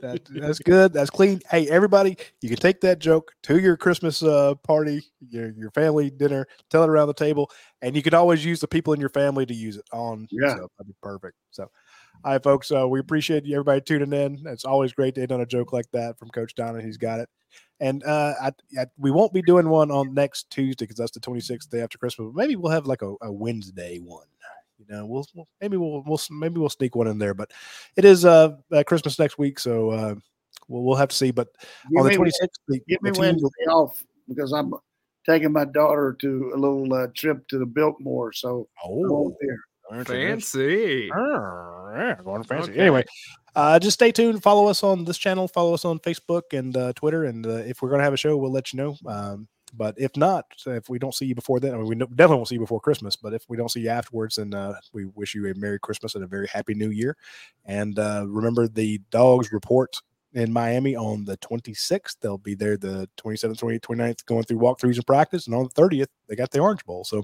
that, 0.01 0.21
that's 0.29 0.59
good. 0.59 0.93
That's 0.93 1.09
clean. 1.09 1.41
Hey, 1.49 1.67
everybody, 1.69 2.17
you 2.41 2.49
can 2.49 2.57
take 2.57 2.81
that 2.81 2.99
joke 2.99 3.31
to 3.43 3.59
your 3.59 3.77
Christmas 3.77 4.23
uh, 4.23 4.55
party, 4.55 5.03
your 5.29 5.51
your 5.51 5.71
family 5.71 6.09
dinner, 6.09 6.47
tell 6.69 6.83
it 6.83 6.89
around 6.89 7.07
the 7.07 7.13
table, 7.13 7.51
and 7.81 7.95
you 7.95 8.01
can 8.01 8.13
always 8.13 8.43
use 8.43 8.59
the 8.59 8.67
people 8.67 8.93
in 8.93 8.99
your 8.99 9.09
family 9.09 9.45
to 9.45 9.53
use 9.53 9.77
it 9.77 9.85
on. 9.91 10.27
Yeah, 10.31 10.55
so 10.55 10.69
that'd 10.77 10.87
be 10.87 10.95
perfect. 11.01 11.35
So, 11.51 11.69
all 12.23 12.31
right, 12.31 12.43
folks, 12.43 12.71
uh, 12.71 12.87
we 12.87 12.99
appreciate 12.99 13.43
everybody 13.49 13.81
tuning 13.81 14.13
in. 14.13 14.43
It's 14.47 14.65
always 14.65 14.93
great 14.93 15.15
to 15.15 15.21
end 15.21 15.31
on 15.31 15.41
a 15.41 15.45
joke 15.45 15.73
like 15.73 15.89
that 15.93 16.17
from 16.17 16.29
Coach 16.29 16.55
Donnan. 16.55 16.83
He's 16.83 16.97
got 16.97 17.19
it. 17.19 17.29
And 17.79 18.03
uh, 18.03 18.33
I, 18.41 18.51
I, 18.79 18.85
we 18.97 19.11
won't 19.11 19.33
be 19.33 19.41
doing 19.41 19.69
one 19.69 19.91
on 19.91 20.13
next 20.13 20.49
Tuesday 20.49 20.85
because 20.85 20.97
that's 20.97 21.11
the 21.11 21.19
26th 21.19 21.69
day 21.69 21.81
after 21.81 21.97
Christmas. 21.97 22.31
But 22.33 22.39
maybe 22.39 22.55
we'll 22.55 22.71
have 22.71 22.87
like 22.87 23.03
a, 23.03 23.13
a 23.21 23.31
Wednesday 23.31 23.99
one. 23.99 24.25
You 24.79 24.85
know, 24.89 25.05
we'll, 25.05 25.25
we'll, 25.33 25.47
maybe 25.59 25.77
we'll 25.77 26.03
we'll 26.05 26.19
maybe 26.29 26.59
we'll 26.59 26.69
sneak 26.69 26.95
one 26.95 27.07
in 27.07 27.17
there. 27.17 27.33
But 27.33 27.51
it 27.95 28.05
is 28.05 28.25
uh, 28.25 28.57
uh 28.71 28.83
Christmas 28.83 29.17
next 29.17 29.37
week, 29.37 29.59
so 29.59 29.89
uh, 29.89 30.15
we'll 30.67 30.83
we'll 30.83 30.95
have 30.95 31.09
to 31.09 31.15
see. 31.15 31.31
But 31.31 31.47
give 31.89 32.05
on 32.05 32.07
the 32.07 32.15
26th, 32.15 32.47
the, 32.67 32.81
give 32.87 33.01
me 33.01 33.11
Wednesday 33.17 33.65
off 33.69 34.03
because 34.27 34.51
I'm 34.51 34.73
taking 35.27 35.51
my 35.51 35.65
daughter 35.65 36.15
to 36.21 36.51
a 36.55 36.57
little 36.57 36.93
uh, 36.93 37.07
trip 37.15 37.47
to 37.49 37.57
the 37.57 37.65
Biltmore. 37.65 38.33
So 38.33 38.67
oh, 38.85 39.35
fancy. 40.05 41.09
Oh, 41.15 42.15
going 42.23 42.43
fancy. 42.43 42.71
Okay. 42.71 42.81
Anyway, 42.81 43.03
uh, 43.57 43.79
just 43.79 43.95
stay 43.95 44.11
tuned. 44.11 44.43
Follow 44.43 44.67
us 44.67 44.83
on 44.83 45.03
this 45.03 45.17
channel. 45.17 45.47
Follow 45.47 45.73
us 45.73 45.83
on 45.83 45.97
Facebook 45.97 46.57
and 46.57 46.77
uh, 46.77 46.93
Twitter. 46.93 47.25
And 47.25 47.43
uh, 47.43 47.55
if 47.65 47.81
we're 47.81 47.89
going 47.89 47.97
to 47.97 48.03
have 48.03 48.13
a 48.13 48.17
show, 48.17 48.37
we'll 48.37 48.51
let 48.51 48.71
you 48.71 48.77
know. 48.77 48.95
Um, 49.07 49.47
but 49.73 49.95
if 49.97 50.15
not, 50.15 50.45
if 50.67 50.89
we 50.89 50.99
don't 50.99 51.15
see 51.15 51.25
you 51.25 51.33
before 51.33 51.59
then, 51.59 51.73
I 51.73 51.77
mean, 51.77 51.87
we 51.87 51.95
definitely 51.95 52.35
won't 52.35 52.47
see 52.49 52.55
you 52.55 52.61
before 52.61 52.79
Christmas. 52.79 53.15
But 53.15 53.33
if 53.33 53.45
we 53.49 53.57
don't 53.57 53.71
see 53.71 53.79
you 53.79 53.89
afterwards, 53.89 54.35
then 54.35 54.53
uh, 54.53 54.75
we 54.93 55.05
wish 55.05 55.33
you 55.33 55.49
a 55.49 55.55
Merry 55.55 55.79
Christmas 55.79 56.13
and 56.13 56.23
a 56.23 56.27
very 56.27 56.45
Happy 56.45 56.75
New 56.75 56.91
Year. 56.91 57.17
And 57.65 57.97
uh, 57.97 58.25
remember, 58.27 58.67
the 58.67 59.01
dogs 59.09 59.51
report 59.51 59.97
in 60.33 60.53
Miami 60.53 60.95
on 60.95 61.25
the 61.25 61.37
26th. 61.37 62.17
They'll 62.21 62.37
be 62.37 62.53
there 62.53 62.77
the 62.77 63.09
27th, 63.17 63.57
28th, 63.57 63.81
29th, 63.81 64.25
going 64.25 64.43
through 64.43 64.59
walkthroughs 64.59 64.97
and 64.97 65.07
practice. 65.07 65.47
And 65.47 65.55
on 65.55 65.63
the 65.63 65.81
30th, 65.81 66.09
they 66.27 66.35
got 66.35 66.51
the 66.51 66.59
Orange 66.59 66.85
Bowl. 66.85 67.03
So 67.03 67.23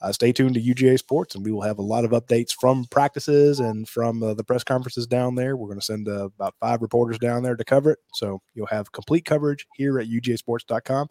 uh, 0.00 0.12
stay 0.12 0.32
tuned 0.32 0.54
to 0.54 0.60
UGA 0.60 0.98
Sports, 0.98 1.34
and 1.34 1.44
we 1.44 1.52
will 1.52 1.62
have 1.62 1.78
a 1.78 1.82
lot 1.82 2.04
of 2.04 2.10
updates 2.10 2.52
from 2.52 2.84
practices 2.90 3.60
and 3.60 3.88
from 3.88 4.22
uh, 4.22 4.34
the 4.34 4.44
press 4.44 4.64
conferences 4.64 5.06
down 5.06 5.34
there. 5.34 5.56
We're 5.56 5.68
going 5.68 5.80
to 5.80 5.84
send 5.84 6.08
uh, 6.08 6.28
about 6.38 6.54
five 6.60 6.82
reporters 6.82 7.18
down 7.18 7.42
there 7.42 7.56
to 7.56 7.64
cover 7.64 7.92
it. 7.92 7.98
So 8.14 8.40
you'll 8.54 8.66
have 8.66 8.92
complete 8.92 9.24
coverage 9.24 9.66
here 9.76 9.98
at 9.98 10.08
UGASports.com, 10.08 11.08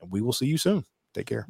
and 0.00 0.10
we 0.10 0.20
will 0.20 0.32
see 0.32 0.46
you 0.46 0.58
soon. 0.58 0.84
Take 1.14 1.26
care. 1.26 1.46